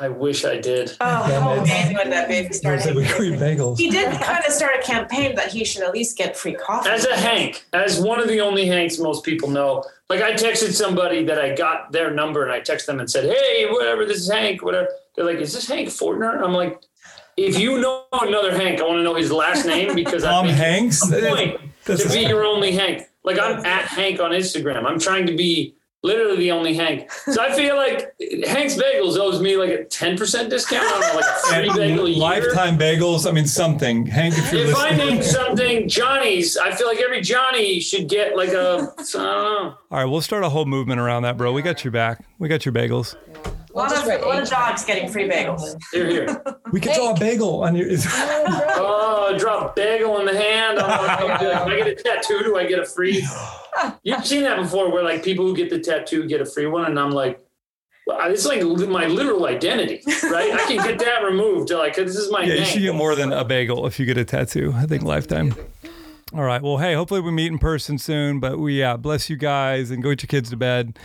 I 0.00 0.08
wish 0.08 0.44
I 0.44 0.58
did. 0.58 0.96
Oh, 1.00 1.06
how 1.06 1.52
amazing 1.52 1.96
would 1.96 2.10
that 2.10 2.28
be 2.28 2.34
if 2.34 2.48
he 2.48 2.52
started? 2.54 2.96
bagels. 2.96 3.78
He 3.78 3.90
did 3.90 4.10
kind 4.20 4.44
of 4.44 4.52
start 4.52 4.72
a 4.76 4.82
campaign 4.82 5.34
that 5.36 5.48
he 5.48 5.64
should 5.64 5.82
at 5.82 5.92
least 5.92 6.16
get 6.16 6.36
free 6.36 6.54
coffee. 6.54 6.90
As 6.90 7.04
a 7.04 7.16
Hank, 7.16 7.64
as 7.72 8.00
one 8.00 8.20
of 8.20 8.28
the 8.28 8.40
only 8.40 8.66
Hanks 8.66 8.98
most 8.98 9.24
people 9.24 9.48
know, 9.48 9.84
like 10.08 10.20
I 10.20 10.32
texted 10.32 10.72
somebody 10.72 11.24
that 11.24 11.38
I 11.38 11.54
got 11.54 11.92
their 11.92 12.12
number 12.12 12.42
and 12.42 12.52
I 12.52 12.60
texted 12.60 12.86
them 12.86 13.00
and 13.00 13.10
said, 13.10 13.24
Hey, 13.24 13.66
whatever, 13.70 14.04
this 14.04 14.18
is 14.18 14.30
Hank, 14.30 14.62
whatever. 14.62 14.88
They're 15.14 15.24
like, 15.24 15.38
Is 15.38 15.52
this 15.52 15.68
Hank 15.68 15.88
Fortener? 15.88 16.42
I'm 16.42 16.52
like, 16.52 16.80
if 17.36 17.58
you 17.58 17.80
know 17.80 18.04
another 18.12 18.56
Hank, 18.56 18.80
I 18.80 18.84
want 18.84 18.98
to 18.98 19.02
know 19.02 19.14
his 19.14 19.32
last 19.32 19.64
name 19.64 19.94
because 19.94 20.22
Tom 20.22 20.44
I 20.44 20.48
think 20.48 20.58
Hanks? 20.58 21.02
it's 21.02 21.12
a 21.12 21.28
point 21.28 21.60
That's 21.84 22.02
to 22.04 22.08
be 22.08 22.20
your 22.20 22.44
only 22.44 22.72
Hank. 22.72 23.04
Like 23.22 23.38
I'm 23.38 23.64
at 23.64 23.84
Hank 23.84 24.20
on 24.20 24.32
Instagram. 24.32 24.84
I'm 24.84 24.98
trying 24.98 25.26
to 25.26 25.36
be 25.36 25.74
literally 26.04 26.36
the 26.36 26.52
only 26.52 26.74
Hank. 26.74 27.10
So 27.10 27.42
I 27.42 27.52
feel 27.52 27.76
like 27.76 28.14
Hank's 28.46 28.76
Bagels 28.76 29.18
owes 29.18 29.40
me 29.40 29.56
like 29.56 29.70
a 29.70 29.84
10% 29.86 30.50
discount 30.50 30.84
on 30.86 31.00
like 31.16 31.24
a 31.24 31.48
free 31.48 31.70
bagel 31.74 32.06
year. 32.08 32.18
Lifetime 32.18 32.78
bagels. 32.78 33.26
I 33.28 33.32
mean, 33.32 33.46
something. 33.46 34.06
Hank, 34.06 34.34
if 34.38 34.52
you're 34.52 34.66
If 34.66 34.76
I 34.76 34.90
listening. 34.90 35.14
name 35.14 35.22
something 35.22 35.88
Johnny's, 35.88 36.56
I 36.56 36.72
feel 36.72 36.86
like 36.86 37.00
every 37.00 37.22
Johnny 37.22 37.80
should 37.80 38.08
get 38.08 38.36
like 38.36 38.50
a, 38.50 38.92
I 38.98 39.02
don't 39.02 39.14
know. 39.14 39.74
All 39.90 39.98
right, 39.98 40.04
we'll 40.04 40.20
start 40.20 40.44
a 40.44 40.48
whole 40.48 40.66
movement 40.66 41.00
around 41.00 41.22
that, 41.22 41.36
bro. 41.36 41.52
We 41.52 41.62
got 41.62 41.82
your 41.82 41.90
back. 41.92 42.22
We 42.38 42.48
got 42.48 42.64
your 42.66 42.74
bagels. 42.74 43.16
A 43.74 43.78
lot 43.78 43.92
of, 43.92 44.06
a 44.06 44.24
lot 44.26 44.42
of 44.42 44.48
dogs 44.48 44.84
getting 44.84 45.08
free 45.10 45.28
bagels. 45.28 45.76
Here, 45.92 46.08
here. 46.08 46.42
We 46.72 46.80
could 46.80 46.92
draw 46.94 47.10
a 47.12 47.18
bagel 47.18 47.64
on 47.64 47.74
your. 47.74 47.88
Oh, 48.76 49.28
oh 49.32 49.38
drop 49.38 49.70
a 49.70 49.72
bagel 49.74 50.18
in 50.20 50.26
the 50.26 50.36
hand. 50.36 50.78
Oh, 50.78 50.84
I'm 50.84 51.28
like, 51.28 51.42
if 51.42 51.56
I 51.56 51.76
get 51.76 51.86
a 51.88 51.94
tattoo, 51.94 52.42
do 52.44 52.56
I 52.56 52.66
get 52.66 52.78
a 52.78 52.86
free? 52.86 53.26
You've 54.02 54.26
seen 54.26 54.42
that 54.44 54.56
before 54.58 54.90
where 54.92 55.02
like 55.02 55.24
people 55.24 55.44
who 55.46 55.56
get 55.56 55.70
the 55.70 55.78
tattoo 55.78 56.26
get 56.26 56.40
a 56.40 56.46
free 56.46 56.66
one. 56.66 56.86
And 56.86 56.98
I'm 56.98 57.10
like, 57.10 57.40
well, 58.06 58.30
it's 58.30 58.44
like 58.44 58.62
my 58.62 59.06
literal 59.06 59.46
identity, 59.46 60.02
right? 60.24 60.52
I 60.52 60.64
can 60.66 60.76
get 60.76 60.98
that 60.98 61.22
removed. 61.24 61.70
Like, 61.70 61.96
this 61.96 62.16
is 62.16 62.30
my 62.30 62.42
Yeah, 62.42 62.54
you 62.54 62.60
name. 62.60 62.64
should 62.68 62.82
get 62.82 62.94
more 62.94 63.14
than 63.14 63.32
a 63.32 63.44
bagel 63.44 63.86
if 63.86 63.98
you 63.98 64.04
get 64.06 64.18
a 64.18 64.24
tattoo. 64.24 64.72
I 64.76 64.84
think 64.86 65.02
lifetime. 65.02 65.54
All 66.34 66.42
right. 66.42 66.60
Well, 66.60 66.78
hey, 66.78 66.94
hopefully 66.94 67.20
we 67.20 67.30
meet 67.30 67.52
in 67.52 67.58
person 67.58 67.96
soon. 67.96 68.40
But 68.40 68.58
we 68.58 68.80
yeah, 68.80 68.96
bless 68.96 69.30
you 69.30 69.36
guys 69.36 69.92
and 69.92 70.02
go 70.02 70.10
get 70.10 70.24
your 70.24 70.26
kids 70.26 70.50
to 70.50 70.56
bed. 70.56 70.98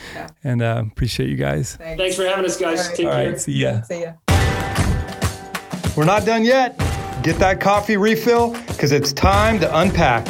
And 0.43 0.63
uh, 0.63 0.83
appreciate 0.87 1.29
you 1.29 1.35
guys. 1.35 1.75
Thanks 1.75 2.15
for 2.15 2.23
having 2.25 2.45
us, 2.45 2.57
guys. 2.57 2.87
Take 2.93 3.05
All 3.05 3.13
care. 3.13 3.29
right. 3.29 3.39
See 3.39 3.51
ya. 3.51 3.81
See 3.83 4.01
ya. 4.01 4.13
We're 5.95 6.05
not 6.05 6.25
done 6.25 6.43
yet. 6.43 6.77
Get 7.21 7.37
that 7.37 7.59
coffee 7.61 7.95
refill 7.97 8.53
because 8.67 8.91
it's 8.91 9.13
time 9.13 9.59
to 9.59 9.79
unpack. 9.79 10.25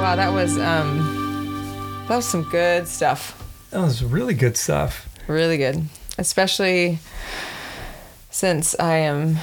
Wow, 0.00 0.16
that 0.16 0.32
was 0.32 0.56
um 0.58 2.06
that 2.08 2.16
was 2.16 2.24
some 2.24 2.48
good 2.48 2.88
stuff. 2.88 3.34
That 3.70 3.80
was 3.80 4.02
really 4.02 4.32
good 4.32 4.56
stuff. 4.56 5.10
Really 5.26 5.58
good. 5.58 5.84
Especially 6.16 7.00
since 8.30 8.74
I 8.80 8.96
am 8.96 9.36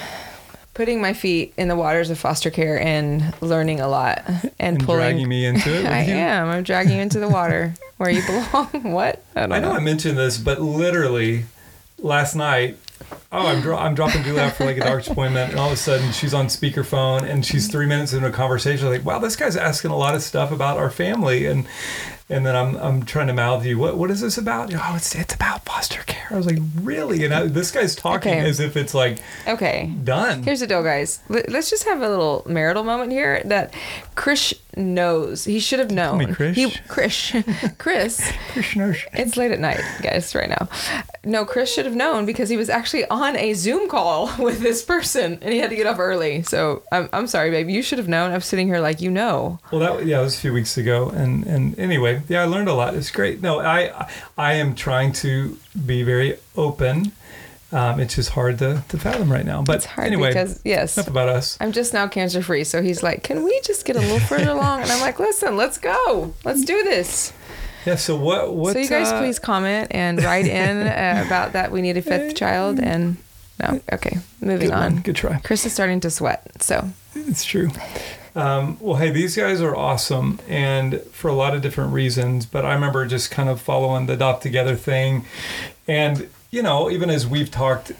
putting 0.76 1.00
my 1.00 1.14
feet 1.14 1.54
in 1.56 1.68
the 1.68 1.74
waters 1.74 2.10
of 2.10 2.18
foster 2.18 2.50
care 2.50 2.78
and 2.78 3.32
learning 3.40 3.80
a 3.80 3.88
lot 3.88 4.22
and, 4.26 4.52
And 4.58 4.78
pulling 4.84 5.00
dragging 5.00 5.28
me 5.28 5.46
into 5.46 5.74
it. 5.74 5.86
I 5.90 6.04
you. 6.04 6.12
am. 6.12 6.48
I'm 6.50 6.62
dragging 6.64 6.96
you 6.96 7.00
into 7.02 7.18
the 7.18 7.30
water 7.30 7.72
where 7.96 8.10
you 8.10 8.20
belong. 8.26 8.68
what? 8.92 9.22
I 9.34 9.40
don't 9.40 9.52
I 9.52 9.58
know 9.58 9.70
know. 9.72 9.76
I 9.76 9.80
mentioned 9.80 10.18
this, 10.18 10.36
but 10.36 10.60
literally 10.60 11.46
last 11.98 12.34
night, 12.36 12.76
oh, 13.32 13.46
I'm, 13.46 13.62
dro- 13.62 13.78
I'm 13.78 13.94
dropping 13.94 14.22
Julie 14.22 14.40
out 14.40 14.52
for 14.54 14.66
like 14.66 14.76
a 14.76 14.80
doctor's 14.80 15.08
appointment, 15.08 15.52
and 15.52 15.58
all 15.58 15.68
of 15.68 15.72
a 15.72 15.76
sudden 15.78 16.12
she's 16.12 16.34
on 16.34 16.48
speakerphone 16.48 17.22
and 17.22 17.42
she's 17.44 17.68
three 17.68 17.86
minutes 17.86 18.12
into 18.12 18.26
a 18.28 18.30
conversation. 18.32 18.86
Like, 18.88 19.02
wow, 19.04 19.18
this 19.18 19.34
guy's 19.34 19.56
asking 19.56 19.92
a 19.92 19.96
lot 19.96 20.14
of 20.14 20.22
stuff 20.22 20.52
about 20.52 20.76
our 20.76 20.90
family, 20.90 21.46
and 21.46 21.66
and 22.28 22.44
then 22.44 22.56
I'm 22.56 22.76
I'm 22.76 23.04
trying 23.04 23.28
to 23.28 23.32
mouth 23.32 23.64
you, 23.64 23.78
what 23.78 23.96
what 23.96 24.10
is 24.10 24.20
this 24.20 24.36
about? 24.38 24.72
Oh, 24.74 24.94
it's 24.96 25.14
it's 25.14 25.34
about 25.34 25.64
foster 25.64 26.02
care. 26.06 26.26
I 26.30 26.36
was 26.36 26.46
like, 26.46 26.58
really? 26.80 27.24
And 27.24 27.32
I, 27.32 27.46
this 27.46 27.70
guy's 27.70 27.94
talking 27.94 28.32
Okay. 28.32 28.48
as 28.48 28.58
if 28.60 28.76
it's 28.76 28.94
like 28.94 29.18
Okay. 29.46 29.92
done. 30.02 30.42
Here's 30.42 30.60
the 30.60 30.66
deal, 30.66 30.82
guys. 30.82 31.20
Let- 31.28 31.48
Let's 31.50 31.70
just 31.70 31.84
have 31.84 32.02
a 32.02 32.08
little 32.08 32.42
marital 32.46 32.82
moment 32.84 33.12
here 33.12 33.42
that 33.44 33.72
Chris 34.16 34.52
knows. 34.76 35.44
He 35.44 35.58
should 35.58 35.78
have 35.78 35.90
known. 35.90 36.18
me 36.18 36.26
Krish. 36.26 36.54
He, 36.54 36.70
Chris. 36.88 37.32
Chris. 37.78 38.20
It's 39.12 39.36
late 39.36 39.50
at 39.52 39.60
night, 39.60 39.80
guys, 40.02 40.34
right 40.34 40.48
now. 40.48 40.68
No, 41.24 41.44
Chris 41.44 41.72
should 41.72 41.86
have 41.86 41.94
known 41.96 42.26
because 42.26 42.48
he 42.48 42.56
was 42.56 42.68
actually 42.68 43.04
on 43.06 43.36
a 43.36 43.54
Zoom 43.54 43.88
call 43.88 44.30
with 44.38 44.60
this 44.60 44.84
person 44.84 45.38
and 45.42 45.52
he 45.52 45.58
had 45.58 45.70
to 45.70 45.76
get 45.76 45.86
up 45.86 45.98
early. 45.98 46.42
So 46.42 46.82
I'm, 46.92 47.08
I'm 47.12 47.26
sorry, 47.26 47.50
babe. 47.50 47.68
You 47.68 47.82
should 47.82 47.98
have 47.98 48.08
known. 48.08 48.32
I'm 48.32 48.40
sitting 48.40 48.66
here 48.66 48.80
like, 48.80 49.00
you 49.00 49.10
know. 49.10 49.58
Well, 49.72 49.80
that 49.80 50.06
yeah, 50.06 50.20
it 50.20 50.24
was 50.24 50.36
a 50.36 50.40
few 50.40 50.52
weeks 50.52 50.76
ago, 50.76 51.10
and 51.10 51.46
and 51.46 51.78
anyway, 51.78 52.22
yeah, 52.28 52.42
I 52.42 52.44
learned 52.44 52.68
a 52.68 52.74
lot. 52.74 52.94
It's 52.94 53.10
great. 53.10 53.42
No, 53.42 53.60
I 53.60 54.08
I 54.36 54.54
am 54.54 54.74
trying 54.74 55.12
to 55.14 55.58
be 55.84 56.02
very 56.02 56.38
open. 56.56 57.12
Um, 57.76 58.00
it's 58.00 58.14
just 58.14 58.30
hard 58.30 58.58
to, 58.60 58.82
to 58.88 58.98
fathom 58.98 59.30
right 59.30 59.44
now. 59.44 59.60
But 59.60 59.76
It's 59.76 59.84
hard 59.84 60.06
anyway, 60.06 60.30
because, 60.30 60.62
yes, 60.64 60.96
enough 60.96 61.08
about 61.08 61.28
us. 61.28 61.58
I'm 61.60 61.72
just 61.72 61.92
now 61.92 62.08
cancer 62.08 62.40
free. 62.40 62.64
So 62.64 62.80
he's 62.80 63.02
like, 63.02 63.22
can 63.22 63.44
we 63.44 63.60
just 63.60 63.84
get 63.84 63.96
a 63.96 64.00
little 64.00 64.18
further 64.30 64.52
along? 64.52 64.80
And 64.80 64.90
I'm 64.90 65.00
like, 65.02 65.18
listen, 65.18 65.58
let's 65.58 65.76
go. 65.76 66.32
Let's 66.42 66.64
do 66.64 66.82
this. 66.84 67.34
Yeah. 67.84 67.96
So 67.96 68.16
what? 68.16 68.54
What? 68.54 68.72
so 68.72 68.78
you 68.78 68.88
guys 68.88 69.08
uh, 69.08 69.20
please 69.20 69.38
comment 69.38 69.88
and 69.90 70.22
write 70.22 70.46
in 70.46 70.86
uh, 70.86 71.24
about 71.26 71.52
that. 71.52 71.70
We 71.70 71.82
need 71.82 71.98
a 71.98 72.02
fifth 72.02 72.34
child 72.34 72.80
and 72.80 73.18
No. 73.60 73.80
Okay. 73.92 74.20
Moving 74.40 74.68
Good 74.70 74.74
on. 74.74 74.94
one. 74.94 75.02
Good 75.02 75.16
try. 75.16 75.38
Chris 75.40 75.66
is 75.66 75.74
starting 75.74 76.00
to 76.00 76.10
sweat. 76.10 76.62
So 76.62 76.88
It's 77.14 77.44
true. 77.44 77.70
Um, 78.34 78.78
well, 78.80 78.96
hey, 78.96 79.10
these 79.10 79.34
guys 79.36 79.62
are 79.62 79.74
awesome, 79.74 80.40
and 80.46 81.00
for 81.10 81.28
a 81.28 81.32
lot 81.32 81.54
of 81.54 81.62
different 81.62 81.92
reasons. 81.92 82.44
But 82.44 82.66
I 82.66 82.74
remember 82.74 83.06
just 83.06 83.30
kind 83.30 83.48
of 83.48 83.60
following 83.60 84.06
the 84.06 84.12
adopt 84.12 84.42
together 84.42 84.76
thing, 84.76 85.24
and 85.88 86.28
you 86.50 86.62
know, 86.62 86.90
even 86.90 87.10
as 87.10 87.26
we've 87.26 87.50
talked, 87.50 87.92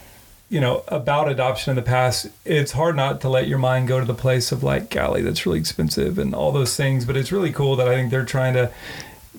you 0.48 0.60
know, 0.60 0.84
about 0.88 1.28
adoption 1.28 1.70
in 1.70 1.76
the 1.76 1.82
past, 1.82 2.28
it's 2.44 2.72
hard 2.72 2.96
not 2.96 3.20
to 3.22 3.28
let 3.28 3.48
your 3.48 3.58
mind 3.58 3.88
go 3.88 3.98
to 4.00 4.06
the 4.06 4.14
place 4.14 4.52
of 4.52 4.62
like, 4.62 4.90
golly, 4.90 5.22
that's 5.22 5.44
really 5.44 5.58
expensive 5.58 6.18
and 6.18 6.34
all 6.34 6.52
those 6.52 6.76
things. 6.76 7.04
But 7.04 7.16
it's 7.16 7.32
really 7.32 7.52
cool 7.52 7.76
that 7.76 7.88
I 7.88 7.94
think 7.94 8.10
they're 8.10 8.24
trying 8.24 8.54
to 8.54 8.70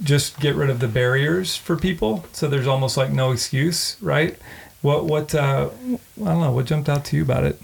just 0.03 0.39
get 0.39 0.55
rid 0.55 0.69
of 0.69 0.79
the 0.79 0.87
barriers 0.87 1.55
for 1.55 1.75
people, 1.75 2.25
so 2.31 2.47
there's 2.47 2.67
almost 2.67 2.97
like 2.97 3.11
no 3.11 3.31
excuse, 3.31 3.97
right? 4.01 4.37
What 4.81 5.05
what 5.05 5.33
uh, 5.33 5.69
I 5.73 5.97
don't 6.23 6.41
know. 6.41 6.51
What 6.51 6.65
jumped 6.65 6.87
out 6.87 7.03
to 7.05 7.15
you 7.15 7.23
about 7.23 7.43
it? 7.43 7.59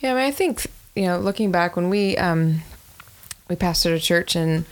Yeah, 0.00 0.12
I 0.12 0.14
mean, 0.14 0.24
I 0.24 0.30
think 0.30 0.66
you 0.94 1.06
know, 1.06 1.18
looking 1.18 1.50
back 1.50 1.74
when 1.74 1.88
we 1.88 2.16
um, 2.18 2.62
we 3.48 3.56
pastored 3.56 3.96
a 3.96 4.00
church 4.00 4.36
in 4.36 4.66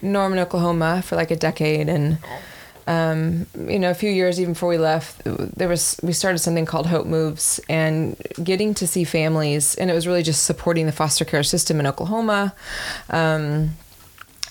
Norman, 0.00 0.38
Oklahoma, 0.38 1.02
for 1.02 1.16
like 1.16 1.30
a 1.30 1.36
decade, 1.36 1.88
and 1.88 2.18
um, 2.86 3.46
you 3.68 3.78
know, 3.78 3.90
a 3.90 3.94
few 3.94 4.10
years 4.10 4.40
even 4.40 4.54
before 4.54 4.68
we 4.68 4.78
left, 4.78 5.22
there 5.24 5.68
was 5.68 5.98
we 6.02 6.12
started 6.12 6.38
something 6.38 6.66
called 6.66 6.86
Hope 6.86 7.06
Moves, 7.06 7.60
and 7.68 8.16
getting 8.42 8.74
to 8.74 8.86
see 8.86 9.04
families, 9.04 9.74
and 9.74 9.90
it 9.90 9.94
was 9.94 10.06
really 10.06 10.22
just 10.22 10.44
supporting 10.44 10.86
the 10.86 10.92
foster 10.92 11.24
care 11.24 11.42
system 11.42 11.80
in 11.80 11.86
Oklahoma. 11.86 12.54
Um, 13.10 13.70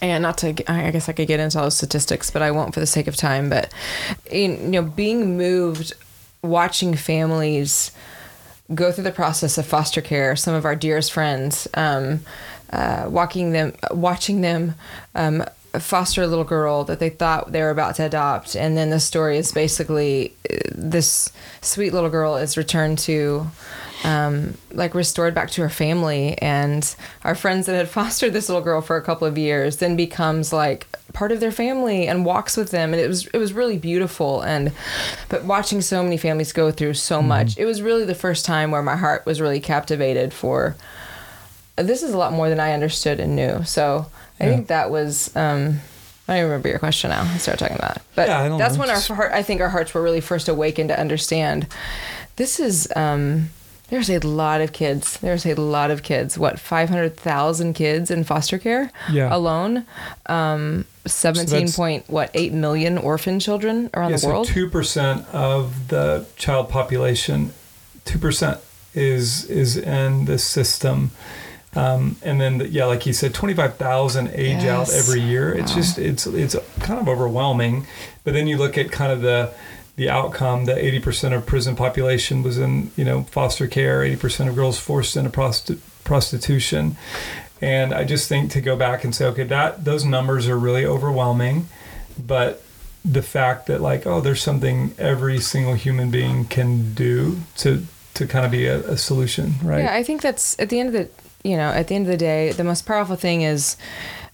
and 0.01 0.21
not 0.21 0.38
to 0.38 0.49
i 0.69 0.91
guess 0.91 1.07
i 1.07 1.13
could 1.13 1.27
get 1.27 1.39
into 1.39 1.57
all 1.57 1.63
those 1.63 1.77
statistics 1.77 2.29
but 2.29 2.41
i 2.41 2.51
won't 2.51 2.73
for 2.73 2.81
the 2.81 2.86
sake 2.86 3.07
of 3.07 3.15
time 3.15 3.49
but 3.49 3.73
you 4.31 4.49
know 4.49 4.81
being 4.81 5.38
moved 5.38 5.93
watching 6.41 6.95
families 6.95 7.91
go 8.73 8.91
through 8.91 9.03
the 9.03 9.11
process 9.11 9.57
of 9.57 9.65
foster 9.65 10.01
care 10.01 10.36
some 10.36 10.53
of 10.53 10.65
our 10.65 10.75
dearest 10.75 11.13
friends 11.13 11.67
um, 11.75 12.19
uh, 12.71 13.05
walking 13.09 13.51
them 13.51 13.73
watching 13.91 14.41
them 14.41 14.75
um, 15.15 15.43
foster 15.80 16.23
a 16.23 16.28
little 16.28 16.43
girl 16.43 16.84
that 16.86 16.99
they 16.99 17.09
thought 17.09 17.51
they 17.51 17.61
were 17.61 17.69
about 17.69 17.95
to 17.95 18.05
adopt. 18.05 18.55
And 18.55 18.78
then 18.78 18.89
the 18.89 18.99
story 18.99 19.38
is 19.38 19.51
basically 19.51 20.34
uh, 20.49 20.57
this 20.73 21.32
sweet 21.61 21.93
little 21.93 22.09
girl 22.09 22.36
is 22.36 22.57
returned 22.57 22.99
to 22.99 23.47
um, 24.03 24.55
like 24.71 24.93
restored 24.93 25.34
back 25.34 25.49
to 25.51 25.61
her 25.61 25.69
family. 25.69 26.38
And 26.39 26.95
our 27.23 27.36
friends 27.36 27.65
that 27.65 27.76
had 27.76 27.89
fostered 27.97 28.34
this 28.34 28.49
little 28.49 28.63
girl 28.63 28.82
for 28.82 28.97
a 28.97 29.01
couple 29.01 29.28
of 29.28 29.38
years 29.38 29.78
then 29.78 29.95
becomes 29.95 30.53
like 30.53 30.88
part 31.13 31.32
of 31.32 31.39
their 31.39 31.51
family 31.51 32.07
and 32.07 32.26
walks 32.26 32.57
with 32.57 32.71
them. 32.71 32.93
And 32.93 33.01
it 33.01 33.07
was 33.07 33.28
it 33.28 33.38
was 33.38 33.53
really 33.53 33.78
beautiful. 33.78 34.41
And 34.41 34.71
but 35.30 35.43
watching 35.43 35.82
so 35.82 36.03
many 36.03 36.17
families 36.17 36.53
go 36.53 36.71
through 36.71 36.93
so 36.95 37.21
much 37.21 37.57
it 37.57 37.65
was 37.65 37.82
really 37.82 38.05
the 38.05 38.15
first 38.15 38.45
time 38.45 38.71
where 38.71 38.84
my 38.84 38.95
heart 38.95 39.26
was 39.26 39.41
really 39.41 39.59
captivated 39.59 40.34
for 40.34 40.76
this 41.78 42.03
is 42.03 42.13
a 42.13 42.17
lot 42.17 42.32
more 42.32 42.49
than 42.49 42.59
I 42.59 42.73
understood 42.73 43.19
and 43.19 43.36
knew. 43.36 43.63
So 43.63 44.07
I 44.39 44.45
Yeah. 44.45 44.49
think 44.51 44.67
that 44.67 44.89
was 44.91 45.36
um 45.36 45.79
I 46.27 46.33
don't 46.33 46.38
even 46.39 46.49
remember 46.49 46.69
your 46.69 46.79
question 46.79 47.11
now. 47.11 47.21
I 47.21 47.38
started 47.38 47.59
talking 47.59 47.77
about 47.77 47.97
it. 47.97 48.01
But 48.15 48.27
Yeah, 48.27 48.57
that's 48.57 48.75
know. 48.75 48.79
when 48.79 48.89
our 48.89 48.99
heart, 48.99 49.31
I 49.31 49.43
think 49.43 49.61
our 49.61 49.69
hearts 49.69 49.93
were 49.93 50.01
really 50.01 50.21
first 50.21 50.47
awakened 50.49 50.89
to 50.89 50.99
understand 50.99 51.67
this 52.38 52.59
is 52.59 52.91
um 52.95 53.49
there's 53.91 54.09
a 54.09 54.17
lot 54.17 54.61
of 54.61 54.73
kids. 54.73 55.17
There's 55.19 55.45
a 55.45 55.53
lot 55.53 55.91
of 55.91 56.01
kids. 56.01 56.39
What, 56.39 56.59
500,000 56.59 57.73
kids 57.73 58.09
in 58.09 58.23
foster 58.23 58.57
care 58.57 58.89
Yeah. 59.11 59.29
alone? 59.33 59.86
Um, 60.25 60.86
17 61.05 61.71
point, 61.71 62.03
what, 62.07 62.31
8 62.33 62.51
million 62.51 62.97
orphan 62.97 63.39
children 63.39 63.91
around 63.93 64.09
Yeah, 64.09 64.17
the 64.17 64.27
world? 64.27 64.47
So 64.47 64.53
two 64.53 64.69
percent 64.71 65.25
of 65.31 65.89
the 65.89 66.25
child 66.36 66.67
population, 66.69 67.53
two 68.05 68.17
percent 68.17 68.57
is 68.95 69.45
is 69.45 69.77
in 69.77 70.25
the 70.25 70.39
system, 70.39 71.11
um, 71.76 72.15
and 72.23 72.39
then 72.39 72.57
the, 72.59 72.67
yeah, 72.69 72.86
like 72.86 73.05
you 73.05 73.13
said, 73.13 73.34
twenty 73.34 73.53
five 73.53 73.78
thousand 73.78 74.30
age 74.34 74.63
out 74.65 74.91
every 74.93 75.19
year. 75.21 75.51
It's 75.53 75.71
Wow. 75.71 75.78
just 75.78 75.97
it's 75.99 76.26
it's 76.28 76.55
kind 76.80 76.99
of 76.99 77.07
overwhelming. 77.09 77.86
But 78.23 78.34
then 78.34 78.47
you 78.47 78.57
look 78.57 78.78
at 78.78 78.91
kind 78.91 79.11
of 79.11 79.21
the 79.21 79.51
the 79.97 80.09
outcome. 80.09 80.65
that 80.65 80.78
eighty 80.78 80.99
percent 80.99 81.34
of 81.34 81.45
prison 81.45 81.76
population 81.76 82.43
was 82.43 82.57
in 82.57 82.91
you 82.95 83.03
know 83.05 83.23
foster 83.23 83.67
care. 83.67 84.03
Eighty 84.03 84.15
percent 84.15 84.49
of 84.49 84.55
girls 84.55 84.80
forced 84.80 85.15
into 85.17 85.30
prosti- 85.30 85.80
prostitution. 86.03 86.95
And 87.61 87.93
I 87.93 88.03
just 88.03 88.28
think 88.28 88.51
to 88.51 88.61
go 88.61 88.76
back 88.76 89.03
and 89.03 89.15
say, 89.15 89.26
okay, 89.28 89.43
that 89.45 89.86
those 89.86 90.03
numbers 90.05 90.47
are 90.49 90.57
really 90.59 90.86
overwhelming, 90.86 91.67
but 92.17 92.61
the 93.03 93.21
fact 93.21 93.67
that 93.67 93.80
like, 93.82 94.05
oh, 94.05 94.19
there's 94.19 94.41
something 94.41 94.93
every 94.97 95.39
single 95.39 95.73
human 95.76 96.11
being 96.11 96.45
can 96.45 96.93
do 96.93 97.39
to 97.57 97.86
to 98.15 98.26
kind 98.28 98.45
of 98.45 98.51
be 98.51 98.65
a, 98.65 98.80
a 98.91 98.97
solution, 98.97 99.55
right? 99.63 99.84
Yeah, 99.84 99.93
I 99.93 100.03
think 100.03 100.21
that's 100.21 100.57
at 100.59 100.69
the 100.69 100.80
end 100.80 100.89
of 100.89 100.93
the 100.93 101.09
you 101.45 101.57
know 101.57 101.69
at 101.69 101.87
the 101.87 101.95
end 101.95 102.05
of 102.05 102.11
the 102.11 102.17
day, 102.17 102.51
the 102.51 102.63
most 102.63 102.85
powerful 102.85 103.15
thing 103.15 103.41
is. 103.41 103.77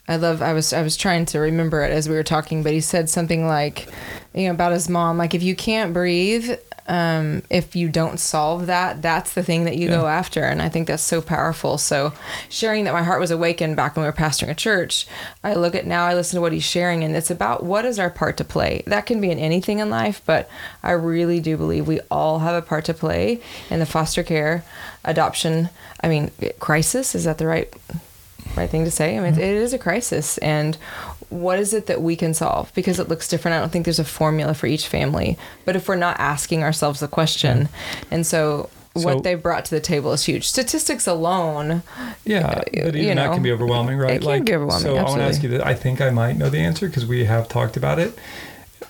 I 0.07 0.18
love. 0.18 0.41
I 0.41 0.51
was. 0.51 0.74
I 0.74 0.82
was 0.82 0.97
trying 0.97 1.26
to 1.28 1.39
remember 1.39 1.84
it 1.84 1.91
as 1.91 2.09
we 2.09 2.16
were 2.16 2.24
talking, 2.24 2.64
but 2.64 2.74
he 2.74 2.82
said 2.82 3.07
something 3.07 3.47
like, 3.47 3.88
you 4.34 4.45
know, 4.45 4.51
about 4.51 4.74
his 4.74 4.89
mom. 4.89 5.18
Like, 5.18 5.36
if 5.36 5.43
you 5.43 5.55
can't 5.55 5.93
breathe, 5.93 6.57
um, 6.88 7.43
if 7.49 7.76
you 7.76 7.88
don't 7.88 8.20
solve 8.20 8.66
that, 8.66 9.01
that's 9.01 9.34
the 9.34 9.43
thing 9.43 9.64
that 9.66 9.78
you 9.78 9.88
go 9.88 10.07
after. 10.07 10.43
And 10.43 10.62
I 10.62 10.68
think 10.68 10.88
that's 10.88 11.03
so 11.03 11.22
powerful. 11.22 11.78
So, 11.78 12.12
sharing 12.49 12.84
that 12.84 12.93
my 12.93 13.03
heart 13.03 13.22
was 13.22 13.32
awakened 13.32 13.78
back 13.78 13.95
when 13.95 14.03
we 14.03 14.09
were 14.09 14.14
pastoring 14.14 14.49
a 14.49 14.55
church, 14.55 15.07
I 15.43 15.53
look 15.53 15.76
at 15.76 15.86
now. 15.86 16.05
I 16.05 16.16
listen 16.16 16.36
to 16.38 16.41
what 16.41 16.51
he's 16.51 16.66
sharing, 16.66 17.03
and 17.03 17.16
it's 17.16 17.32
about 17.32 17.64
what 17.64 17.86
is 17.86 17.99
our 17.99 18.09
part 18.09 18.36
to 18.38 18.43
play. 18.43 18.84
That 18.88 19.05
can 19.05 19.22
be 19.22 19.32
in 19.32 19.39
anything 19.39 19.80
in 19.80 19.89
life, 19.89 20.22
but 20.26 20.49
I 20.84 20.91
really 20.91 21.39
do 21.39 21.55
believe 21.55 21.88
we 21.88 22.01
all 22.09 22.39
have 22.39 22.62
a 22.62 22.66
part 22.66 22.86
to 22.86 22.93
play 22.93 23.39
in 23.70 23.80
the 23.80 23.86
foster 23.86 24.24
care, 24.24 24.66
adoption. 25.04 25.70
I 26.02 26.08
mean, 26.08 26.32
crisis. 26.60 27.16
Is 27.16 27.24
that 27.26 27.38
the 27.38 27.47
right? 27.47 27.74
right 28.56 28.70
thing 28.70 28.86
to 28.86 28.91
say. 28.91 29.18
I 29.18 29.22
mean, 29.22 29.34
it 29.34 29.39
is 29.39 29.74
a 29.74 29.80
crisis, 29.80 30.38
and 30.39 30.76
what 31.30 31.60
is 31.60 31.74
it 31.74 31.86
that 31.86 32.02
we 32.02 32.16
can 32.16 32.34
solve? 32.34 32.74
Because 32.74 32.99
it 32.99 33.08
looks 33.08 33.28
different. 33.28 33.56
I 33.56 33.60
don't 33.60 33.72
think 33.72 33.86
there's 33.86 33.99
a 33.99 34.06
formula 34.06 34.54
for 34.54 34.68
each 34.68 34.88
family. 34.88 35.38
But 35.66 35.76
if 35.76 35.88
we're 35.88 35.95
not 35.95 36.20
asking 36.20 36.64
ourselves 36.64 36.99
the 36.99 37.08
question, 37.08 37.66
mm-hmm. 37.66 38.14
and 38.14 38.26
so. 38.26 38.70
So- 38.97 39.06
what 39.06 39.24
they 39.24 39.36
brought 39.36 39.64
to 39.64 39.72
the 39.72 39.80
table 39.80 40.12
is 40.12 40.26
huge. 40.26 40.45
Statistics 40.45 41.08
alone, 41.08 41.82
Yeah, 42.26 42.45
uh, 42.45 42.56
but 42.56 42.74
even 42.74 42.95
you 42.95 43.16
that 43.16 43.32
can 43.34 43.41
be 43.41 43.54
overwhelming, 43.54 43.97
right? 43.97 44.16
it 44.16 44.22
can 44.22 44.43
be 44.43 44.54
overwhelming, 44.54 44.84
So 44.84 44.97
I 44.97 45.04
want 45.04 45.20
to 45.20 45.24
ask 45.24 45.41
you 45.41 45.47
that. 45.52 45.66
I 45.66 45.74
think 45.76 46.02
I 46.02 46.10
might 46.10 46.36
know 46.36 46.49
the 46.49 46.60
answer 46.60 46.88
because 46.88 47.06
we 47.06 47.24
have 47.24 47.47
talked 47.47 47.78
about 47.78 47.99
it. 47.99 48.20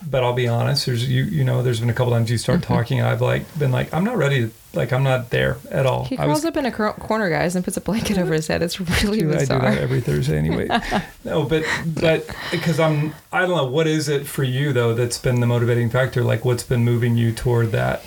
But 0.09 0.23
I'll 0.23 0.33
be 0.33 0.47
honest. 0.47 0.85
There's 0.87 1.07
you. 1.07 1.23
You 1.23 1.43
know, 1.43 1.61
there's 1.61 1.79
been 1.79 1.89
a 1.89 1.93
couple 1.93 2.11
times 2.13 2.31
you 2.31 2.37
start 2.37 2.63
talking, 2.73 2.99
and 2.99 3.07
I've 3.07 3.21
like 3.21 3.43
been 3.59 3.71
like, 3.71 3.93
I'm 3.93 4.03
not 4.03 4.17
ready. 4.17 4.47
To, 4.47 4.51
like, 4.73 4.93
I'm 4.93 5.03
not 5.03 5.29
there 5.31 5.57
at 5.69 5.85
all. 5.85 6.05
he 6.05 6.17
I 6.17 6.23
crawls 6.23 6.37
was 6.39 6.45
up 6.45 6.55
in 6.57 6.65
a 6.65 6.71
cor- 6.71 6.93
corner, 6.93 7.29
guys, 7.29 7.55
and 7.57 7.63
puts 7.65 7.75
a 7.77 7.81
blanket 7.81 8.17
over 8.17 8.33
his 8.33 8.47
head. 8.47 8.63
It's 8.63 8.79
really 9.03 9.19
do 9.19 9.27
that- 9.27 9.41
I 9.51 9.55
do 9.55 9.59
that 9.61 9.77
every 9.77 10.01
Thursday 10.01 10.37
anyway. 10.37 10.67
no, 11.25 11.43
but 11.43 11.63
but 11.85 12.25
because 12.51 12.79
I'm 12.79 13.13
I 13.31 13.41
don't 13.41 13.55
know 13.57 13.65
what 13.65 13.85
is 13.87 14.07
it 14.09 14.25
for 14.27 14.43
you 14.43 14.73
though 14.73 14.93
that's 14.95 15.17
been 15.17 15.39
the 15.39 15.47
motivating 15.47 15.89
factor. 15.89 16.23
Like 16.23 16.43
what's 16.45 16.63
been 16.63 16.83
moving 16.83 17.15
you 17.17 17.31
toward 17.31 17.71
that? 17.73 18.01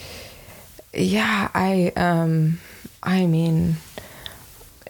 Yeah, 0.92 1.50
I 1.54 1.92
um 1.96 2.60
I 3.02 3.26
mean 3.26 3.76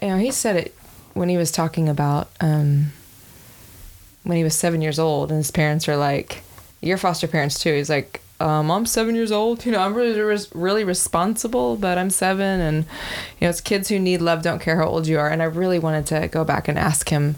you 0.00 0.08
know, 0.08 0.18
he 0.18 0.30
said 0.30 0.56
it 0.56 0.74
when 1.14 1.28
he 1.28 1.36
was 1.36 1.50
talking 1.50 1.88
about 1.88 2.28
um 2.40 2.92
when 4.22 4.36
he 4.38 4.44
was 4.44 4.54
7 4.54 4.80
years 4.80 4.98
old 4.98 5.30
and 5.30 5.38
his 5.38 5.50
parents 5.50 5.88
are 5.88 5.96
like 5.96 6.42
your 6.84 6.98
foster 6.98 7.26
parents 7.26 7.58
too. 7.58 7.74
He's 7.74 7.90
like 7.90 8.20
um, 8.40 8.70
I'm 8.70 8.84
seven 8.84 9.14
years 9.14 9.30
old. 9.32 9.64
You 9.64 9.72
know, 9.72 9.78
I'm 9.78 9.94
really, 9.94 10.20
really 10.54 10.84
responsible, 10.84 11.76
but 11.76 11.98
I'm 11.98 12.10
seven, 12.10 12.60
and 12.60 12.78
you 12.78 13.46
know, 13.46 13.48
it's 13.48 13.60
kids 13.60 13.88
who 13.88 13.98
need 13.98 14.20
love. 14.20 14.42
Don't 14.42 14.60
care 14.60 14.76
how 14.76 14.86
old 14.86 15.06
you 15.06 15.18
are. 15.18 15.28
And 15.28 15.40
I 15.40 15.46
really 15.46 15.78
wanted 15.78 16.06
to 16.08 16.28
go 16.28 16.44
back 16.44 16.68
and 16.68 16.78
ask 16.78 17.08
him, 17.08 17.36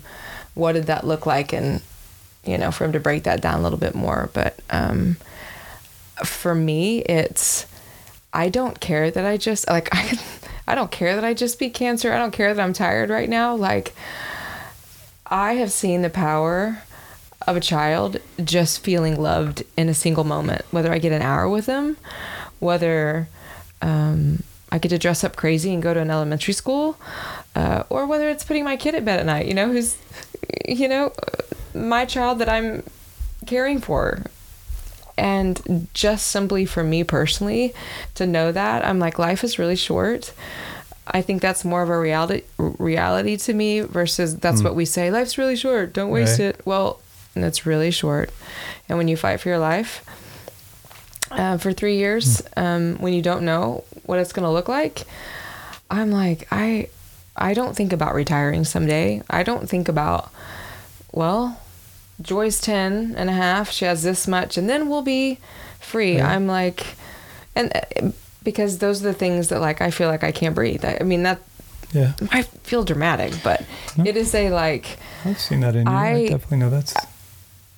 what 0.55 0.73
did 0.73 0.87
that 0.87 1.07
look 1.07 1.27
like, 1.27 1.53
and 1.53 1.83
you 2.45 2.57
know, 2.57 2.71
for 2.71 2.85
him 2.85 2.93
to 2.93 3.01
break 3.01 3.25
that 3.25 3.43
down 3.43 3.61
a 3.61 3.63
little 3.63 3.79
bit 3.79 3.95
more. 3.95 4.31
But 4.33 4.59
um, 4.71 5.17
for 6.25 6.55
me, 6.55 7.01
it's 7.03 7.67
I 8.33 8.49
don't 8.49 8.81
care 8.81 9.11
that 9.11 9.25
I 9.27 9.37
just 9.37 9.69
like 9.69 9.89
I 9.93 10.19
I 10.67 10.75
don't 10.75 10.91
care 10.91 11.15
that 11.15 11.25
I 11.25 11.35
just 11.35 11.59
beat 11.59 11.75
cancer. 11.75 12.13
I 12.13 12.19
don't 12.19 12.33
care 12.33 12.55
that 12.55 12.63
I'm 12.63 12.73
tired 12.73 13.11
right 13.11 13.29
now. 13.29 13.55
Like 13.55 13.95
I 15.27 15.55
have 15.55 15.73
seen 15.73 16.01
the 16.01 16.11
power 16.11 16.83
of 17.47 17.57
a 17.57 17.61
child 17.61 18.19
just 18.45 18.83
feeling 18.83 19.21
loved 19.21 19.63
in 19.77 19.89
a 19.89 19.95
single 19.95 20.25
moment, 20.25 20.63
whether 20.71 20.93
I 20.93 20.99
get 20.99 21.13
an 21.13 21.23
hour 21.23 21.49
with 21.49 21.67
them, 21.67 21.97
whether 22.59 23.29
um, 23.83 24.43
I 24.73 24.79
get 24.79 24.89
to 24.89 24.99
dress 24.99 25.23
up 25.23 25.37
crazy 25.37 25.73
and 25.73 25.83
go 25.83 25.95
to 25.95 26.01
an 26.01 26.11
elementary 26.11 26.55
school, 26.55 26.99
uh, 27.55 27.85
or 27.89 28.07
whether 28.07 28.29
it's 28.29 28.45
putting 28.45 28.65
my 28.65 28.77
kid 28.77 28.95
at 28.95 29.05
bed 29.05 29.21
at 29.21 29.27
night, 29.27 29.47
you 29.47 29.55
know, 29.55 29.69
who's, 29.69 29.97
you 30.67 30.89
know, 30.89 31.13
my 31.75 32.05
child 32.05 32.39
that 32.41 32.49
I'm 32.49 32.83
caring 33.47 33.81
for. 33.81 34.23
And 35.19 35.89
just 35.95 36.27
simply 36.27 36.67
for 36.67 36.83
me 36.83 37.03
personally 37.05 37.73
to 38.17 38.27
know 38.27 38.53
that, 38.53 38.85
I'm 38.85 38.99
like, 38.99 39.19
life 39.19 39.45
is 39.45 39.59
really 39.59 39.77
short. 39.77 40.33
I 41.07 41.23
think 41.23 41.41
that's 41.41 41.65
more 41.65 41.83
of 41.83 41.89
a 41.89 41.99
reality 41.99 42.43
reality 42.59 43.37
to 43.39 43.55
me 43.55 43.81
versus 43.81 44.37
that's 44.37 44.63
what 44.63 44.75
we 44.75 44.85
say. 44.85 45.11
Life's 45.11 45.39
really 45.39 45.55
short. 45.57 45.93
Don't 45.93 46.11
waste 46.11 46.39
Right. 46.41 46.47
it. 46.49 46.61
Well, 46.67 47.01
it's 47.45 47.67
really 47.67 47.91
short. 47.91 48.31
And 48.89 48.99
when 48.99 49.09
you 49.09 49.17
fight 49.17 49.41
for 49.41 49.49
your 49.49 49.59
life 49.59 50.05
uh, 51.31 51.59
for 51.59 51.73
three 51.73 51.97
years, 51.97 52.43
um, 52.57 52.97
when 52.99 53.13
you 53.13 53.23
don't 53.23 53.45
know 53.45 53.85
what 54.05 54.19
it's 54.19 54.33
going 54.33 54.45
to 54.45 54.51
look 54.51 54.69
like, 54.69 55.03
I'm 55.91 56.11
like, 56.11 56.47
I, 56.51 56.89
I 57.37 57.55
don't 57.55 57.75
think 57.77 57.93
about 57.93 58.15
retiring 58.15 58.65
someday. 58.65 59.23
I 59.29 59.43
don't 59.43 59.69
think 59.69 59.89
about, 59.89 60.31
well, 61.13 61.61
Joy's 62.23 62.61
10 62.61 63.15
and 63.17 63.29
a 63.29 63.33
half. 63.33 63.71
She 63.71 63.85
has 63.85 64.03
this 64.03 64.27
much, 64.27 64.57
and 64.57 64.69
then 64.71 64.89
we'll 64.89 65.03
be 65.03 65.39
free. 65.81 66.17
Yeah. 66.17 66.29
I'm 66.31 66.47
like, 66.47 66.95
and 67.55 67.73
uh, 67.75 68.11
because 68.43 68.79
those 68.79 69.01
are 69.03 69.07
the 69.09 69.13
things 69.15 69.49
that 69.49 69.61
like 69.61 69.81
I 69.81 69.91
feel 69.91 70.09
like 70.09 70.23
I 70.25 70.31
can't 70.33 70.55
breathe. 70.55 70.85
I, 70.85 70.99
I 71.01 71.03
mean 71.05 71.25
that 71.25 71.41
Yeah, 71.93 72.13
I 72.31 72.43
feel 72.43 72.85
dramatic, 72.85 73.35
but 73.43 73.65
it 74.05 74.17
is 74.17 74.35
a 74.35 74.51
like. 74.51 74.99
I've 75.25 75.41
seen 75.41 75.61
that 75.61 75.75
in 75.77 75.87
you. 75.87 75.93
I, 75.93 76.09
I- 76.13 76.29
definitely 76.29 76.59
know 76.59 76.71
that's 76.71 76.95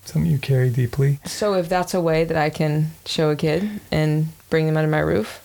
something 0.08 0.30
you 0.30 0.38
carry 0.38 0.70
deeply. 0.70 1.18
So 1.24 1.54
if 1.54 1.68
that's 1.68 1.94
a 1.94 2.00
way 2.00 2.24
that 2.24 2.36
I 2.36 2.50
can 2.50 2.92
show 3.06 3.30
a 3.30 3.36
kid 3.36 3.80
and 3.90 4.28
bring 4.50 4.66
them 4.66 4.76
under 4.76 4.90
my 4.90 5.00
roof, 5.00 5.40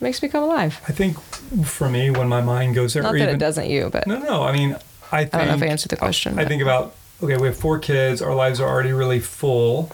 it 0.00 0.02
makes 0.02 0.22
me 0.22 0.28
come 0.28 0.44
alive. 0.44 0.80
I 0.88 0.92
think 0.92 1.18
for 1.64 1.88
me, 1.88 2.10
when 2.10 2.28
my 2.28 2.40
mind 2.40 2.74
goes 2.74 2.94
there, 2.94 3.02
Not 3.02 3.12
that 3.12 3.22
even, 3.22 3.34
it 3.34 3.38
doesn't 3.38 3.68
you, 3.68 3.90
but 3.90 4.06
No, 4.06 4.18
no. 4.18 4.42
I 4.42 4.52
mean, 4.52 4.76
I 5.10 5.24
think 5.24 5.34
I 5.34 5.38
don't 5.38 5.48
know 5.48 5.54
if 5.54 5.62
I 5.62 5.66
answered 5.66 5.90
the 5.90 5.96
question. 5.96 6.34
I 6.34 6.42
but- 6.42 6.48
think 6.48 6.62
about 6.62 6.94
okay, 7.22 7.36
we 7.36 7.46
have 7.46 7.56
four 7.56 7.78
kids. 7.78 8.20
Our 8.20 8.34
lives 8.34 8.60
are 8.60 8.68
already 8.68 8.92
really 8.92 9.20
full. 9.20 9.92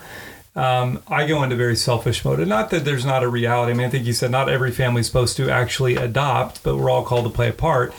Um, 0.57 1.03
I 1.07 1.27
go 1.27 1.43
into 1.45 1.55
very 1.55 1.77
selfish 1.77 2.25
mode, 2.25 2.41
and 2.41 2.49
not 2.49 2.71
that 2.71 2.85
there's 2.85 3.05
not 3.05 3.23
a 3.23 3.29
reality. 3.29 3.71
I 3.71 3.75
mean, 3.77 3.87
I 3.87 3.91
think 3.91 4.07
you 4.07 4.13
said 4.13 4.31
not 4.31 4.49
every 4.49 4.73
family 4.73 5.01
is 5.01 5.07
supposed 5.07 5.37
to 5.37 5.51
actually 5.51 5.95
adopt, 5.95 6.65
but 6.65 6.77
we're 6.77 6.91
all 6.91 7.05
called 7.05 7.27
to 7.27 7.31
play 7.31 7.49
a 7.49 7.53
part. 7.53 7.95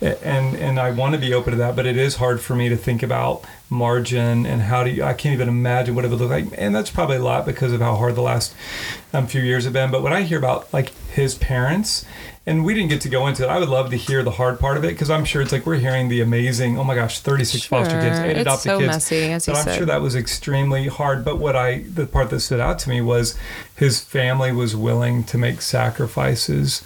And 0.00 0.56
and 0.56 0.80
I 0.80 0.90
want 0.90 1.14
to 1.14 1.20
be 1.20 1.32
open 1.32 1.52
to 1.52 1.56
that, 1.58 1.76
but 1.76 1.86
it 1.86 1.96
is 1.96 2.16
hard 2.16 2.40
for 2.40 2.56
me 2.56 2.68
to 2.68 2.76
think 2.76 3.02
about 3.02 3.44
margin 3.72 4.46
and 4.46 4.62
how 4.62 4.84
do 4.84 4.90
you. 4.90 5.02
I 5.02 5.14
can't 5.14 5.32
even 5.32 5.48
imagine 5.48 5.94
what 5.94 6.04
it 6.04 6.08
would 6.10 6.20
look 6.20 6.30
like, 6.30 6.46
and 6.56 6.74
that's 6.74 6.90
probably 6.90 7.16
a 7.16 7.22
lot 7.22 7.44
because 7.46 7.72
of 7.72 7.80
how 7.80 7.96
hard 7.96 8.14
the 8.14 8.22
last 8.22 8.54
um, 9.12 9.26
few 9.26 9.40
years 9.42 9.64
have 9.64 9.72
been. 9.72 9.90
But 9.90 10.02
when 10.02 10.12
I 10.12 10.22
hear 10.22 10.38
about 10.38 10.72
like 10.72 10.90
his 11.10 11.34
parents, 11.34 12.04
and 12.46 12.64
we 12.64 12.74
didn't 12.74 12.88
get 12.90 13.00
to 13.02 13.08
go 13.08 13.26
into 13.28 13.44
it, 13.44 13.48
I 13.48 13.58
would 13.58 13.68
love 13.68 13.90
to 13.90 13.96
hear 13.96 14.22
the 14.22 14.32
hard 14.32 14.58
part 14.60 14.76
of 14.76 14.84
it 14.84 14.88
because 14.88 15.10
I'm 15.10 15.24
sure 15.24 15.42
it's 15.42 15.52
like 15.52 15.64
we're 15.64 15.76
hearing 15.76 16.08
the 16.08 16.20
amazing. 16.20 16.76
Oh 16.78 16.84
my 16.84 16.94
gosh, 16.94 17.20
36 17.20 17.64
foster 17.64 18.00
kids, 18.00 18.18
Sure. 18.18 18.26
eight 18.26 18.36
adopted 18.36 18.62
so 18.62 18.78
kids. 18.78 18.86
messy, 18.88 19.32
as 19.32 19.46
you 19.46 19.52
but 19.52 19.58
I'm 19.60 19.64
said. 19.64 19.76
sure 19.76 19.86
that 19.86 20.00
was 20.02 20.14
extremely 20.16 20.88
hard. 20.88 21.24
But 21.24 21.38
what 21.38 21.56
I, 21.56 21.78
the 21.82 22.06
part 22.06 22.30
that 22.30 22.40
stood 22.40 22.60
out 22.60 22.78
to 22.80 22.88
me 22.90 23.00
was 23.00 23.38
his 23.76 24.00
family 24.00 24.52
was 24.52 24.74
willing 24.76 25.24
to 25.24 25.38
make 25.38 25.62
sacrifices 25.62 26.82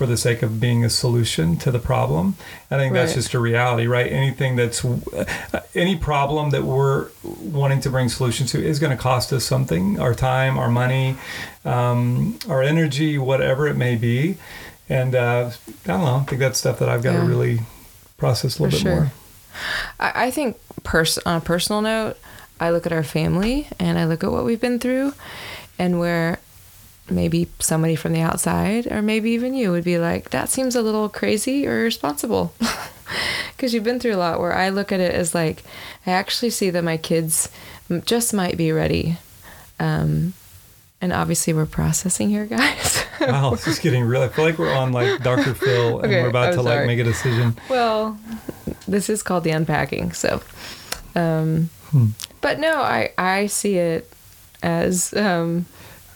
for 0.00 0.06
the 0.06 0.16
sake 0.16 0.40
of 0.40 0.58
being 0.58 0.82
a 0.82 0.88
solution 0.88 1.58
to 1.58 1.70
the 1.70 1.78
problem. 1.78 2.34
I 2.70 2.78
think 2.78 2.94
that's 2.94 3.12
just 3.12 3.34
a 3.34 3.38
reality, 3.38 3.86
right? 3.86 4.10
Anything 4.10 4.56
that's 4.56 4.82
uh, 4.82 5.26
any 5.74 5.94
problem 5.94 6.48
that 6.52 6.64
we're 6.64 7.08
wanting 7.22 7.82
to 7.82 7.90
bring 7.90 8.08
solutions 8.08 8.50
to 8.52 8.64
is 8.64 8.78
going 8.78 8.96
to 8.96 9.02
cost 9.02 9.30
us 9.30 9.44
something 9.44 10.00
our 10.00 10.14
time, 10.14 10.58
our 10.58 10.70
money, 10.70 11.18
um, 11.66 12.38
our 12.48 12.62
energy, 12.62 13.18
whatever 13.18 13.68
it 13.68 13.76
may 13.76 13.94
be. 13.94 14.38
And 14.88 15.14
uh, 15.14 15.50
I 15.84 15.86
don't 15.86 16.00
know. 16.00 16.14
I 16.14 16.24
think 16.24 16.38
that's 16.38 16.58
stuff 16.58 16.78
that 16.78 16.88
I've 16.88 17.02
got 17.02 17.12
to 17.12 17.20
really 17.20 17.60
process 18.16 18.58
a 18.58 18.62
little 18.62 18.78
For 18.78 18.82
bit 18.82 18.90
sure. 18.90 19.00
more. 19.02 19.12
I, 20.00 20.28
I 20.28 20.30
think 20.30 20.56
pers- 20.82 21.18
on 21.26 21.36
a 21.36 21.40
personal 21.42 21.82
note, 21.82 22.16
I 22.58 22.70
look 22.70 22.86
at 22.86 22.92
our 22.92 23.04
family 23.04 23.68
and 23.78 23.98
I 23.98 24.06
look 24.06 24.24
at 24.24 24.32
what 24.32 24.46
we've 24.46 24.62
been 24.62 24.78
through 24.78 25.12
and 25.78 26.00
where 26.00 26.38
maybe 27.10 27.48
somebody 27.58 27.96
from 27.96 28.12
the 28.12 28.20
outside 28.20 28.86
or 28.90 29.02
maybe 29.02 29.30
even 29.30 29.54
you 29.54 29.70
would 29.72 29.84
be 29.84 29.98
like, 29.98 30.30
that 30.30 30.48
seems 30.48 30.74
a 30.76 30.82
little 30.82 31.08
crazy 31.08 31.66
or 31.66 31.80
irresponsible. 31.80 32.52
Because 33.56 33.74
you've 33.74 33.82
been 33.84 33.98
through 33.98 34.14
a 34.14 34.16
lot 34.16 34.38
where 34.38 34.54
I 34.54 34.68
look 34.68 34.92
at 34.92 35.00
it 35.00 35.12
as 35.12 35.34
like, 35.34 35.64
I 36.06 36.12
actually 36.12 36.50
see 36.50 36.70
that 36.70 36.84
my 36.84 36.96
kids 36.96 37.50
just 38.04 38.32
might 38.32 38.56
be 38.56 38.70
ready. 38.70 39.18
Um, 39.80 40.32
and 41.00 41.12
obviously, 41.12 41.52
we're 41.52 41.66
processing 41.66 42.28
here, 42.30 42.46
guys. 42.58 43.04
Wow, 43.20 43.50
this 43.50 43.66
is 43.66 43.80
getting 43.80 44.04
real. 44.04 44.22
I 44.22 44.28
feel 44.28 44.44
like 44.44 44.58
we're 44.58 44.72
on 44.72 44.92
like 44.92 45.24
Dr. 45.24 45.54
Phil 45.54 45.96
and 45.98 46.06
Okay, 46.06 46.22
we're 46.22 46.28
about 46.28 46.50
I'm 46.50 46.54
to 46.54 46.62
like 46.62 46.86
make 46.86 47.00
a 47.00 47.04
decision. 47.04 47.56
Well, 47.68 48.16
this 48.86 49.10
is 49.10 49.24
called 49.24 49.42
the 49.42 49.50
unpacking. 49.50 50.12
So, 50.12 50.40
um, 51.16 51.68
Hmm. 51.90 52.10
but 52.40 52.60
no, 52.60 52.80
I 52.80 53.10
I 53.18 53.46
see 53.46 53.76
it 53.76 54.08
as 54.62 55.12
um, 55.14 55.66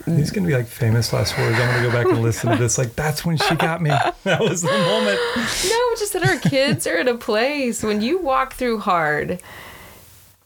These 0.06 0.30
gonna 0.30 0.46
be 0.46 0.54
like 0.54 0.66
famous 0.66 1.12
last 1.12 1.36
words. 1.38 1.58
I'm 1.58 1.70
gonna 1.70 1.82
go 1.82 1.92
back 1.92 2.06
and 2.06 2.18
oh 2.18 2.20
listen 2.20 2.50
to 2.50 2.56
this. 2.56 2.76
Like 2.76 2.94
that's 2.94 3.24
when 3.24 3.36
she 3.36 3.54
got 3.54 3.80
me. 3.80 3.90
That 4.24 4.40
was 4.40 4.62
the 4.62 4.68
moment. 4.68 5.20
no, 5.36 5.94
just 5.98 6.14
that 6.14 6.26
our 6.26 6.38
kids 6.38 6.86
are 6.86 6.96
at 6.96 7.08
a 7.08 7.14
place 7.14 7.82
when 7.82 8.00
you 8.00 8.18
walk 8.18 8.54
through 8.54 8.78
hard. 8.78 9.40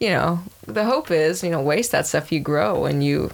You 0.01 0.11
know, 0.11 0.41
the 0.67 0.85
hope 0.85 1.11
is 1.11 1.43
you 1.43 1.51
know 1.51 1.61
waste 1.63 1.93
that 1.93 2.07
stuff. 2.07 2.33
You 2.33 2.41
grow 2.41 2.87
and 2.87 3.05
you, 3.05 3.31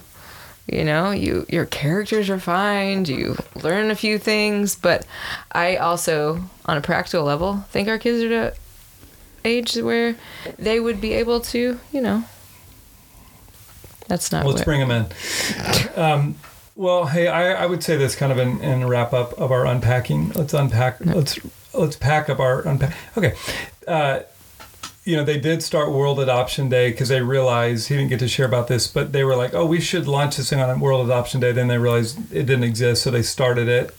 you 0.67 0.83
know, 0.83 1.11
you 1.11 1.45
your 1.49 1.65
characters 1.65 2.29
are 2.29 2.33
refined. 2.33 3.09
You 3.09 3.37
learn 3.55 3.91
a 3.91 3.95
few 3.95 4.17
things, 4.19 4.75
but 4.75 5.05
I 5.51 5.77
also, 5.77 6.43
on 6.65 6.77
a 6.77 6.81
practical 6.81 7.23
level, 7.23 7.65
think 7.69 7.87
our 7.87 7.97
kids 7.99 8.23
are 8.23 8.33
at 8.33 8.53
a 8.53 8.55
age 9.45 9.75
where 9.75 10.15
they 10.57 10.79
would 10.79 10.99
be 10.99 11.13
able 11.13 11.39
to, 11.39 11.79
you 11.91 12.01
know. 12.01 12.23
That's 14.07 14.31
not 14.31 14.45
Let's 14.45 14.59
what- 14.59 14.65
bring 14.65 14.87
them 14.87 14.91
in. 14.91 15.99
Um, 15.99 16.35
well, 16.75 17.05
hey, 17.05 17.27
I, 17.27 17.63
I 17.63 17.65
would 17.65 17.83
say 17.83 17.95
this 17.95 18.15
kind 18.15 18.31
of 18.31 18.37
in, 18.37 18.59
in 18.61 18.81
a 18.83 18.87
wrap 18.87 19.13
up 19.13 19.33
of 19.39 19.51
our 19.51 19.65
unpacking. 19.65 20.31
Let's 20.33 20.53
unpack. 20.53 21.03
Let's 21.05 21.39
let's 21.73 21.95
pack 21.95 22.29
up 22.29 22.39
our 22.39 22.67
unpack. 22.67 22.93
Okay. 23.17 23.33
Uh, 23.87 24.19
you 25.05 25.15
know, 25.15 25.23
they 25.23 25.39
did 25.39 25.61
start 25.63 25.91
World 25.91 26.19
Adoption 26.19 26.67
Day 26.67 26.89
because 26.91 27.09
they 27.09 27.21
realized 27.21 27.87
he 27.89 27.95
didn't 27.95 28.09
get 28.09 28.19
to 28.19 28.27
share 28.27 28.45
about 28.47 28.67
this, 28.67 28.87
but 28.87 29.13
they 29.13 29.23
were 29.23 29.35
like, 29.35 29.53
"Oh, 29.53 29.65
we 29.65 29.79
should 29.79 30.07
launch 30.07 30.35
this 30.37 30.49
thing 30.49 30.59
on 30.59 30.79
World 30.79 31.05
Adoption 31.05 31.39
Day." 31.39 31.51
Then 31.51 31.67
they 31.67 31.77
realized 31.77 32.17
it 32.33 32.45
didn't 32.47 32.63
exist, 32.63 33.03
so 33.03 33.11
they 33.11 33.21
started 33.21 33.67
it. 33.67 33.95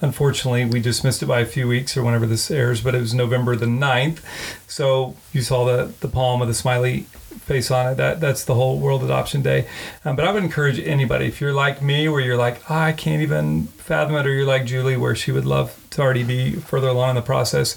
Unfortunately, 0.00 0.64
we 0.64 0.80
just 0.80 1.04
missed 1.04 1.22
it 1.22 1.26
by 1.26 1.40
a 1.40 1.46
few 1.46 1.68
weeks 1.68 1.96
or 1.96 2.02
whenever 2.02 2.26
this 2.26 2.50
airs, 2.50 2.80
but 2.80 2.94
it 2.94 3.00
was 3.00 3.14
November 3.14 3.54
the 3.54 3.66
9th. 3.66 4.20
So 4.66 5.16
you 5.32 5.42
saw 5.42 5.64
the 5.64 5.92
the 6.00 6.08
palm 6.08 6.40
of 6.40 6.48
the 6.48 6.54
smiley 6.54 7.06
face 7.40 7.70
on 7.70 7.92
it. 7.92 7.94
That 7.96 8.20
that's 8.20 8.44
the 8.44 8.54
whole 8.54 8.78
World 8.78 9.02
Adoption 9.02 9.42
Day. 9.42 9.68
Um, 10.04 10.16
but 10.16 10.24
I 10.24 10.32
would 10.32 10.42
encourage 10.42 10.78
anybody 10.78 11.26
if 11.26 11.40
you're 11.40 11.52
like 11.52 11.82
me, 11.82 12.08
where 12.08 12.20
you're 12.20 12.36
like, 12.36 12.62
"Ah, 12.70 12.84
I 12.84 12.92
can't 12.92 13.22
even 13.22 13.66
fathom 13.66 14.16
it, 14.16 14.26
or 14.26 14.30
you're 14.30 14.46
like 14.46 14.64
Julie, 14.64 14.96
where 14.96 15.14
she 15.14 15.32
would 15.32 15.44
love 15.44 15.78
to 15.90 16.02
already 16.02 16.24
be 16.24 16.52
further 16.52 16.88
along 16.88 17.10
in 17.10 17.16
the 17.16 17.22
process. 17.22 17.76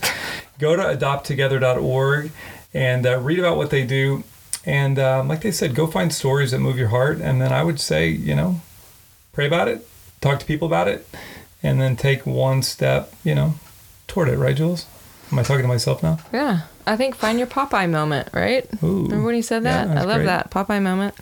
Go 0.60 0.76
to 0.76 0.84
adopttogether.org 0.84 2.32
and 2.74 3.06
uh, 3.06 3.20
read 3.20 3.40
about 3.40 3.58
what 3.58 3.70
they 3.70 3.86
do. 3.86 4.24
And 4.66 4.98
um, 4.98 5.28
like 5.28 5.42
they 5.42 5.52
said, 5.52 5.76
go 5.76 5.88
find 5.88 6.14
stories 6.14 6.52
that 6.52 6.60
move 6.60 6.78
your 6.78 6.88
heart. 6.90 7.20
And 7.22 7.42
then 7.42 7.54
I 7.54 7.64
would 7.64 7.80
say, 7.80 8.10
you 8.10 8.36
know, 8.36 8.62
pray 9.32 9.46
about 9.46 9.68
it, 9.68 9.88
talk 10.22 10.40
to 10.40 10.46
people 10.46 10.68
about 10.68 10.88
it, 10.88 11.08
and 11.62 11.80
then 11.80 11.96
take 11.96 12.26
one 12.26 12.64
step, 12.64 13.14
you 13.24 13.36
know, 13.36 13.56
toward 14.08 14.30
it. 14.30 14.38
Right, 14.38 14.56
Jules? 14.56 14.86
Am 15.32 15.40
I 15.40 15.44
talking 15.44 15.64
to 15.64 15.68
myself 15.68 16.02
now? 16.04 16.20
Yeah, 16.32 16.62
I 16.86 16.96
think 16.98 17.16
find 17.16 17.38
your 17.40 17.48
Popeye 17.48 17.90
moment, 17.90 18.30
right? 18.34 18.66
Ooh. 18.84 19.04
Remember 19.04 19.26
when 19.26 19.36
he 19.36 19.42
said 19.42 19.64
that? 19.64 19.88
that's 19.88 20.00
I 20.02 20.04
love 20.04 20.18
great. 20.18 20.26
that 20.28 20.52
Popeye 20.52 20.82
moment. 20.82 21.16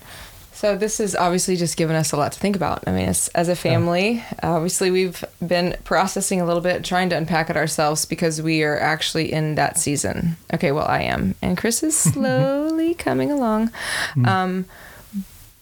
So 0.51 0.77
this 0.77 0.99
has 0.99 1.15
obviously 1.15 1.55
just 1.57 1.75
given 1.77 1.95
us 1.95 2.11
a 2.11 2.17
lot 2.17 2.31
to 2.33 2.39
think 2.39 2.55
about. 2.55 2.87
I 2.87 2.91
mean, 2.91 3.07
as, 3.09 3.27
as 3.29 3.49
a 3.49 3.55
family, 3.55 4.23
obviously 4.43 4.91
we've 4.91 5.23
been 5.45 5.75
processing 5.83 6.39
a 6.39 6.45
little 6.45 6.61
bit, 6.61 6.83
trying 6.85 7.09
to 7.09 7.17
unpack 7.17 7.49
it 7.49 7.57
ourselves 7.57 8.05
because 8.05 8.41
we 8.41 8.63
are 8.63 8.79
actually 8.79 9.33
in 9.33 9.55
that 9.55 9.77
season. 9.77 10.37
Okay, 10.53 10.71
well 10.71 10.85
I 10.87 11.01
am, 11.01 11.35
and 11.41 11.57
Chris 11.57 11.81
is 11.83 11.97
slowly 12.13 12.93
coming 12.93 13.31
along. 13.31 13.71
Hmm. 14.13 14.25
Um, 14.25 14.65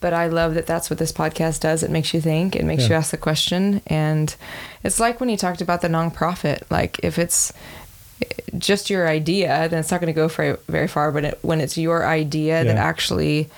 but 0.02 0.14
I 0.14 0.28
love 0.28 0.56
that 0.56 0.66
that's 0.66 0.90
what 0.90 0.98
this 1.00 1.12
podcast 1.12 1.60
does. 1.62 1.84
It 1.84 1.92
makes 1.92 2.12
you 2.14 2.22
think. 2.22 2.56
It 2.56 2.66
makes 2.66 2.84
Yeah. 2.84 2.90
you 2.90 2.96
ask 2.96 3.12
the 3.12 3.18
question, 3.18 3.82
and 3.88 4.36
it's 4.84 5.00
like 5.00 5.20
when 5.20 5.30
you 5.30 5.38
talked 5.38 5.62
about 5.62 5.82
the 5.82 5.88
nonprofit. 5.90 6.64
Like 6.72 7.00
if 7.04 7.18
it's 7.20 7.54
just 8.58 8.90
your 8.90 9.08
idea, 9.08 9.68
then 9.70 9.80
it's 9.80 9.92
not 9.92 10.02
going 10.02 10.14
to 10.14 10.20
go 10.20 10.28
very, 10.28 10.58
very 10.68 10.88
far. 10.88 11.12
But 11.12 11.26
it, 11.26 11.40
when 11.42 11.62
it's 11.62 11.78
your 11.78 12.06
idea 12.06 12.64
that 12.64 12.78
actually 12.78 13.50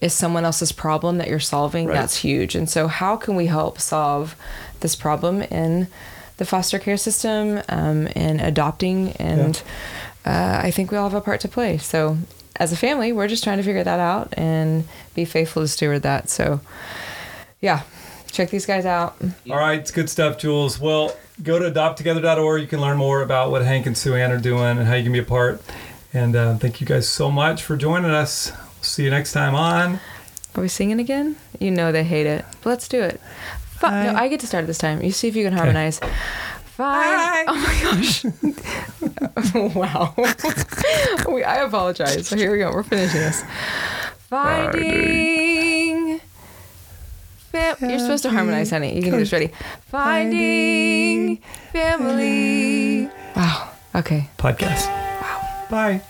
is 0.00 0.12
someone 0.12 0.44
else's 0.44 0.72
problem 0.72 1.18
that 1.18 1.28
you're 1.28 1.40
solving, 1.40 1.86
Right. 1.86 1.94
that's 1.94 2.16
huge. 2.16 2.54
And 2.54 2.68
so, 2.68 2.88
how 2.88 3.16
can 3.16 3.36
we 3.36 3.46
help 3.46 3.80
solve 3.80 4.36
this 4.80 4.94
problem 4.94 5.42
in 5.42 5.86
the 6.36 6.44
foster 6.44 6.78
care 6.78 6.96
system, 6.96 7.62
um, 7.68 8.06
in 8.08 8.40
adopting? 8.40 9.12
And 9.12 9.62
uh, 10.26 10.60
I 10.62 10.70
think 10.70 10.90
we 10.90 10.98
all 10.98 11.08
have 11.08 11.16
a 11.16 11.24
part 11.24 11.40
to 11.40 11.48
play. 11.48 11.78
So, 11.78 12.18
as 12.56 12.72
a 12.72 12.76
family, 12.76 13.12
we're 13.12 13.28
just 13.28 13.42
trying 13.44 13.56
to 13.58 13.64
figure 13.64 13.84
that 13.84 14.00
out 14.00 14.32
and 14.36 14.84
be 15.14 15.24
faithful 15.24 15.62
to 15.62 15.68
steward 15.68 16.02
that. 16.02 16.28
So, 16.28 16.60
yeah, 17.60 17.82
check 18.30 18.50
these 18.50 18.66
guys 18.66 18.84
out. 18.84 19.16
All 19.50 19.56
right, 19.56 19.78
it's 19.80 19.90
good 19.90 20.10
stuff, 20.10 20.38
Jules. 20.38 20.78
Well, 20.78 21.16
go 21.42 21.58
to 21.58 21.70
adopttogether.org. 21.70 22.62
You 22.62 22.68
can 22.68 22.80
learn 22.80 22.96
more 22.96 23.22
about 23.22 23.50
what 23.50 23.62
Hank 23.62 23.86
and 23.86 23.96
Sue 23.96 24.14
Ann 24.14 24.30
are 24.32 24.40
doing 24.40 24.78
and 24.78 24.86
how 24.86 24.94
you 24.94 25.02
can 25.02 25.12
be 25.12 25.18
a 25.18 25.24
part. 25.24 25.62
And 26.12 26.36
uh, 26.36 26.56
thank 26.56 26.80
you 26.80 26.86
guys 26.86 27.08
so 27.08 27.30
much 27.30 27.62
for 27.62 27.76
joining 27.76 28.10
us. 28.10 28.52
We'll 28.52 28.82
See 28.82 29.04
you 29.04 29.10
next 29.10 29.32
time 29.32 29.54
on. 29.54 29.98
Are 30.54 30.60
we 30.60 30.68
singing 30.68 31.00
again? 31.00 31.36
You 31.58 31.72
know 31.72 31.90
they 31.90 32.04
hate 32.04 32.26
it. 32.26 32.44
But 32.62 32.70
let's 32.70 32.86
do 32.86 33.02
it. 33.02 33.20
Fi- 33.64 34.04
no, 34.04 34.14
I 34.14 34.28
get 34.28 34.40
to 34.40 34.46
start 34.46 34.66
this 34.68 34.78
time. 34.78 35.02
You 35.02 35.10
see 35.10 35.26
if 35.26 35.34
you 35.34 35.44
can 35.44 35.52
harmonize. 35.52 35.98
Bye. 36.76 37.44
Oh 37.48 37.54
my 37.54 37.80
gosh. 37.82 38.24
wow. 39.74 40.14
we, 41.34 41.44
I 41.44 41.62
apologize. 41.62 42.28
So 42.28 42.36
here 42.36 42.52
we 42.52 42.58
go. 42.58 42.72
We're 42.72 42.82
finishing 42.82 43.20
this. 43.20 43.44
Finding. 44.28 45.43
Fam- 47.54 47.76
You're 47.88 48.00
supposed 48.00 48.24
to 48.24 48.30
harmonize, 48.30 48.70
honey. 48.70 48.96
You 48.96 49.02
can 49.02 49.12
do 49.12 49.18
this 49.18 49.30
ready. 49.32 49.50
Finding 49.86 51.36
family. 51.72 53.08
Wow. 53.36 53.70
Okay. 53.94 54.28
Podcast. 54.38 54.88
Wow. 55.20 55.66
Bye. 55.70 56.00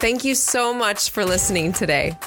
Thank 0.00 0.24
you 0.24 0.34
so 0.34 0.74
much 0.74 1.10
for 1.10 1.24
listening 1.24 1.72
today. 1.72 2.18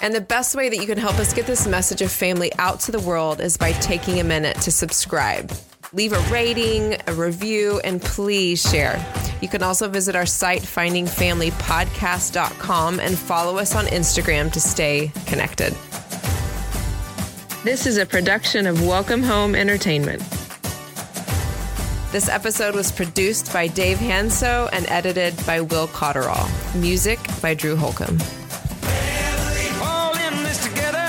And 0.00 0.14
the 0.14 0.20
best 0.20 0.54
way 0.54 0.68
that 0.68 0.76
you 0.76 0.84
can 0.86 0.98
help 0.98 1.18
us 1.18 1.32
get 1.32 1.46
this 1.46 1.66
message 1.66 2.02
of 2.02 2.12
family 2.12 2.52
out 2.58 2.80
to 2.80 2.92
the 2.92 3.00
world 3.00 3.40
is 3.40 3.56
by 3.56 3.72
taking 3.72 4.20
a 4.20 4.24
minute 4.24 4.60
to 4.60 4.70
subscribe. 4.70 5.50
Leave 5.94 6.12
a 6.12 6.18
rating, 6.30 6.96
a 7.06 7.14
review, 7.14 7.80
and 7.84 8.02
please 8.02 8.60
share. 8.60 9.02
You 9.40 9.48
can 9.48 9.62
also 9.62 9.88
visit 9.88 10.14
our 10.14 10.26
site, 10.26 10.60
findingfamilypodcast.com, 10.62 13.00
and 13.00 13.18
follow 13.18 13.56
us 13.58 13.74
on 13.74 13.86
Instagram 13.86 14.52
to 14.52 14.60
stay 14.60 15.10
connected. 15.26 15.74
This 17.64 17.86
is 17.86 17.96
a 17.96 18.04
production 18.04 18.66
of 18.66 18.86
Welcome 18.86 19.22
Home 19.22 19.54
Entertainment. 19.54 20.20
This 22.12 22.28
episode 22.28 22.74
was 22.74 22.92
produced 22.92 23.50
by 23.54 23.68
Dave 23.68 23.96
Hanso 23.96 24.68
and 24.70 24.86
edited 24.90 25.34
by 25.46 25.62
Will 25.62 25.86
Cotterall. 25.88 26.46
Music 26.78 27.18
by 27.40 27.54
Drew 27.54 27.74
Holcomb. 27.74 28.18
all 29.82 30.12
in 30.12 30.42
this 30.42 30.62
together. 30.62 31.08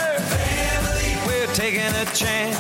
We're 1.28 1.54
taking 1.56 1.82
a 1.82 2.06
chance. 2.16 2.56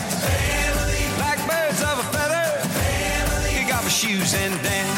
Like 1.21 1.39
birds 1.47 1.81
of 1.81 1.97
a 1.97 2.03
feather. 2.11 3.47
Kick 3.47 3.73
off 3.73 3.85
our 3.85 3.89
shoes 3.89 4.33
and 4.33 4.61
dance. 4.61 4.94